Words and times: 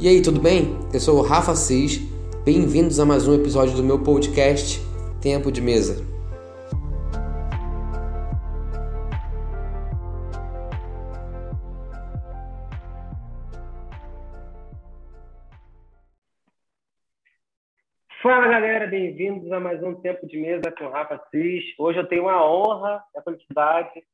E 0.00 0.06
aí, 0.06 0.22
tudo 0.22 0.40
bem? 0.40 0.78
Eu 0.94 1.00
sou 1.00 1.18
o 1.18 1.22
Rafa 1.22 1.56
Cis. 1.56 1.98
Bem-vindos 2.44 3.00
a 3.00 3.04
mais 3.04 3.26
um 3.26 3.34
episódio 3.34 3.74
do 3.74 3.82
meu 3.82 4.00
podcast 4.00 4.78
Tempo 5.20 5.50
de 5.50 5.60
Mesa. 5.60 6.06
Fala 18.22 18.46
galera, 18.46 18.86
bem-vindos 18.86 19.50
a 19.50 19.58
mais 19.58 19.82
um 19.82 19.96
Tempo 19.96 20.28
de 20.28 20.38
Mesa 20.38 20.70
com 20.78 20.84
o 20.84 20.90
Rafa 20.92 21.20
Cis. 21.32 21.64
Hoje 21.76 21.98
eu 21.98 22.06
tenho 22.06 22.28
a 22.28 22.48
honra 22.48 23.02
e 23.12 23.18
a 23.18 23.22
quantidade 23.22 24.04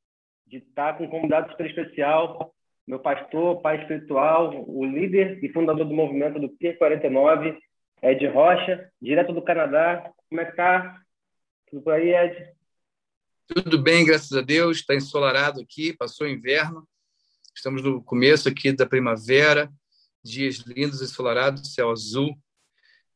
de 0.46 0.56
estar 0.56 0.96
com 0.96 1.05
um 1.05 1.10
convidado 1.10 1.50
super 1.50 1.66
especial, 1.66 2.53
meu 2.86 2.98
pastor, 2.98 3.60
pai 3.62 3.80
espiritual, 3.80 4.64
o 4.68 4.84
líder 4.84 5.42
e 5.42 5.52
fundador 5.52 5.86
do 5.86 5.94
movimento 5.94 6.38
do 6.38 6.50
P49, 6.50 7.58
Ed 8.02 8.26
Rocha, 8.26 8.90
direto 9.00 9.32
do 9.32 9.42
Canadá. 9.42 10.10
Como 10.28 10.40
é 10.40 10.44
que 10.44 10.56
tá? 10.56 11.00
Tudo 11.70 11.82
por 11.82 11.94
aí, 11.94 12.14
Ed? 12.14 12.54
Tudo 13.46 13.82
bem, 13.82 14.04
graças 14.04 14.32
a 14.32 14.42
Deus. 14.42 14.78
Está 14.78 14.94
ensolarado 14.94 15.60
aqui, 15.60 15.94
passou 15.94 16.28
inverno. 16.28 16.86
Estamos 17.54 17.82
no 17.82 18.02
começo 18.02 18.48
aqui 18.48 18.72
da 18.72 18.84
primavera, 18.84 19.70
dias 20.22 20.56
lindos, 20.66 21.00
ensolarados, 21.00 21.72
céu 21.72 21.90
azul. 21.90 22.36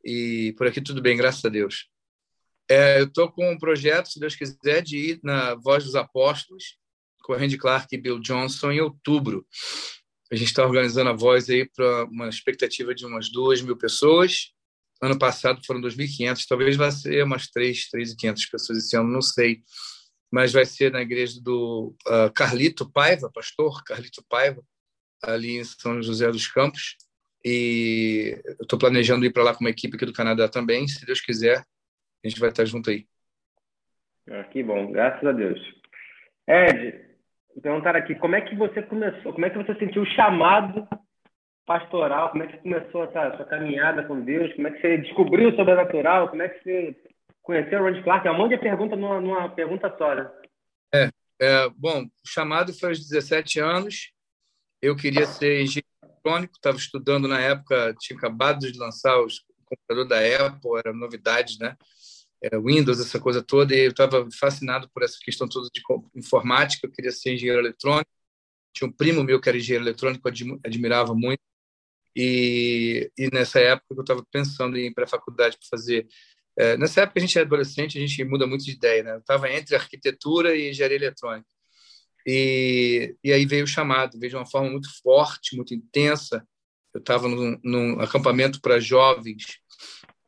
E 0.02 0.54
por 0.56 0.66
aqui 0.66 0.80
tudo 0.80 1.02
bem, 1.02 1.16
graças 1.16 1.44
a 1.44 1.48
Deus. 1.48 1.90
É, 2.70 3.00
eu 3.00 3.06
estou 3.06 3.30
com 3.30 3.50
um 3.50 3.58
projeto, 3.58 4.08
se 4.08 4.20
Deus 4.20 4.36
quiser, 4.36 4.82
de 4.82 4.96
ir 4.96 5.20
na 5.22 5.54
Voz 5.54 5.84
dos 5.84 5.94
Apóstolos, 5.94 6.78
com 7.28 7.34
Randy 7.34 7.58
Clark 7.58 7.94
e 7.94 8.00
Bill 8.00 8.18
Johnson 8.18 8.72
em 8.72 8.80
outubro. 8.80 9.46
A 10.32 10.34
gente 10.34 10.48
está 10.48 10.64
organizando 10.64 11.10
a 11.10 11.12
voz 11.12 11.50
aí 11.50 11.68
para 11.68 12.04
uma 12.04 12.28
expectativa 12.28 12.94
de 12.94 13.04
umas 13.04 13.30
duas 13.30 13.60
mil 13.60 13.76
pessoas. 13.76 14.54
Ano 15.02 15.18
passado 15.18 15.60
foram 15.66 15.80
2.500, 15.82 16.46
talvez 16.48 16.74
vai 16.74 16.90
ser 16.90 17.22
umas 17.22 17.48
3, 17.50 17.90
3.500 17.94 18.50
pessoas 18.50 18.78
esse 18.78 18.96
ano, 18.96 19.10
não 19.10 19.20
sei. 19.20 19.60
Mas 20.30 20.52
vai 20.52 20.64
ser 20.64 20.90
na 20.90 21.02
igreja 21.02 21.38
do 21.42 21.94
uh, 22.06 22.32
Carlito 22.34 22.90
Paiva, 22.90 23.30
pastor 23.32 23.84
Carlito 23.84 24.24
Paiva, 24.28 24.62
ali 25.22 25.58
em 25.58 25.64
São 25.64 26.02
José 26.02 26.30
dos 26.30 26.48
Campos. 26.48 26.96
E 27.44 28.40
eu 28.44 28.62
estou 28.62 28.78
planejando 28.78 29.24
ir 29.24 29.32
para 29.32 29.44
lá 29.44 29.54
com 29.54 29.60
uma 29.60 29.70
equipe 29.70 29.96
aqui 29.96 30.06
do 30.06 30.14
Canadá 30.14 30.48
também. 30.48 30.88
Se 30.88 31.04
Deus 31.04 31.20
quiser, 31.20 31.58
a 32.24 32.28
gente 32.28 32.40
vai 32.40 32.48
estar 32.48 32.64
junto 32.64 32.88
aí. 32.88 33.06
Ah, 34.30 34.44
que 34.44 34.62
bom, 34.62 34.90
graças 34.90 35.24
a 35.24 35.32
Deus. 35.32 35.58
Ed, 36.46 37.07
perguntaram 37.60 37.98
aqui, 37.98 38.14
como 38.14 38.34
é 38.34 38.40
que 38.40 38.54
você 38.54 38.82
começou? 38.82 39.32
Como 39.32 39.44
é 39.44 39.50
que 39.50 39.58
você 39.58 39.74
sentiu 39.76 40.02
o 40.02 40.06
chamado 40.06 40.86
pastoral? 41.66 42.30
Como 42.30 42.42
é 42.42 42.46
que 42.46 42.58
começou 42.58 43.04
essa 43.04 43.36
sua 43.36 43.46
caminhada 43.46 44.04
com 44.04 44.20
Deus? 44.20 44.52
Como 44.54 44.68
é 44.68 44.70
que 44.70 44.80
você 44.80 44.98
descobriu 44.98 45.50
o 45.50 45.56
sobrenatural? 45.56 46.28
Como 46.28 46.42
é 46.42 46.48
que 46.48 46.62
você 46.62 46.96
conheceu 47.42 47.80
o 47.80 47.84
Ron 47.84 48.02
Clark? 48.02 48.26
É 48.26 48.30
um 48.30 48.38
monte 48.38 48.56
de 48.56 48.58
pergunta 48.58 48.96
numa, 48.96 49.20
numa 49.20 49.48
pergunta 49.50 49.94
só, 49.98 50.14
né? 50.14 50.30
É, 50.94 51.10
é, 51.40 51.68
bom, 51.76 52.04
o 52.04 52.28
chamado 52.28 52.72
foi 52.72 52.90
aos 52.90 52.98
17 52.98 53.60
anos. 53.60 54.12
Eu 54.80 54.96
queria 54.96 55.26
ser 55.26 55.62
engenheiro 55.62 55.88
eletrônico, 56.02 56.54
estava 56.54 56.76
estudando 56.76 57.26
na 57.28 57.40
época, 57.40 57.94
tinha 57.98 58.16
acabado 58.16 58.60
de 58.60 58.78
lançar 58.78 59.18
os 59.20 59.42
computador 59.68 60.08
da 60.08 60.46
Apple, 60.46 60.78
era 60.78 60.92
novidade, 60.92 61.58
né? 61.60 61.76
É, 62.42 62.58
Windows, 62.58 63.00
essa 63.00 63.18
coisa 63.20 63.42
toda, 63.42 63.74
e 63.74 63.86
eu 63.86 63.90
estava 63.90 64.28
fascinado 64.38 64.88
por 64.92 65.02
essa 65.02 65.18
questão 65.20 65.48
toda 65.48 65.68
de 65.72 65.82
informática, 66.14 66.86
eu 66.86 66.92
queria 66.92 67.10
ser 67.10 67.34
engenheiro 67.34 67.60
eletrônico, 67.60 68.10
tinha 68.72 68.88
um 68.88 68.92
primo 68.92 69.24
meu 69.24 69.40
que 69.40 69.48
era 69.48 69.58
engenheiro 69.58 69.84
eletrônico, 69.84 70.28
eu 70.28 70.60
admirava 70.64 71.14
muito, 71.14 71.40
e, 72.14 73.10
e 73.16 73.28
nessa 73.32 73.60
época 73.60 73.86
eu 73.94 74.00
estava 74.00 74.24
pensando 74.30 74.76
em 74.76 74.86
ir 74.86 74.94
para 74.94 75.04
a 75.04 75.08
faculdade 75.08 75.56
para 75.56 75.68
fazer... 75.68 76.06
É, 76.58 76.76
nessa 76.76 77.02
época 77.02 77.20
a 77.20 77.22
gente 77.22 77.38
é 77.38 77.42
adolescente, 77.42 77.96
a 77.96 78.00
gente 78.00 78.24
muda 78.24 78.44
muito 78.44 78.64
de 78.64 78.72
ideia, 78.72 79.04
né? 79.04 79.12
Eu 79.12 79.18
estava 79.18 79.48
entre 79.48 79.76
arquitetura 79.76 80.56
e 80.56 80.70
engenharia 80.70 80.96
eletrônica. 80.96 81.46
E, 82.26 83.16
e 83.22 83.32
aí 83.32 83.46
veio 83.46 83.64
o 83.64 83.68
chamado, 83.68 84.18
veio 84.18 84.30
de 84.30 84.36
uma 84.36 84.44
forma 84.44 84.68
muito 84.68 84.88
forte, 85.00 85.54
muito 85.54 85.72
intensa. 85.72 86.44
Eu 86.92 86.98
estava 86.98 87.28
num, 87.28 87.58
num 87.62 88.00
acampamento 88.00 88.60
para 88.60 88.80
jovens 88.80 89.60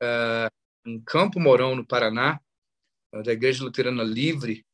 uh, 0.00 0.48
em 0.84 1.00
Campo 1.00 1.38
Mourão, 1.38 1.74
no 1.74 1.86
Paraná, 1.86 2.41
da 3.24 3.32
Igreja 3.32 3.64
Luterana 3.64 4.02
Livre, 4.02 4.64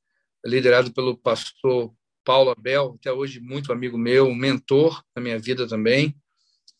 liderado 0.44 0.92
pelo 0.92 1.16
pastor 1.16 1.94
Paulo 2.24 2.50
Abel, 2.50 2.96
até 2.98 3.12
hoje 3.12 3.40
muito 3.40 3.72
amigo 3.72 3.96
meu, 3.96 4.26
um 4.26 4.34
mentor 4.34 5.02
na 5.14 5.22
minha 5.22 5.38
vida 5.38 5.66
também, 5.66 6.16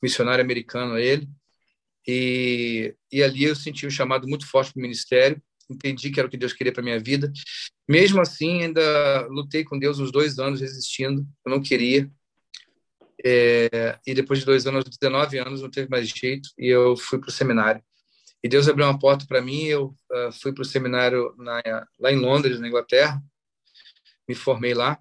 missionário 0.02 0.44
americano 0.44 0.98
ele. 0.98 1.28
E, 2.06 2.94
e 3.10 3.22
ali 3.22 3.44
eu 3.44 3.56
senti 3.56 3.86
um 3.86 3.90
chamado 3.90 4.28
muito 4.28 4.46
forte 4.46 4.72
para 4.72 4.80
o 4.80 4.82
ministério, 4.82 5.42
entendi 5.68 6.10
que 6.10 6.20
era 6.20 6.28
o 6.28 6.30
que 6.30 6.36
Deus 6.36 6.52
queria 6.52 6.72
para 6.72 6.82
minha 6.82 6.98
vida. 6.98 7.32
Mesmo 7.88 8.20
assim, 8.20 8.62
ainda 8.62 9.26
lutei 9.28 9.64
com 9.64 9.78
Deus 9.78 9.98
uns 9.98 10.12
dois 10.12 10.38
anos 10.38 10.60
resistindo, 10.60 11.26
eu 11.44 11.50
não 11.50 11.62
queria. 11.62 12.10
É, 13.24 13.98
e 14.06 14.14
depois 14.14 14.40
de 14.40 14.44
dois 14.44 14.66
anos, 14.66 14.84
19 14.84 15.38
anos, 15.38 15.62
não 15.62 15.70
teve 15.70 15.88
mais 15.88 16.08
jeito 16.08 16.48
e 16.58 16.68
eu 16.68 16.96
fui 16.96 17.18
para 17.18 17.28
o 17.28 17.32
seminário. 17.32 17.82
E 18.46 18.48
Deus 18.48 18.68
abriu 18.68 18.86
uma 18.86 18.96
porta 18.96 19.26
para 19.26 19.42
mim. 19.42 19.64
Eu 19.64 19.86
uh, 19.86 20.30
fui 20.40 20.52
para 20.52 20.62
o 20.62 20.64
seminário 20.64 21.34
na, 21.36 21.60
lá 21.98 22.12
em 22.12 22.16
Londres, 22.16 22.60
na 22.60 22.68
Inglaterra. 22.68 23.20
Me 24.28 24.36
formei 24.36 24.72
lá. 24.72 24.96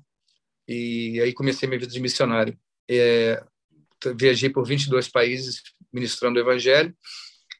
E 0.67 1.21
aí 1.21 1.31
comecei 1.31 1.69
minha 1.69 1.79
vida 1.79 1.91
de 1.91 1.99
missionário. 1.99 2.57
É, 2.89 3.45
viajei 4.17 4.49
por 4.49 4.65
22 4.65 5.09
países 5.09 5.61
ministrando 5.93 6.39
o 6.39 6.41
evangelho. 6.41 6.91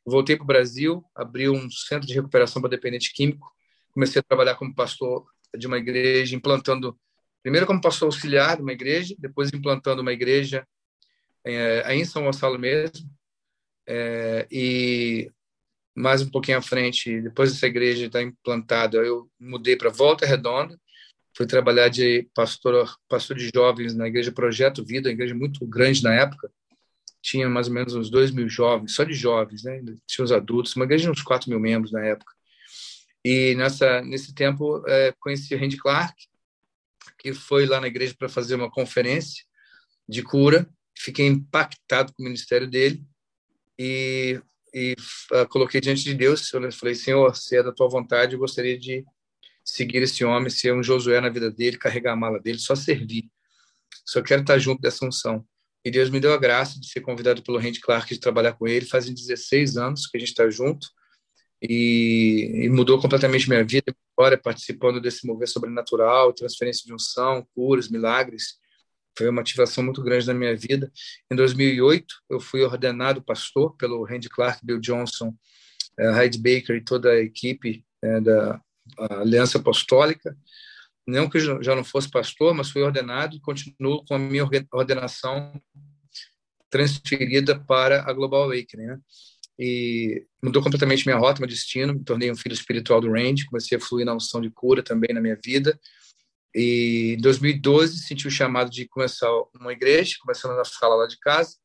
Voltei 0.03 0.35
para 0.35 0.43
o 0.43 0.47
Brasil, 0.47 1.05
abri 1.13 1.47
um 1.47 1.69
centro 1.69 2.07
de 2.07 2.15
recuperação 2.15 2.59
para 2.59 2.71
dependente 2.71 3.13
químico. 3.13 3.47
Comecei 3.93 4.19
a 4.19 4.23
trabalhar 4.23 4.55
como 4.55 4.73
pastor 4.73 5.23
de 5.55 5.67
uma 5.67 5.77
igreja, 5.77 6.35
implantando, 6.35 6.99
primeiro 7.43 7.67
como 7.67 7.79
pastor 7.79 8.07
auxiliar 8.07 8.55
de 8.55 8.63
uma 8.63 8.73
igreja, 8.73 9.13
depois 9.19 9.53
implantando 9.53 10.01
uma 10.01 10.13
igreja 10.13 10.67
é, 11.45 11.83
aí 11.85 11.99
em 11.99 12.05
São 12.05 12.23
Gonçalo 12.23 12.57
mesmo. 12.57 13.07
É, 13.87 14.47
e 14.49 15.31
mais 15.95 16.21
um 16.21 16.29
pouquinho 16.29 16.57
à 16.57 16.61
frente, 16.61 17.21
depois 17.21 17.53
dessa 17.53 17.67
igreja 17.67 18.05
estar 18.05 18.21
implantada, 18.21 18.97
eu 18.97 19.29
mudei 19.39 19.77
para 19.77 19.89
Volta 19.89 20.25
Redonda, 20.25 20.77
fui 21.35 21.45
trabalhar 21.47 21.87
de 21.87 22.27
pastor, 22.35 22.97
pastor 23.07 23.37
de 23.37 23.49
jovens 23.53 23.95
na 23.95 24.07
igreja 24.07 24.31
Projeto 24.31 24.83
Vida, 24.83 25.09
uma 25.09 25.13
igreja 25.13 25.33
muito 25.33 25.65
grande 25.65 26.03
na 26.03 26.13
época, 26.13 26.51
tinha 27.21 27.49
mais 27.49 27.67
ou 27.67 27.73
menos 27.73 27.95
uns 27.95 28.09
dois 28.09 28.29
mil 28.29 28.47
jovens, 28.47 28.93
só 28.93 29.03
de 29.03 29.13
jovens, 29.13 29.63
né? 29.63 29.83
Tinha 30.05 30.23
os 30.23 30.31
adultos, 30.31 30.75
uma 30.75 30.85
igreja 30.85 31.05
de 31.05 31.09
uns 31.09 31.23
quatro 31.23 31.49
mil 31.49 31.59
membros 31.59 31.91
na 31.91 32.03
época. 32.03 32.31
E 33.23 33.55
nessa 33.55 34.01
nesse 34.01 34.35
tempo 34.35 34.83
é, 34.87 35.11
conheci 35.19 35.55
o 35.55 35.57
Randy 35.57 35.77
Clark, 35.77 36.13
que 37.17 37.33
foi 37.33 37.65
lá 37.65 37.81
na 37.81 37.87
igreja 37.87 38.13
para 38.17 38.29
fazer 38.29 38.53
uma 38.53 38.69
conferência 38.69 39.43
de 40.07 40.21
cura. 40.21 40.69
Fiquei 40.95 41.25
impactado 41.25 42.13
com 42.13 42.21
o 42.21 42.25
ministério 42.25 42.69
dele 42.69 43.03
e 43.79 44.39
e 44.75 44.93
uh, 45.31 45.47
coloquei 45.47 45.79
diante 45.79 46.03
de 46.03 46.13
Deus. 46.13 46.53
Eu 46.53 46.69
falei, 46.73 46.93
Senhor, 46.93 47.33
se 47.33 47.55
é 47.55 47.63
da 47.63 47.71
tua 47.71 47.87
vontade, 47.87 48.33
eu 48.33 48.39
gostaria 48.39 48.77
de 48.77 49.05
seguir 49.63 50.03
esse 50.03 50.25
homem, 50.25 50.49
ser 50.49 50.73
um 50.73 50.83
Josué 50.83 51.21
na 51.21 51.29
vida 51.29 51.49
dele, 51.49 51.77
carregar 51.77 52.11
a 52.11 52.15
mala 52.17 52.41
dele, 52.41 52.59
só 52.59 52.75
servir. 52.75 53.31
Só 54.05 54.21
quero 54.21 54.41
estar 54.41 54.59
junto 54.59 54.81
dessa 54.81 55.05
unção. 55.05 55.45
E 55.83 55.89
Deus 55.89 56.09
me 56.09 56.19
deu 56.19 56.33
a 56.33 56.37
graça 56.37 56.77
de 56.77 56.89
ser 56.89 56.99
convidado 56.99 57.41
pelo 57.41 57.57
Randy 57.57 57.79
Clark 57.79 58.13
de 58.13 58.19
trabalhar 58.19 58.53
com 58.53 58.67
ele. 58.67 58.85
Fazem 58.85 59.13
16 59.13 59.77
anos 59.77 60.07
que 60.07 60.17
a 60.17 60.19
gente 60.19 60.29
está 60.29 60.49
junto 60.49 60.87
e, 61.61 62.65
e, 62.65 62.69
mudou 62.69 62.99
completamente 62.99 63.47
minha 63.47 63.63
vida, 63.63 63.95
agora 64.17 64.37
participando 64.37 64.99
desse 64.99 65.25
mover 65.25 65.47
sobrenatural, 65.47 66.33
transferência 66.33 66.83
de 66.85 66.93
unção, 66.93 67.47
curas, 67.55 67.87
milagres 67.87 68.57
foi 69.17 69.29
uma 69.29 69.41
ativação 69.41 69.83
muito 69.83 70.01
grande 70.01 70.27
na 70.27 70.33
minha 70.33 70.55
vida. 70.55 70.91
Em 71.31 71.35
2008, 71.35 72.15
eu 72.29 72.39
fui 72.39 72.61
ordenado 72.63 73.23
pastor 73.23 73.75
pelo 73.77 74.03
Randy 74.03 74.29
Clark, 74.29 74.65
Bill 74.65 74.79
Johnson, 74.79 75.33
uh, 75.99 76.11
Hyde 76.11 76.37
Baker 76.37 76.75
e 76.75 76.83
toda 76.83 77.11
a 77.11 77.21
equipe 77.21 77.85
uh, 78.03 78.21
da 78.21 78.61
Aliança 79.21 79.57
Apostólica. 79.57 80.37
Não 81.07 81.29
que 81.29 81.37
eu 81.37 81.63
já 81.63 81.75
não 81.75 81.83
fosse 81.83 82.09
pastor, 82.09 82.53
mas 82.53 82.69
fui 82.69 82.81
ordenado 82.81 83.35
e 83.35 83.39
continuo 83.39 84.03
com 84.05 84.15
a 84.15 84.19
minha 84.19 84.47
ordenação 84.71 85.53
transferida 86.69 87.57
para 87.59 88.09
a 88.09 88.11
Global 88.11 88.43
Awakening, 88.43 88.87
né? 88.87 88.99
E 89.57 90.25
mudou 90.43 90.61
completamente 90.61 91.05
minha 91.05 91.17
rota, 91.17 91.39
meu 91.39 91.47
destino, 91.47 91.93
me 91.93 92.03
tornei 92.03 92.29
um 92.29 92.35
filho 92.35 92.51
espiritual 92.51 92.99
do 92.99 93.09
Randy, 93.09 93.45
comecei 93.45 93.77
a 93.77 93.81
fluir 93.81 94.05
na 94.05 94.13
unção 94.13 94.41
de 94.41 94.49
cura 94.49 94.83
também 94.83 95.13
na 95.13 95.21
minha 95.21 95.37
vida, 95.41 95.79
e 96.55 97.15
em 97.17 97.21
2012 97.21 97.99
senti 97.99 98.27
o 98.27 98.31
chamado 98.31 98.71
de 98.71 98.87
começar 98.87 99.29
uma 99.59 99.73
igreja, 99.73 100.15
começando 100.21 100.55
na 100.55 100.63
sala 100.63 100.95
lá 100.95 101.05
de 101.05 101.19
casa. 101.19 101.57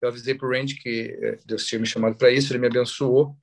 Eu 0.00 0.08
avisei 0.08 0.34
para 0.34 0.48
o 0.48 0.50
Randy 0.50 0.76
que 0.76 1.16
eh, 1.20 1.38
Deus 1.44 1.66
tinha 1.66 1.78
me 1.78 1.86
chamado 1.86 2.16
para 2.16 2.30
isso, 2.30 2.50
ele 2.50 2.58
me 2.58 2.66
abençoou. 2.66 3.36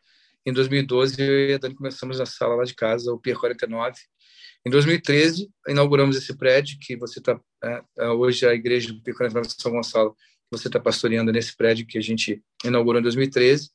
Em 0.44 0.52
2012 0.52 1.22
eu 1.22 1.50
e 1.50 1.54
a 1.54 1.58
Dani 1.60 1.76
começamos 1.76 2.18
na 2.18 2.26
sala 2.26 2.56
lá 2.56 2.64
de 2.64 2.74
casa, 2.74 3.14
o 3.14 3.20
Pier 3.20 3.38
49. 3.38 3.96
Em 4.66 4.72
2013 4.72 5.52
inauguramos 5.68 6.18
esse 6.18 6.36
prédio 6.36 6.78
que 6.82 6.96
você 6.98 7.20
está 7.20 7.40
é, 7.64 8.08
hoje 8.10 8.48
a 8.48 8.54
igreja 8.54 8.92
do 8.92 9.02
Pier 9.04 9.16
49 9.16 9.48
de 9.48 9.62
São 9.62 9.72
Gonçalo 9.72 10.16
você 10.52 10.68
está 10.68 10.80
pastoreando 10.80 11.32
nesse 11.32 11.56
prédio 11.56 11.88
que 11.88 11.98
a 11.98 12.02
gente 12.02 12.44
inaugurou 12.66 13.00
em 13.00 13.04
2013. 13.04 13.70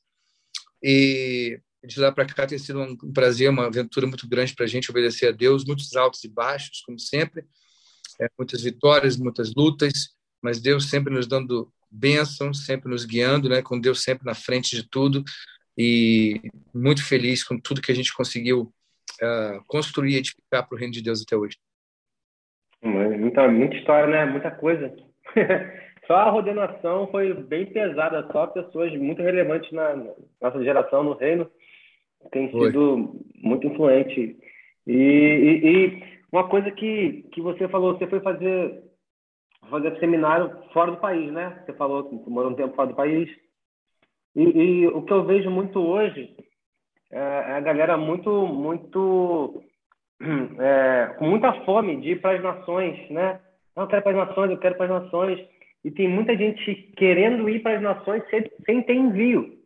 E 0.83 1.59
de 1.83 1.99
lá 1.99 2.11
para 2.11 2.25
cá 2.25 2.47
tem 2.47 2.57
sido 2.57 2.81
um 2.81 3.13
prazer, 3.13 3.49
uma 3.49 3.67
aventura 3.67 4.07
muito 4.07 4.27
grande 4.27 4.55
para 4.55 4.65
a 4.65 4.67
gente 4.67 4.89
obedecer 4.89 5.27
a 5.27 5.31
Deus, 5.31 5.65
muitos 5.65 5.95
altos 5.95 6.23
e 6.23 6.29
baixos, 6.29 6.81
como 6.81 6.99
sempre, 6.99 7.45
é, 8.19 8.27
muitas 8.37 8.61
vitórias, 8.61 9.17
muitas 9.17 9.53
lutas, 9.53 10.15
mas 10.41 10.59
Deus 10.59 10.89
sempre 10.89 11.13
nos 11.13 11.27
dando 11.27 11.71
bênçãos, 11.89 12.65
sempre 12.65 12.89
nos 12.89 13.05
guiando, 13.05 13.47
né, 13.47 13.61
com 13.61 13.79
Deus 13.79 14.03
sempre 14.03 14.25
na 14.25 14.33
frente 14.33 14.75
de 14.75 14.89
tudo 14.89 15.23
e 15.77 16.41
muito 16.73 17.05
feliz 17.05 17.43
com 17.43 17.59
tudo 17.59 17.81
que 17.81 17.91
a 17.91 17.95
gente 17.95 18.13
conseguiu 18.13 18.73
uh, 19.21 19.63
construir 19.67 20.13
e 20.13 20.17
edificar 20.17 20.67
para 20.67 20.75
o 20.75 20.77
reino 20.77 20.93
de 20.93 21.03
Deus 21.03 21.21
até 21.21 21.35
hoje. 21.35 21.57
Muita, 22.81 23.47
muita 23.47 23.75
história, 23.75 24.07
né? 24.07 24.25
Muita 24.25 24.51
coisa. 24.51 24.95
só 26.07 26.15
a 26.15 26.33
ordenação 26.33 27.07
foi 27.11 27.33
bem 27.33 27.65
pesada, 27.65 28.27
só 28.31 28.47
pessoas 28.47 28.91
muito 28.97 29.21
relevantes 29.21 29.71
na 29.71 29.95
nossa 30.41 30.63
geração 30.63 31.03
no 31.03 31.13
reino 31.13 31.49
tem 32.31 32.51
sido 32.51 33.15
muito 33.35 33.67
influente. 33.67 34.37
E, 34.85 34.93
e, 34.93 35.67
e, 35.67 36.03
uma 36.31 36.47
coisa 36.47 36.71
que, 36.71 37.23
que 37.31 37.41
você 37.41 37.67
falou, 37.67 37.97
você 37.97 38.07
foi 38.07 38.19
fazer 38.19 38.83
fazer 39.69 39.99
seminário 39.99 40.49
fora 40.71 40.91
do 40.91 40.97
país, 40.97 41.31
né? 41.31 41.61
Você 41.65 41.73
falou 41.73 42.03
que 42.05 42.29
morou 42.29 42.51
um 42.51 42.55
tempo 42.55 42.75
fora 42.75 42.89
do 42.89 42.95
país. 42.95 43.29
E, 44.35 44.43
e 44.43 44.87
o 44.87 45.01
que 45.01 45.11
eu 45.11 45.25
vejo 45.25 45.49
muito 45.49 45.79
hoje 45.79 46.35
é, 47.11 47.17
é 47.17 47.51
a 47.53 47.59
galera 47.59 47.97
muito 47.97 48.29
muito 48.47 49.63
é, 50.59 51.15
com 51.17 51.25
muita 51.25 51.51
fome 51.65 51.97
de 51.97 52.11
ir 52.11 52.21
para 52.21 52.37
as 52.37 52.43
nações, 52.43 53.09
né? 53.09 53.39
Não, 53.75 53.83
eu 53.83 53.87
quero 53.87 54.01
para 54.03 54.21
as 54.21 54.27
nações, 54.27 54.51
eu 54.51 54.57
quero 54.57 54.75
para 54.75 54.95
as 54.95 55.03
nações. 55.03 55.47
E 55.83 55.91
tem 55.91 56.07
muita 56.07 56.35
gente 56.35 56.73
querendo 56.97 57.47
ir 57.47 57.61
para 57.61 57.77
as 57.77 57.81
nações 57.81 58.23
sem, 58.29 58.43
sem 58.65 58.81
ter 58.81 58.95
envio, 58.95 59.57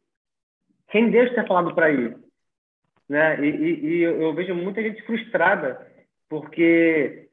sem 0.92 1.10
Deus 1.10 1.34
ter 1.34 1.48
falado 1.48 1.74
para 1.74 1.90
ir. 1.92 2.18
Né? 3.12 3.38
E, 3.42 3.50
e, 3.50 3.86
e 3.88 4.02
eu 4.04 4.34
vejo 4.34 4.56
muita 4.56 4.82
gente 4.82 5.02
frustrada, 5.02 5.86
porque 6.30 7.28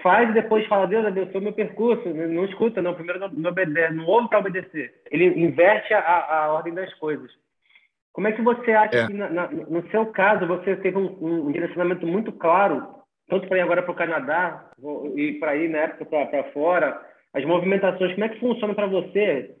faz 0.00 0.30
e 0.30 0.32
depois 0.32 0.64
fala, 0.68 0.86
Deus 0.86 1.04
abençoe 1.04 1.40
meu 1.40 1.52
percurso, 1.52 2.08
não 2.08 2.44
escuta, 2.44 2.80
não, 2.80 2.94
primeiro 2.94 3.18
não, 3.18 3.28
não 3.28 3.50
obedece, 3.50 3.94
não 3.94 4.06
ouve 4.06 4.28
para 4.28 4.38
obedecer. 4.38 4.94
Ele 5.10 5.24
inverte 5.26 5.92
a, 5.92 6.44
a 6.44 6.52
ordem 6.52 6.72
das 6.72 6.94
coisas. 6.94 7.28
Como 8.12 8.28
é 8.28 8.32
que 8.32 8.42
você 8.42 8.70
acha 8.70 8.96
é. 8.96 9.06
que, 9.08 9.12
na, 9.12 9.28
na, 9.28 9.48
no 9.48 9.84
seu 9.90 10.06
caso, 10.06 10.46
você 10.46 10.76
teve 10.76 10.96
um, 10.96 11.48
um 11.48 11.50
direcionamento 11.50 12.06
muito 12.06 12.30
claro, 12.30 12.86
tanto 13.28 13.48
para 13.48 13.58
ir 13.58 13.62
agora 13.62 13.82
para 13.82 13.90
o 13.90 13.96
Canadá 13.96 14.70
e 15.16 15.32
para 15.40 15.56
ir 15.56 15.68
na 15.68 15.78
época 15.78 16.04
para 16.04 16.44
fora, 16.52 17.04
as 17.34 17.44
movimentações, 17.44 18.12
como 18.12 18.24
é 18.24 18.28
que 18.28 18.38
funciona 18.38 18.72
para 18.72 18.86
você 18.86 19.56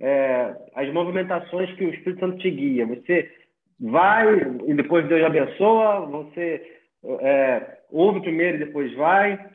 é, 0.00 0.56
as 0.74 0.90
movimentações 0.90 1.70
que 1.74 1.84
o 1.84 1.90
Espírito 1.92 2.20
Santo 2.20 2.38
te 2.38 2.50
guia? 2.50 2.86
Você 2.86 3.30
vai 3.78 4.26
e 4.66 4.74
depois 4.74 5.08
Deus 5.08 5.24
abençoa, 5.24 6.06
você 6.06 6.80
é, 7.20 7.82
ouve 7.90 8.20
primeiro 8.20 8.56
e 8.56 8.64
depois 8.66 8.94
vai? 8.94 9.50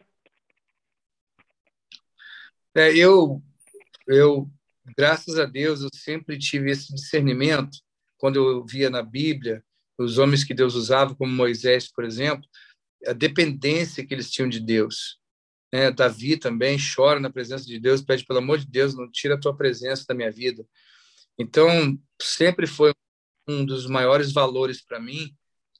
É, 2.75 2.95
eu, 2.95 3.41
eu, 4.07 4.47
graças 4.97 5.37
a 5.37 5.45
Deus, 5.45 5.81
eu 5.81 5.89
sempre 5.93 6.37
tive 6.37 6.71
esse 6.71 6.93
discernimento 6.93 7.77
quando 8.17 8.37
eu 8.37 8.65
via 8.65 8.89
na 8.89 9.01
Bíblia 9.01 9.63
os 9.97 10.17
homens 10.17 10.43
que 10.43 10.53
Deus 10.53 10.73
usava, 10.73 11.15
como 11.15 11.31
Moisés, 11.31 11.91
por 11.91 12.03
exemplo, 12.03 12.47
a 13.05 13.13
dependência 13.13 14.05
que 14.05 14.13
eles 14.13 14.31
tinham 14.31 14.49
de 14.49 14.59
Deus. 14.59 15.19
É, 15.71 15.91
Davi 15.91 16.37
também 16.37 16.77
chora 16.77 17.19
na 17.19 17.29
presença 17.29 17.65
de 17.65 17.79
Deus, 17.79 18.01
pede 18.01 18.25
pelo 18.25 18.39
amor 18.39 18.57
de 18.57 18.67
Deus, 18.67 18.95
não 18.95 19.09
tira 19.09 19.35
a 19.35 19.39
tua 19.39 19.55
presença 19.55 20.05
da 20.07 20.13
minha 20.13 20.31
vida. 20.31 20.65
Então, 21.37 21.97
sempre 22.21 22.67
foi 22.67 22.93
um 23.59 23.65
dos 23.65 23.87
maiores 23.87 24.31
valores 24.31 24.81
para 24.81 24.99
mim 24.99 25.33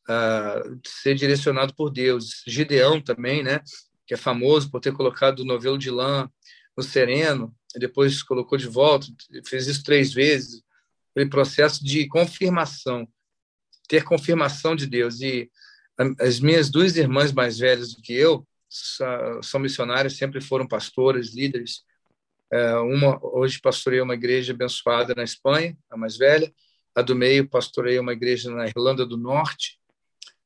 uh, 0.10 0.80
ser 0.86 1.16
direcionado 1.16 1.74
por 1.76 1.90
Deus. 1.90 2.44
Gideão 2.48 3.02
também, 3.02 3.44
né, 3.44 3.62
que 4.06 4.14
é 4.14 4.18
famoso 4.18 4.70
por 4.70 4.82
ter 4.82 4.94
colocado 4.94 5.40
o 5.40 5.46
novelo 5.46 5.78
de 5.78 5.90
lã 5.90 6.30
no 6.76 6.84
sereno, 6.84 7.56
depois 7.76 8.22
colocou 8.22 8.58
de 8.58 8.68
volta, 8.68 9.08
fez 9.46 9.68
isso 9.68 9.84
três 9.84 10.14
vezes 10.14 10.62
aquele 11.12 11.30
processo 11.30 11.84
de 11.84 12.08
confirmação, 12.08 13.08
ter 13.88 14.04
confirmação 14.04 14.76
de 14.76 14.88
Deus. 14.88 15.22
E 15.22 15.50
as 16.20 16.40
minhas 16.40 16.70
duas 16.70 16.96
irmãs 16.96 17.32
mais 17.32 17.60
velhas 17.60 17.94
do 17.94 18.02
que 18.02 18.14
eu 18.14 18.48
são 19.44 19.60
missionárias, 19.60 20.16
sempre 20.16 20.42
foram 20.42 20.68
pastoras, 20.68 21.34
líderes. 21.34 21.84
É, 22.52 22.76
uma 22.76 23.20
hoje 23.22 23.60
pastoreia 23.62 24.04
uma 24.04 24.14
igreja 24.14 24.54
abençoada 24.54 25.14
na 25.14 25.24
Espanha, 25.24 25.78
a 25.90 25.98
mais 25.98 26.18
velha. 26.18 26.52
A 26.96 27.02
do 27.02 27.16
meio 27.16 27.48
pastoreia 27.48 28.02
uma 28.02 28.14
igreja 28.14 28.52
na 28.52 28.68
Irlanda 28.68 29.06
do 29.06 29.18
Norte. 29.18 29.80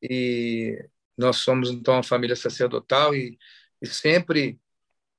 E 0.01 0.77
nós 1.17 1.37
somos 1.37 1.69
então 1.69 1.95
uma 1.95 2.03
família 2.03 2.35
sacerdotal 2.35 3.15
e, 3.15 3.37
e 3.81 3.87
sempre 3.87 4.59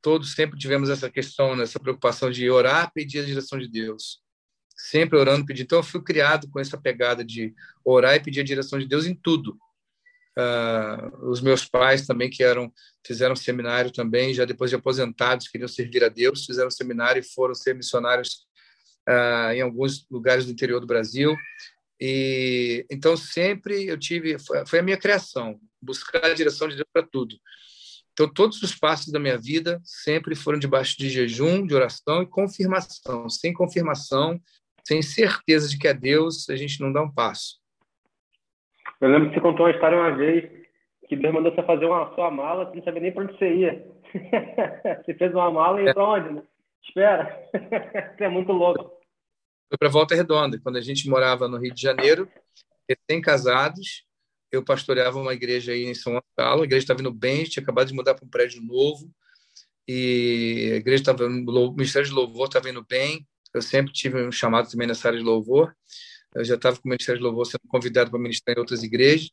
todos 0.03 0.35
sempre 0.35 0.59
tivemos 0.59 0.89
essa 0.89 1.11
questão, 1.11 1.61
essa 1.61 1.81
preocupação 1.81 2.31
de 2.31 2.49
orar, 2.49 2.93
pedir 2.93 3.21
a 3.21 3.25
direção 3.25 3.59
de 3.59 3.67
Deus 3.67 4.25
sempre 4.77 5.19
orando, 5.19 5.47
pedindo. 5.47 5.65
Então, 5.65 5.79
eu 5.79 5.83
fui 5.83 6.03
criado 6.03 6.49
com 6.51 6.61
essa 6.61 6.79
pegada 6.79 7.25
de 7.25 7.55
orar 7.85 8.15
e 8.15 8.21
pedir 8.21 8.41
a 8.41 8.45
direção 8.45 8.79
de 8.79 8.87
Deus 8.87 9.07
em 9.07 9.15
tudo. 9.15 9.59
Uh, 10.39 11.31
os 11.31 11.41
meus 11.41 11.65
pais 11.65 12.07
também, 12.07 12.29
que 12.29 12.45
eram 12.45 12.71
fizeram 13.07 13.35
seminário 13.35 13.91
também, 13.91 14.35
já 14.35 14.45
depois 14.45 14.69
de 14.69 14.77
aposentados, 14.77 15.49
queriam 15.49 15.69
servir 15.69 16.05
a 16.05 16.09
Deus, 16.09 16.45
fizeram 16.45 16.71
seminário 16.71 17.21
e 17.21 17.23
foram 17.23 17.55
ser 17.55 17.75
missionários 17.75 18.47
uh, 19.09 19.53
em 19.53 19.61
alguns 19.61 20.07
lugares 20.11 20.47
do 20.47 20.53
interior 20.53 20.81
do 20.81 20.87
Brasil. 20.87 21.37
E 22.01 22.85
então 22.91 23.17
sempre 23.17 23.87
eu 23.87 23.99
tive, 23.99 24.37
foi, 24.67 24.79
a 24.79 24.83
minha 24.83 24.99
criação, 24.99 25.59
buscar 25.81 26.25
a 26.25 26.35
direção 26.35 26.69
de 26.69 26.77
Deus 26.77 26.89
para 26.93 27.07
tudo. 27.07 27.37
Então, 28.13 28.33
todos 28.33 28.63
os 28.63 28.75
passos 28.75 29.13
da 29.13 29.19
minha 29.19 29.37
vida 29.37 29.79
sempre 29.85 30.35
foram 30.35 30.59
debaixo 30.59 30.97
de 30.97 31.11
jejum, 31.11 31.67
de 31.67 31.75
oração 31.75 32.23
e 32.23 32.27
confirmação. 32.27 33.29
Sem 33.29 33.53
confirmação, 33.53 34.41
sem 34.83 35.03
certeza 35.03 35.69
de 35.69 35.79
que 35.79 35.87
é 35.87 35.93
Deus, 35.93 36.49
a 36.49 36.57
gente 36.57 36.81
não 36.81 36.91
dá 36.91 37.03
um 37.03 37.13
passo. 37.13 37.61
Eu 39.03 39.11
lembro 39.11 39.29
que 39.29 39.35
você 39.35 39.41
contou 39.43 39.67
uma 39.67 39.73
história 39.73 39.99
uma 39.99 40.17
vez 40.17 40.51
que 41.07 41.15
Deus 41.15 41.35
mandou 41.35 41.55
você 41.55 41.63
fazer 41.63 41.85
uma 41.85 42.15
sua 42.15 42.31
mala, 42.31 42.65
você 42.65 42.77
não 42.77 42.85
sabia 42.85 43.03
nem 43.03 43.13
para 43.13 43.25
onde 43.25 43.39
você 43.39 43.55
ia. 43.55 43.87
você 45.05 45.15
fez 45.15 45.35
uma 45.35 45.51
mala 45.51 45.81
e 45.81 45.85
ia 45.85 45.91
é. 45.91 45.95
para 45.95 46.09
onde? 46.09 46.33
Né? 46.33 46.43
Espera. 46.89 47.49
Você 48.17 48.25
é 48.25 48.29
muito 48.29 48.53
louco. 48.53 48.96
Foi 49.69 49.79
para 49.79 49.89
Volta 49.89 50.15
Redonda, 50.15 50.61
quando 50.61 50.77
a 50.77 50.81
gente 50.81 51.09
morava 51.09 51.49
no 51.49 51.59
Rio 51.59 51.75
de 51.75 51.83
Janeiro, 51.83 52.31
recém-casados, 52.89 54.05
eu 54.53 54.65
pastoreava 54.65 55.19
uma 55.19 55.35
igreja 55.35 55.73
aí 55.73 55.85
em 55.85 55.95
São 55.95 56.13
Gonçalo, 56.13 56.63
a 56.63 56.65
igreja 56.65 56.85
estava 56.85 57.01
indo 57.01 57.13
bem, 57.13 57.45
tinha 57.45 57.63
acabado 57.63 57.89
de 57.89 57.95
mudar 57.95 58.15
para 58.15 58.25
um 58.25 58.31
prédio 58.31 58.63
novo, 58.63 59.11
e 59.89 60.71
a 60.73 60.77
igreja 60.77 61.03
estava, 61.03 61.27
o 61.27 61.73
Ministério 61.73 62.09
de 62.09 62.15
Louvor 62.15 62.47
estava 62.47 62.71
indo 62.71 62.85
bem, 62.89 63.27
eu 63.57 63.63
sempre 63.63 63.91
tive 63.91 64.23
um 64.23 64.31
chamado 64.31 64.71
também 64.71 64.87
nessa 64.87 65.09
área 65.09 65.19
de 65.19 65.25
louvor. 65.25 65.75
Eu 66.35 66.45
já 66.45 66.57
estava 66.57 66.77
com 66.77 66.87
o 66.87 66.91
Ministério 66.91 67.19
de 67.19 67.25
Louvor 67.25 67.47
sendo 67.47 67.63
convidado 67.69 68.11
para 68.11 68.21
ministrar 68.21 68.55
em 68.55 68.61
outras 68.61 68.83
igrejas. 68.83 69.31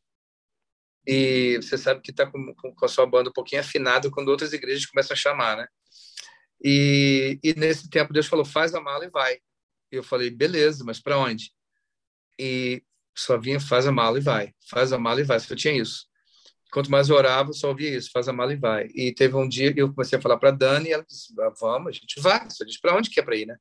E 1.06 1.58
você 1.62 1.78
sabe 1.78 2.00
que 2.02 2.12
está 2.12 2.26
com, 2.26 2.54
com, 2.56 2.86
a 2.86 2.88
sua 2.88 3.06
banda 3.06 3.30
um 3.30 3.34
pouquinho 3.34 3.60
afinada 3.60 4.10
quando 4.10 4.30
outras 4.30 4.54
igrejas 4.54 4.86
começam 4.86 5.14
a 5.14 5.18
chamar, 5.18 5.58
né? 5.58 5.68
E, 6.64 7.38
e 7.44 7.54
nesse 7.56 7.90
tempo 7.90 8.14
Deus 8.14 8.28
falou: 8.28 8.46
faz 8.46 8.74
a 8.74 8.80
mala 8.80 9.04
e 9.04 9.10
vai. 9.10 9.38
Eu 9.94 10.04
falei: 10.04 10.32
beleza, 10.32 10.84
mas 10.84 11.00
para 11.00 11.20
onde? 11.20 11.52
E 12.40 12.82
só 13.16 13.38
vinha: 13.38 13.60
faz 13.60 13.86
a 13.86 13.92
mala 13.92 14.18
e 14.18 14.22
vai, 14.22 14.52
faz 14.68 14.92
a 14.92 14.98
mala 14.98 15.22
e 15.22 15.24
vai. 15.24 15.40
Só 15.40 15.56
tinha 15.56 15.76
isso. 15.76 16.08
Quanto 16.72 16.90
mais 16.90 17.10
eu 17.10 17.16
orava, 17.16 17.54
só 17.54 17.70
ouvia 17.70 17.96
isso: 17.96 18.10
faz 18.12 18.28
a 18.28 18.34
mala 18.34 18.54
e 18.54 18.56
vai. 18.56 18.88
E 18.96 19.14
teve 19.14 19.36
um 19.36 19.48
dia 19.48 19.72
que 19.72 19.82
eu 19.82 19.94
comecei 19.94 20.18
a 20.18 20.22
falar 20.22 20.38
para 20.38 20.50
Dani 20.50 20.90
e 20.90 20.94
ela 20.94 21.06
disse: 21.08 21.32
ah, 21.40 21.54
vamos, 21.60 21.90
a 21.90 21.92
gente 21.92 22.20
vai. 22.20 22.50
Só 22.50 22.66
disse: 22.66 22.82
para 22.82 22.98
onde 22.98 23.12
que 23.12 23.20
é 23.20 23.24
para 23.24 23.36
ir, 23.36 23.46
né? 23.46 23.56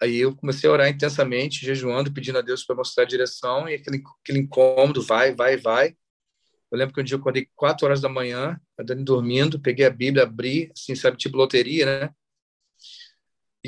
Aí 0.00 0.18
eu 0.18 0.36
comecei 0.36 0.68
a 0.68 0.72
orar 0.72 0.88
intensamente, 0.88 1.64
jejuando, 1.64 2.12
pedindo 2.12 2.38
a 2.38 2.42
Deus 2.42 2.64
para 2.64 2.76
mostrar 2.76 3.04
a 3.04 3.06
direção, 3.06 3.68
e 3.68 3.74
aquele, 3.74 4.02
aquele 4.22 4.40
incômodo, 4.40 5.02
vai, 5.02 5.34
vai, 5.34 5.56
vai. 5.56 5.96
Eu 6.70 6.78
lembro 6.78 6.94
que 6.94 7.00
um 7.00 7.04
dia 7.04 7.16
eu 7.16 7.20
acordei 7.20 7.48
quatro 7.56 7.86
horas 7.86 8.00
da 8.00 8.08
manhã, 8.08 8.60
a 8.78 8.82
Dani 8.82 9.02
dormindo, 9.02 9.58
peguei 9.58 9.86
a 9.86 9.90
Bíblia, 9.90 10.24
abri, 10.24 10.70
assim, 10.76 10.94
sabe, 10.94 11.16
tipo 11.16 11.36
loteria, 11.36 11.86
né? 11.86 12.14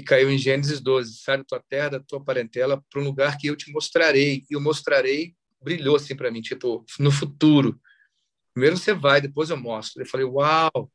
E 0.00 0.02
caiu 0.02 0.30
em 0.30 0.38
Gênesis 0.38 0.80
12, 0.80 1.18
sai 1.18 1.38
da 1.38 1.44
tua 1.44 1.62
terra, 1.68 1.90
da 1.90 2.00
tua 2.00 2.22
parentela, 2.22 2.82
para 2.90 3.00
um 3.00 3.04
lugar 3.04 3.36
que 3.36 3.48
eu 3.48 3.56
te 3.56 3.70
mostrarei. 3.70 4.44
E 4.50 4.54
eu 4.54 4.60
mostrarei, 4.60 5.34
brilhou 5.62 5.96
assim 5.96 6.16
para 6.16 6.30
mim, 6.30 6.40
tipo, 6.40 6.84
no 6.98 7.10
futuro. 7.10 7.78
Primeiro 8.54 8.76
você 8.76 8.94
vai, 8.94 9.20
depois 9.20 9.50
eu 9.50 9.56
mostro. 9.56 10.02
Eu 10.02 10.06
falei, 10.06 10.26
uau! 10.26 10.90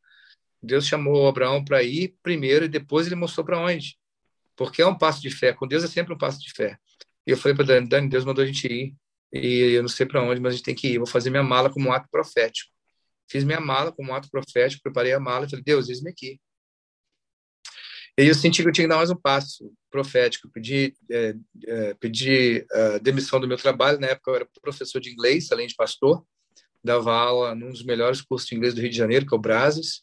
Deus 0.62 0.88
chamou 0.88 1.27
Abraão 1.27 1.63
para 1.63 1.83
ir 1.83 2.15
primeiro 2.24 2.65
e 2.65 2.67
depois 2.67 3.05
ele 3.05 3.15
mostrou 3.15 3.45
para 3.45 3.59
onde 3.59 3.97
porque 4.55 4.81
é 4.81 4.88
um 4.88 4.97
passo 4.97 5.21
de 5.21 5.29
fé. 5.29 5.53
Com 5.53 5.67
Deus 5.67 5.83
é 5.83 5.88
sempre 5.88 6.13
um 6.13 6.17
passo 6.17 6.39
de 6.39 6.51
fé. 6.51 6.77
E 7.27 7.31
eu 7.31 7.38
falei 7.38 7.55
para 7.55 7.65
Dani, 7.65 7.88
Dani, 7.88 8.09
Deus 8.09 8.24
mandou 8.24 8.43
a 8.43 8.47
gente 8.47 8.67
ir, 8.67 8.95
e 9.33 9.74
eu 9.74 9.81
não 9.81 9.89
sei 9.89 10.05
para 10.05 10.24
onde, 10.24 10.39
mas 10.39 10.53
a 10.53 10.55
gente 10.57 10.65
tem 10.65 10.75
que 10.75 10.88
ir. 10.88 10.97
Vou 10.97 11.07
fazer 11.07 11.29
minha 11.29 11.43
mala 11.43 11.69
como 11.69 11.89
um 11.89 11.91
ato 11.91 12.07
profético. 12.09 12.71
Fiz 13.27 13.43
minha 13.43 13.59
mala 13.59 13.91
como 13.91 14.12
um 14.12 14.15
ato 14.15 14.29
profético, 14.29 14.83
preparei 14.83 15.13
a 15.13 15.19
mala 15.19 15.45
e 15.45 15.50
falei, 15.50 15.63
Deus, 15.63 15.89
eis-me 15.89 16.12
aqui. 16.12 16.39
E 18.17 18.27
eu 18.27 18.34
senti 18.34 18.62
que 18.62 18.69
eu 18.69 18.72
tinha 18.72 18.86
que 18.86 18.89
dar 18.89 18.95
mais 18.95 19.10
um 19.10 19.15
passo 19.15 19.74
profético. 19.91 20.50
Pedi, 20.50 20.95
é, 21.12 21.36
é, 21.67 21.93
pedi 21.95 22.65
a 22.72 22.98
demissão 23.00 23.41
do 23.41 23.48
meu 23.48 23.57
trabalho. 23.57 24.00
Na 24.00 24.07
época 24.07 24.31
eu 24.31 24.36
era 24.36 24.48
professor 24.62 25.01
de 25.01 25.12
inglês, 25.12 25.51
além 25.51 25.67
de 25.67 25.75
pastor. 25.75 26.25
Dava 26.81 27.13
aula 27.13 27.53
num 27.53 27.72
dos 27.72 27.84
melhores 27.84 28.22
cursos 28.22 28.48
de 28.48 28.55
inglês 28.55 28.74
do 28.74 28.79
Rio 28.79 28.89
de 28.89 28.95
Janeiro, 28.95 29.25
que 29.25 29.34
é 29.34 29.38
o 29.38 29.41
Brases. 29.41 30.01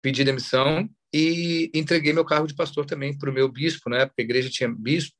Pedi 0.00 0.24
demissão 0.24 0.88
e 1.12 1.70
entreguei 1.74 2.12
meu 2.14 2.24
cargo 2.24 2.46
de 2.46 2.54
pastor 2.54 2.86
também 2.86 3.16
para 3.16 3.28
o 3.28 3.34
meu 3.34 3.50
bispo. 3.50 3.90
Na 3.90 3.98
época 3.98 4.22
a 4.22 4.22
igreja 4.22 4.48
tinha 4.48 4.70
bispo. 4.70 5.14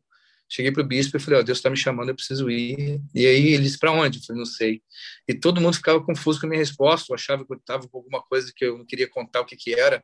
Cheguei 0.48 0.72
para 0.72 0.82
o 0.82 0.86
bispo 0.86 1.18
e 1.18 1.20
falei: 1.20 1.40
oh, 1.40 1.42
Deus 1.42 1.58
está 1.58 1.68
me 1.68 1.76
chamando, 1.76 2.08
eu 2.08 2.14
preciso 2.14 2.50
ir. 2.50 2.98
E 3.14 3.26
aí 3.26 3.48
ele 3.48 3.64
disse: 3.64 3.78
Para 3.78 3.92
onde? 3.92 4.20
Eu 4.20 4.24
falei: 4.24 4.38
Não 4.38 4.46
sei. 4.46 4.82
E 5.28 5.34
todo 5.34 5.60
mundo 5.60 5.74
ficava 5.74 6.02
confuso 6.02 6.40
com 6.40 6.46
a 6.46 6.48
minha 6.48 6.60
resposta. 6.60 7.14
Achava 7.14 7.44
que 7.44 7.52
eu 7.52 7.58
estava 7.58 7.86
com 7.86 7.98
alguma 7.98 8.22
coisa 8.22 8.50
que 8.56 8.64
eu 8.64 8.78
não 8.78 8.86
queria 8.86 9.08
contar 9.08 9.42
o 9.42 9.44
que, 9.44 9.54
que 9.54 9.74
era 9.74 10.02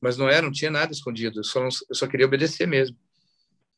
mas 0.00 0.16
não 0.16 0.28
era, 0.28 0.42
não 0.42 0.52
tinha 0.52 0.70
nada 0.70 0.92
escondido, 0.92 1.40
eu 1.40 1.44
só, 1.44 1.60
não, 1.60 1.68
eu 1.88 1.94
só 1.94 2.06
queria 2.06 2.26
obedecer 2.26 2.66
mesmo. 2.66 2.96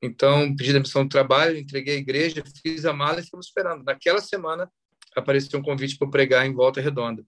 Então, 0.02 0.54
pedi 0.54 0.72
demissão 0.72 1.02
do 1.02 1.08
trabalho, 1.08 1.56
entreguei 1.56 1.96
a 1.96 1.98
igreja, 1.98 2.42
fiz 2.62 2.84
a 2.84 2.92
mala 2.92 3.20
e 3.20 3.24
ficamos 3.24 3.46
esperando. 3.46 3.84
Naquela 3.84 4.20
semana, 4.20 4.70
apareceu 5.16 5.58
um 5.58 5.62
convite 5.62 5.98
para 5.98 6.08
pregar 6.08 6.46
em 6.46 6.54
Volta 6.54 6.80
Redonda. 6.80 7.24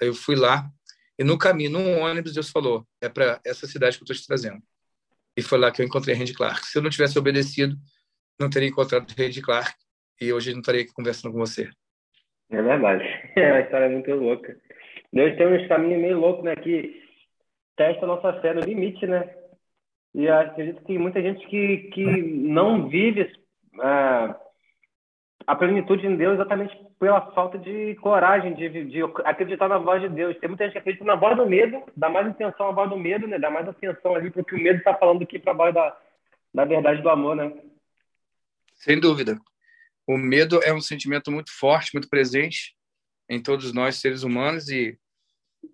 Aí 0.00 0.08
eu 0.08 0.14
fui 0.14 0.36
lá, 0.36 0.70
e 1.18 1.24
no 1.24 1.36
caminho, 1.36 1.70
num 1.70 2.00
ônibus, 2.00 2.32
Deus 2.32 2.50
falou: 2.50 2.86
é 3.00 3.08
para 3.08 3.40
essa 3.44 3.66
cidade 3.66 3.96
que 3.96 4.02
eu 4.02 4.04
estou 4.04 4.16
te 4.16 4.26
trazendo. 4.26 4.62
E 5.36 5.42
foi 5.42 5.58
lá 5.58 5.70
que 5.70 5.82
eu 5.82 5.86
encontrei 5.86 6.14
Randy 6.14 6.32
Clark. 6.32 6.66
Se 6.66 6.78
eu 6.78 6.82
não 6.82 6.90
tivesse 6.90 7.18
obedecido, 7.18 7.76
não 8.38 8.48
teria 8.48 8.68
encontrado 8.68 9.12
Randy 9.16 9.42
Clark, 9.42 9.74
e 10.20 10.32
hoje 10.32 10.52
não 10.52 10.60
estaria 10.60 10.82
aqui 10.82 10.92
conversando 10.92 11.32
com 11.32 11.38
você. 11.38 11.70
É 12.50 12.62
verdade. 12.62 13.04
É 13.36 13.52
uma 13.52 13.60
história 13.60 13.88
muito 13.88 14.10
louca. 14.12 14.56
Deus 15.12 15.36
tem 15.36 15.46
uns 15.46 15.68
caminhos 15.68 16.00
meio 16.00 16.18
loucos, 16.18 16.44
né? 16.44 16.56
Que 16.56 17.02
testa 17.80 18.04
a 18.04 18.08
nossa 18.08 18.38
fé 18.42 18.52
no 18.52 18.60
limite, 18.60 19.06
né? 19.06 19.34
E 20.14 20.28
acredito 20.28 20.84
que 20.84 20.98
muita 20.98 21.22
gente 21.22 21.46
que, 21.46 21.78
que 21.94 22.04
não 22.04 22.90
vive 22.90 23.32
ah, 23.80 24.38
a 25.46 25.56
plenitude 25.56 26.06
em 26.06 26.14
Deus 26.14 26.34
exatamente 26.34 26.76
pela 26.98 27.32
falta 27.32 27.58
de 27.58 27.94
coragem 28.02 28.52
de, 28.52 28.84
de 28.84 29.02
acreditar 29.24 29.66
na 29.66 29.78
voz 29.78 30.02
de 30.02 30.10
Deus. 30.10 30.36
Tem 30.38 30.48
muita 30.50 30.64
gente 30.64 30.74
que 30.74 30.78
acredita 30.78 31.06
na 31.06 31.14
voz 31.14 31.38
do 31.38 31.46
medo, 31.46 31.82
dá 31.96 32.10
mais 32.10 32.26
atenção 32.26 32.68
à 32.68 32.72
voz 32.72 32.90
do 32.90 32.98
medo, 32.98 33.26
né? 33.26 33.38
Dá 33.38 33.48
mais 33.48 33.66
atenção 33.66 34.14
ali 34.14 34.30
porque 34.30 34.54
o 34.54 34.62
medo 34.62 34.76
está 34.76 34.92
falando 34.92 35.22
aqui 35.22 35.38
para 35.38 35.52
a 35.52 35.56
voz 35.56 35.74
da, 35.74 35.96
da 36.52 36.66
verdade 36.66 37.00
do 37.00 37.08
amor, 37.08 37.34
né? 37.34 37.50
Sem 38.74 39.00
dúvida. 39.00 39.38
O 40.06 40.18
medo 40.18 40.62
é 40.62 40.74
um 40.74 40.82
sentimento 40.82 41.32
muito 41.32 41.50
forte, 41.50 41.94
muito 41.94 42.10
presente 42.10 42.76
em 43.26 43.42
todos 43.42 43.72
nós, 43.72 43.96
seres 43.96 44.22
humanos, 44.22 44.68
e 44.68 44.98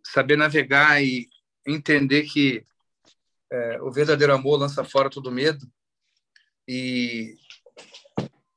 saber 0.05 0.37
navegar 0.37 1.03
e 1.03 1.27
entender 1.67 2.23
que 2.25 2.65
é, 3.51 3.81
o 3.83 3.91
verdadeiro 3.91 4.35
amor 4.35 4.59
lança 4.59 4.85
fora 4.85 5.11
todo 5.11 5.33
medo 5.33 5.67
e, 6.67 7.37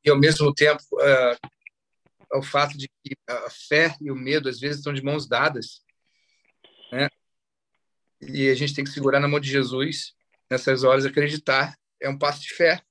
e 0.03 0.09
ao 0.09 0.17
mesmo 0.17 0.53
tempo 0.53 0.83
é, 1.01 1.37
o 2.33 2.41
fato 2.41 2.77
de 2.77 2.87
que 3.03 3.15
a 3.27 3.49
fé 3.49 3.95
e 3.99 4.11
o 4.11 4.15
medo 4.15 4.49
às 4.49 4.59
vezes 4.59 4.77
estão 4.77 4.93
de 4.93 5.03
mãos 5.03 5.27
dadas, 5.27 5.81
né? 6.91 7.09
E 8.21 8.49
a 8.49 8.55
gente 8.55 8.75
tem 8.75 8.83
que 8.83 8.91
segurar 8.91 9.19
na 9.19 9.27
mão 9.27 9.39
de 9.39 9.49
Jesus 9.49 10.13
nessas 10.49 10.83
horas, 10.83 11.05
acreditar 11.05 11.75
é 12.01 12.09
um 12.09 12.17
passo 12.17 12.41
de 12.41 12.53
fé. 12.53 12.81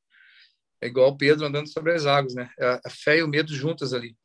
É 0.81 0.87
igual 0.87 1.17
Pedro 1.17 1.47
andando 1.47 1.69
sobre 1.69 1.93
as 1.93 2.07
águas, 2.07 2.35
né? 2.35 2.51
A 2.85 2.91
fé 2.91 3.19
e 3.19 3.23
o 3.23 3.29
medo 3.29 3.55
juntas 3.55 3.93
ali 3.93 4.17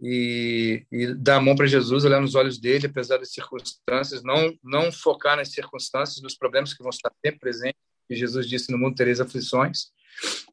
e, 0.00 0.84
e 0.92 1.14
dar 1.14 1.36
a 1.36 1.40
mão 1.40 1.56
para 1.56 1.66
Jesus, 1.66 2.04
olhar 2.04 2.20
nos 2.20 2.34
olhos 2.34 2.58
dele, 2.58 2.86
apesar 2.86 3.18
das 3.18 3.32
circunstâncias, 3.32 4.22
não 4.22 4.52
não 4.62 4.92
focar 4.92 5.36
nas 5.36 5.52
circunstâncias, 5.52 6.22
nos 6.22 6.36
problemas 6.36 6.74
que 6.74 6.82
vão 6.82 6.90
estar 6.90 7.10
sempre 7.24 7.40
presentes. 7.40 7.80
E 8.08 8.14
Jesus 8.14 8.48
disse: 8.48 8.70
No 8.70 8.78
mundo 8.78 8.94
tereis 8.94 9.20
aflições. 9.20 9.90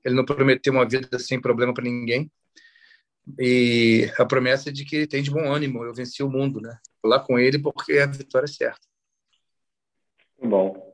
Ele 0.03 0.15
não 0.15 0.25
prometeu 0.25 0.73
uma 0.73 0.87
vida 0.87 1.17
sem 1.19 1.39
problema 1.39 1.73
para 1.73 1.83
ninguém. 1.83 2.29
E 3.39 4.11
a 4.19 4.25
promessa 4.25 4.69
é 4.69 4.73
de 4.73 4.83
que 4.83 5.07
tem 5.07 5.23
de 5.23 5.31
bom 5.31 5.51
ânimo. 5.51 5.83
Eu 5.83 5.93
venci 5.93 6.21
o 6.21 6.29
mundo, 6.29 6.59
né? 6.59 6.77
Vou 7.01 7.09
lá 7.09 7.19
com 7.19 7.39
ele 7.39 7.59
porque 7.59 7.99
a 7.99 8.05
vitória 8.05 8.45
é 8.45 8.47
certa. 8.47 8.81
Bom. 10.41 10.93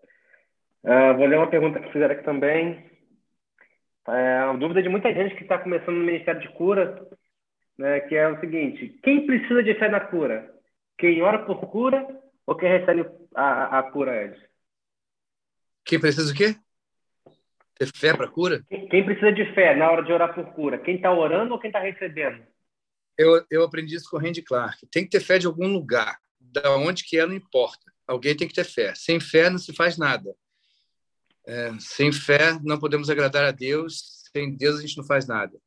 Uh, 0.83 1.17
vou 1.17 1.25
ler 1.25 1.37
uma 1.37 1.49
pergunta 1.49 1.79
que 1.79 1.91
fizeram 1.91 2.13
aqui 2.13 2.23
também. 2.23 2.87
É 4.07 4.45
uma 4.45 4.57
dúvida 4.57 4.81
de 4.81 4.89
muita 4.89 5.13
gente 5.13 5.35
que 5.35 5.43
está 5.43 5.57
começando 5.57 5.95
no 5.95 6.05
Ministério 6.05 6.41
de 6.41 6.49
Cura 6.49 7.07
né, 7.79 8.01
que 8.01 8.13
é 8.13 8.27
o 8.27 8.39
seguinte: 8.41 8.99
quem 9.01 9.25
precisa 9.25 9.63
de 9.63 9.73
fé 9.75 9.89
na 9.89 10.01
cura? 10.01 10.53
Quem 10.97 11.21
ora 11.21 11.45
por 11.45 11.61
cura 11.71 12.05
ou 12.45 12.55
quem 12.55 12.69
recebe 12.69 13.09
a, 13.33 13.79
a 13.79 13.83
cura 13.83 14.25
antes? 14.25 14.43
Quem 15.85 15.99
precisa 15.99 16.31
o 16.31 16.35
quê? 16.35 16.55
Ter 17.75 17.87
fé 17.87 18.15
para 18.15 18.27
cura? 18.27 18.61
Quem, 18.67 18.89
quem, 18.89 19.05
precisa 19.05 19.31
de 19.31 19.45
fé 19.53 19.73
na 19.75 19.89
hora 19.89 20.03
de 20.03 20.11
orar 20.11 20.35
por 20.35 20.45
cura? 20.53 20.77
Quem 20.77 20.97
está 20.97 21.11
orando 21.11 21.53
ou 21.53 21.59
quem 21.59 21.69
está 21.69 21.79
recebendo? 21.79 22.45
Eu, 23.17 23.45
eu 23.49 23.63
aprendi 23.63 23.95
isso 23.95 24.09
com 24.09 24.17
o 24.17 24.19
Randy 24.19 24.41
Clark. 24.41 24.85
Tem 24.91 25.05
que 25.05 25.09
ter 25.09 25.21
fé 25.21 25.39
de 25.39 25.47
algum 25.47 25.67
lugar. 25.67 26.19
Da 26.37 26.75
onde 26.75 27.05
que 27.05 27.17
é, 27.17 27.25
não 27.25 27.33
importa. 27.33 27.91
Alguém 28.05 28.35
tem 28.35 28.47
que 28.47 28.53
ter 28.53 28.65
fé. 28.65 28.93
Sem 28.93 29.19
fé 29.19 29.49
não 29.49 29.57
se 29.57 29.73
faz 29.73 29.97
nada. 29.97 30.35
É, 31.47 31.71
sem 31.79 32.11
fé 32.11 32.59
não 32.61 32.77
podemos 32.77 33.09
agradar 33.09 33.45
a 33.45 33.51
Deus. 33.51 34.25
Sem 34.33 34.55
Deus 34.55 34.77
a 34.77 34.81
gente 34.81 34.97
não 34.97 35.05
faz 35.05 35.25
nada. 35.25 35.57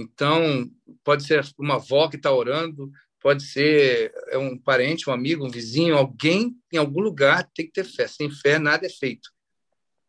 Então, 0.00 0.70
pode 1.04 1.24
ser 1.24 1.44
uma 1.58 1.74
avó 1.76 2.08
que 2.08 2.16
está 2.16 2.32
orando, 2.32 2.90
pode 3.20 3.42
ser 3.44 4.12
é 4.28 4.38
um 4.38 4.56
parente, 4.58 5.08
um 5.08 5.12
amigo, 5.12 5.46
um 5.46 5.50
vizinho, 5.50 5.96
alguém 5.96 6.56
em 6.72 6.78
algum 6.78 7.00
lugar 7.00 7.48
tem 7.54 7.66
que 7.66 7.72
ter 7.72 7.84
fé. 7.84 8.08
Sem 8.08 8.30
fé, 8.30 8.58
nada 8.58 8.86
é 8.86 8.90
feito. 8.90 9.30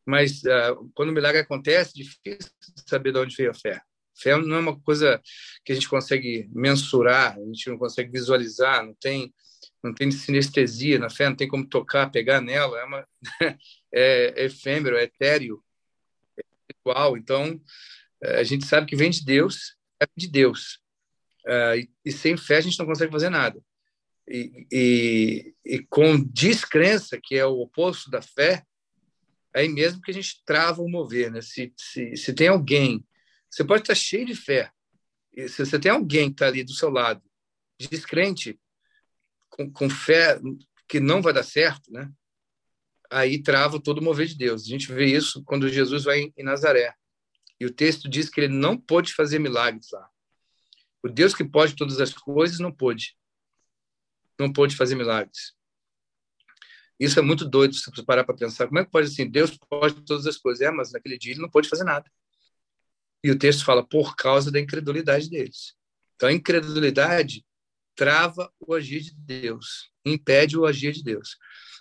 Mas 0.05 0.43
uh, 0.43 0.89
quando 0.95 1.09
o 1.09 1.13
milagre 1.13 1.41
acontece, 1.41 1.91
é 2.01 2.03
difícil 2.03 2.51
saber 2.87 3.11
de 3.11 3.19
onde 3.19 3.35
veio 3.35 3.51
a 3.51 3.53
fé. 3.53 3.81
Fé 4.17 4.37
não 4.37 4.55
é 4.55 4.59
uma 4.59 4.79
coisa 4.79 5.21
que 5.63 5.71
a 5.71 5.75
gente 5.75 5.89
consegue 5.89 6.49
mensurar, 6.53 7.37
a 7.37 7.45
gente 7.45 7.69
não 7.69 7.77
consegue 7.77 8.11
visualizar, 8.11 8.85
não 8.85 8.95
tem 8.95 9.33
não 9.83 9.93
tem 9.93 10.11
sinestesia 10.11 10.99
na 10.99 11.09
fé, 11.09 11.27
não 11.27 11.35
tem 11.35 11.47
como 11.47 11.65
tocar, 11.65 12.11
pegar 12.11 12.39
nela, 12.39 12.79
é, 12.79 12.83
uma, 12.83 13.07
é, 13.93 14.41
é 14.41 14.45
efêmero, 14.45 14.95
é 14.95 15.03
etéreo, 15.03 15.63
é 16.37 16.43
espiritual. 16.61 17.17
Então, 17.17 17.59
eh, 18.21 18.39
a 18.39 18.43
gente 18.43 18.65
sabe 18.65 18.85
que 18.85 18.95
vem 18.95 19.09
de 19.09 19.25
Deus, 19.25 19.75
de 20.15 20.27
Deus. 20.27 20.79
Uh, 21.45 21.75
e, 21.77 21.91
e, 22.05 22.11
sem 22.11 22.37
fé 22.37 22.57
a 22.57 22.61
gente 22.61 22.77
não 22.77 22.85
consegue 22.85 23.11
fazer 23.11 23.29
nada. 23.29 23.61
E, 24.27 24.67
e, 24.71 25.55
e, 25.65 25.79
com 25.89 26.23
descrença, 26.23 27.19
que 27.21 27.35
é 27.35 27.45
o 27.45 27.59
oposto 27.61 28.09
da 28.09 28.21
fé, 28.21 28.63
aí 29.53 29.67
mesmo 29.67 30.01
que 30.01 30.11
a 30.11 30.13
gente 30.13 30.43
trava 30.45 30.81
o 30.81 30.89
mover. 30.89 31.31
Né? 31.31 31.41
Se, 31.41 31.73
se, 31.75 32.15
se 32.15 32.33
tem 32.33 32.47
alguém, 32.47 33.05
você 33.49 33.63
pode 33.63 33.81
estar 33.81 33.95
cheio 33.95 34.25
de 34.25 34.35
fé, 34.35 34.71
se 35.47 35.65
você 35.65 35.79
tem 35.79 35.91
alguém 35.91 36.27
que 36.27 36.35
está 36.35 36.47
ali 36.47 36.63
do 36.63 36.73
seu 36.73 36.89
lado, 36.89 37.21
descrente, 37.79 38.59
com, 39.49 39.71
com 39.71 39.89
fé 39.89 40.39
que 40.87 40.99
não 40.99 41.21
vai 41.21 41.33
dar 41.33 41.43
certo, 41.43 41.91
né? 41.91 42.11
aí 43.11 43.43
trava 43.43 43.79
todo 43.79 43.99
o 43.99 44.03
mover 44.03 44.25
de 44.25 44.37
Deus. 44.37 44.63
A 44.63 44.67
gente 44.67 44.91
vê 44.91 45.05
isso 45.05 45.43
quando 45.43 45.67
Jesus 45.67 46.05
vai 46.05 46.31
em 46.35 46.43
Nazaré. 46.43 46.93
E 47.61 47.65
o 47.65 47.71
texto 47.71 48.09
diz 48.09 48.27
que 48.27 48.41
ele 48.41 48.47
não 48.47 48.75
pôde 48.75 49.13
fazer 49.13 49.37
milagres 49.37 49.91
lá. 49.91 50.09
O 51.03 51.07
Deus 51.07 51.35
que 51.35 51.43
pode 51.43 51.75
todas 51.75 52.01
as 52.01 52.11
coisas 52.11 52.57
não 52.57 52.71
pôde. 52.71 53.15
Não 54.39 54.51
pôde 54.51 54.75
fazer 54.75 54.95
milagres. 54.95 55.53
Isso 56.99 57.19
é 57.19 57.21
muito 57.21 57.47
doido 57.47 57.75
se 57.75 57.85
você 57.91 58.03
parar 58.03 58.23
para 58.23 58.35
pensar. 58.35 58.65
Como 58.65 58.79
é 58.79 58.83
que 58.83 58.89
pode 58.89 59.09
assim? 59.09 59.29
Deus 59.29 59.55
pode 59.69 60.01
todas 60.01 60.25
as 60.25 60.37
coisas. 60.37 60.61
É, 60.61 60.71
mas 60.71 60.91
naquele 60.91 61.19
dia 61.19 61.33
ele 61.33 61.41
não 61.41 61.51
pôde 61.51 61.69
fazer 61.69 61.83
nada. 61.83 62.11
E 63.23 63.29
o 63.29 63.37
texto 63.37 63.63
fala 63.63 63.87
por 63.87 64.15
causa 64.15 64.51
da 64.51 64.59
incredulidade 64.59 65.29
deles. 65.29 65.75
Então 66.15 66.29
a 66.29 66.33
incredulidade 66.33 67.45
trava 67.95 68.51
o 68.59 68.73
agir 68.73 69.01
de 69.01 69.13
Deus, 69.13 69.91
impede 70.03 70.57
o 70.57 70.65
agir 70.65 70.93
de 70.93 71.03
Deus. 71.03 71.37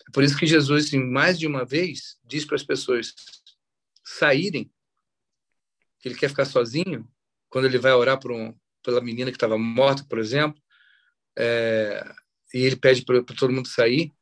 É 0.07 0.13
por 0.13 0.23
isso 0.23 0.37
que 0.37 0.47
Jesus, 0.47 0.89
assim, 0.89 1.03
mais 1.03 1.39
de 1.39 1.47
uma 1.47 1.65
vez, 1.65 2.19
diz 2.23 2.45
para 2.45 2.57
as 2.57 2.65
pessoas 2.65 3.15
saírem 4.05 4.71
que 6.01 6.09
ele 6.09 6.17
quer 6.17 6.29
ficar 6.29 6.45
sozinho, 6.45 7.07
quando 7.49 7.67
ele 7.67 7.79
vai 7.79 7.93
orar 7.93 8.19
um, 8.27 8.55
pela 8.83 9.01
menina 9.01 9.31
que 9.31 9.37
estava 9.37 9.59
morta, 9.59 10.05
por 10.09 10.19
exemplo, 10.19 10.61
é, 11.39 12.03
e 12.55 12.59
ele 12.59 12.77
pede 12.77 13.05
para 13.05 13.23
todo 13.23 13.53
mundo 13.53 13.69
sair. 13.69 14.13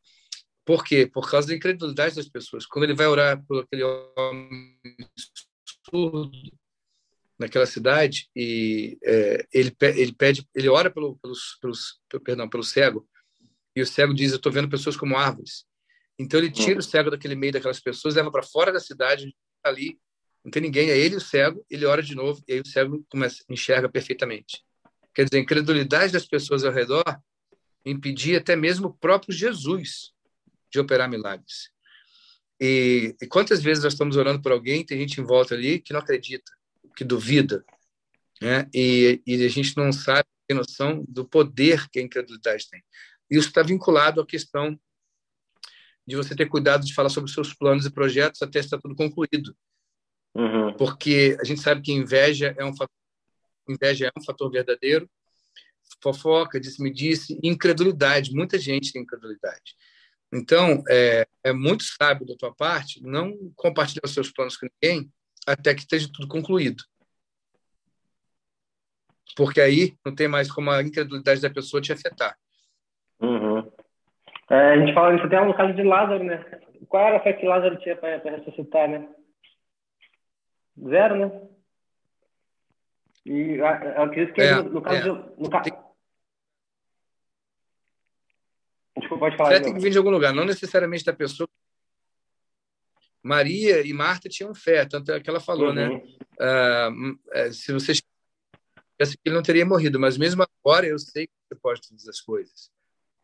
Por 0.65 0.85
quê? 0.85 1.07
Por 1.07 1.31
causa 1.31 1.49
da 1.49 1.55
incredulidade 1.55 2.17
das 2.17 2.29
pessoas. 2.29 2.67
Quando 2.67 2.85
ele 2.85 2.95
vai 2.95 3.07
orar 3.07 3.43
por 3.47 3.65
aquele 3.65 3.83
homem 3.85 4.79
surdo 5.89 6.31
naquela 7.39 7.67
cidade 7.67 8.29
e 8.35 8.99
é, 9.03 9.47
ele, 9.53 9.75
ele 9.81 10.13
pede, 10.13 10.47
ele 10.55 10.69
ora 10.69 10.91
pelo, 10.91 11.17
pelos, 11.19 12.01
perdão, 12.25 12.49
pelo 12.49 12.65
cego 12.65 13.09
e 13.75 13.81
o 13.81 13.87
cego 13.87 14.13
diz: 14.13 14.33
"Eu 14.33 14.37
estou 14.37 14.53
vendo 14.53 14.69
pessoas 14.69 14.97
como 14.97 15.17
árvores". 15.17 15.65
Então 16.19 16.41
ele 16.41 16.51
tira 16.51 16.81
o 16.81 16.83
cego 16.83 17.11
daquele 17.11 17.37
meio 17.37 17.53
daquelas 17.53 17.81
pessoas, 17.81 18.17
leva 18.17 18.31
para 18.31 18.43
fora 18.43 18.73
da 18.73 18.81
cidade, 18.81 19.35
ali 19.63 19.99
não 20.49 20.51
tem 20.51 20.63
ninguém, 20.63 20.91
é 20.91 20.97
ele 20.97 21.17
o 21.17 21.21
cego, 21.21 21.65
ele 21.69 21.85
ora 21.85 22.03
de 22.03 22.15
novo 22.15 22.43
e 22.49 22.55
aí 22.55 22.61
o 22.61 22.67
cego 22.67 23.05
começa, 23.11 23.45
enxerga 23.51 23.89
perfeitamente. 23.89 24.65
Quer 25.15 25.25
dizer, 25.25 25.37
a 25.37 25.41
incredulidade 25.41 26.13
das 26.13 26.27
pessoas 26.27 26.65
ao 26.65 26.73
redor 26.73 27.05
impedia 27.85 28.39
até 28.39 28.57
mesmo 28.57 28.89
o 28.89 28.95
próprio 28.95 29.33
Jesus 29.35 30.13
de 30.71 30.81
operar 30.81 31.09
milagres. 31.09 31.71
e, 32.61 33.15
e, 33.21 33.27
quantas 33.27 33.63
vezes 33.63 33.85
nós 33.85 33.93
estamos 33.93 34.17
orando 34.17 34.41
por 34.43 34.53
alguém, 34.53 34.85
tem 34.85 34.99
gente 34.99 35.21
em 35.21 35.25
volta 35.25 35.55
ali 35.55 35.81
que 35.81 35.93
não 35.93 36.01
acredita, 36.01 36.51
que 36.97 37.05
duvida, 37.05 37.65
né? 38.41 38.69
E, 38.75 39.23
e 39.27 39.45
a 39.45 39.49
gente 39.49 39.77
não 39.77 39.93
sabe, 39.93 40.27
tem 40.47 40.57
noção 40.57 41.05
do 41.09 41.27
poder 41.27 41.89
que 41.91 41.99
a 41.99 42.03
incredulidade 42.03 42.69
tem. 42.71 42.83
Isso 43.31 43.49
está 43.49 43.63
vinculado 43.63 44.21
à 44.21 44.27
questão 44.27 44.79
de 46.07 46.17
você 46.17 46.35
ter 46.35 46.47
cuidado 46.47 46.87
de 46.87 46.95
falar 46.95 47.11
sobre 47.11 47.31
seus 47.31 47.53
planos 47.53 47.85
e 47.85 47.91
projetos 47.91 48.41
até 48.41 48.59
estar 48.61 48.79
tudo 48.79 48.97
concluído. 48.97 49.55
Uhum. 50.39 50.73
Porque 50.75 51.37
a 51.41 51.45
gente 51.45 51.61
sabe 51.61 51.83
que 51.83 51.93
inveja 51.93 52.55
é 52.57 52.65
um 52.65 52.73
fator, 52.73 52.95
inveja 53.69 54.07
é 54.07 54.11
um 54.17 54.23
fator 54.23 54.49
verdadeiro, 54.49 55.11
fofoca, 56.01 56.61
disse-me-disse, 56.61 57.41
incredulidade. 57.43 58.33
Muita 58.33 58.57
gente 58.57 58.93
tem 58.93 59.03
incredulidade. 59.03 59.75
Então, 60.33 60.85
é, 60.89 61.27
é 61.43 61.53
muito 61.53 61.83
sábio 61.83 62.25
da 62.25 62.37
tua 62.37 62.55
parte 62.55 63.03
não 63.03 63.35
compartilhar 63.57 64.03
os 64.05 64.15
seus 64.15 64.31
planos 64.31 64.57
com 64.57 64.69
ninguém 64.81 65.11
até 65.45 65.75
que 65.75 65.81
esteja 65.81 66.09
tudo 66.13 66.29
concluído. 66.29 66.85
Porque 69.37 69.61
aí 69.61 69.97
não 70.07 70.15
tem 70.15 70.29
mais 70.29 70.53
como 70.53 70.71
a 70.71 70.83
incredulidade 70.83 71.41
da 71.41 71.51
pessoa 71.51 71.81
te 71.81 71.93
afetar. 71.93 72.37
Uhum. 73.21 73.69
É, 74.51 74.75
a 74.75 74.79
gente 74.79 74.95
fala 74.95 75.17
isso 75.17 75.27
até 75.27 75.45
no 75.45 75.57
caso 75.57 75.75
de 75.75 75.83
Lázaro, 75.83 76.23
né? 76.23 76.45
Qual 76.89 77.05
era 77.05 77.17
a 77.17 77.21
fé 77.21 77.33
que 77.33 77.45
Lázaro 77.45 77.77
tinha 77.79 77.97
para 77.97 78.19
ressuscitar, 78.37 78.89
né? 78.89 79.09
Zero, 80.87 81.17
né? 81.17 81.49
E 83.25 83.57
eu 83.57 83.67
acredito 83.67 84.35
que 84.35 84.41
é, 84.41 84.63
no, 84.63 84.81
caso 84.81 84.97
é. 84.97 85.03
de, 85.03 85.09
no, 85.09 85.51
Desculpa, 88.97 89.19
pode 89.19 89.37
falar. 89.37 89.61
Tem 89.61 89.75
que 89.75 89.81
vir 89.81 89.91
de 89.91 89.99
algum 89.99 90.11
lugar, 90.11 90.33
não 90.33 90.45
necessariamente 90.45 91.05
da 91.05 91.13
pessoa. 91.13 91.49
Maria 93.23 93.87
e 93.87 93.93
Marta 93.93 94.29
tinham 94.29 94.55
fé, 94.55 94.87
tanto 94.87 95.13
é 95.13 95.21
que 95.21 95.29
ela 95.29 95.41
falou, 95.41 95.75
né? 95.75 95.89
uhum. 95.89 97.19
né? 97.31 97.53
Se 97.53 97.73
você 97.73 97.93
ele 99.25 99.35
não 99.35 99.43
teria 99.43 99.65
morrido, 99.65 100.01
mas 100.01 100.17
mesmo 100.17 100.45
agora 100.65 100.87
eu 100.87 100.99
sei 100.99 101.27
que 101.27 101.33
você 101.49 101.55
pode 101.61 101.81
todas 101.89 102.09
as 102.09 102.21
coisas. 102.21 102.71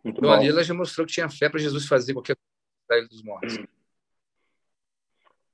Muito 0.04 0.18
então 0.18 0.30
bom. 0.30 0.36
ali 0.36 0.48
ela 0.48 0.62
já 0.62 0.72
mostrou 0.72 1.06
que 1.06 1.12
tinha 1.12 1.28
fé 1.28 1.48
para 1.48 1.58
Jesus 1.58 1.86
fazer 1.86 2.12
qualquer 2.12 2.36
coisa 2.86 3.08
dos 3.08 3.22
mortos. 3.22 3.58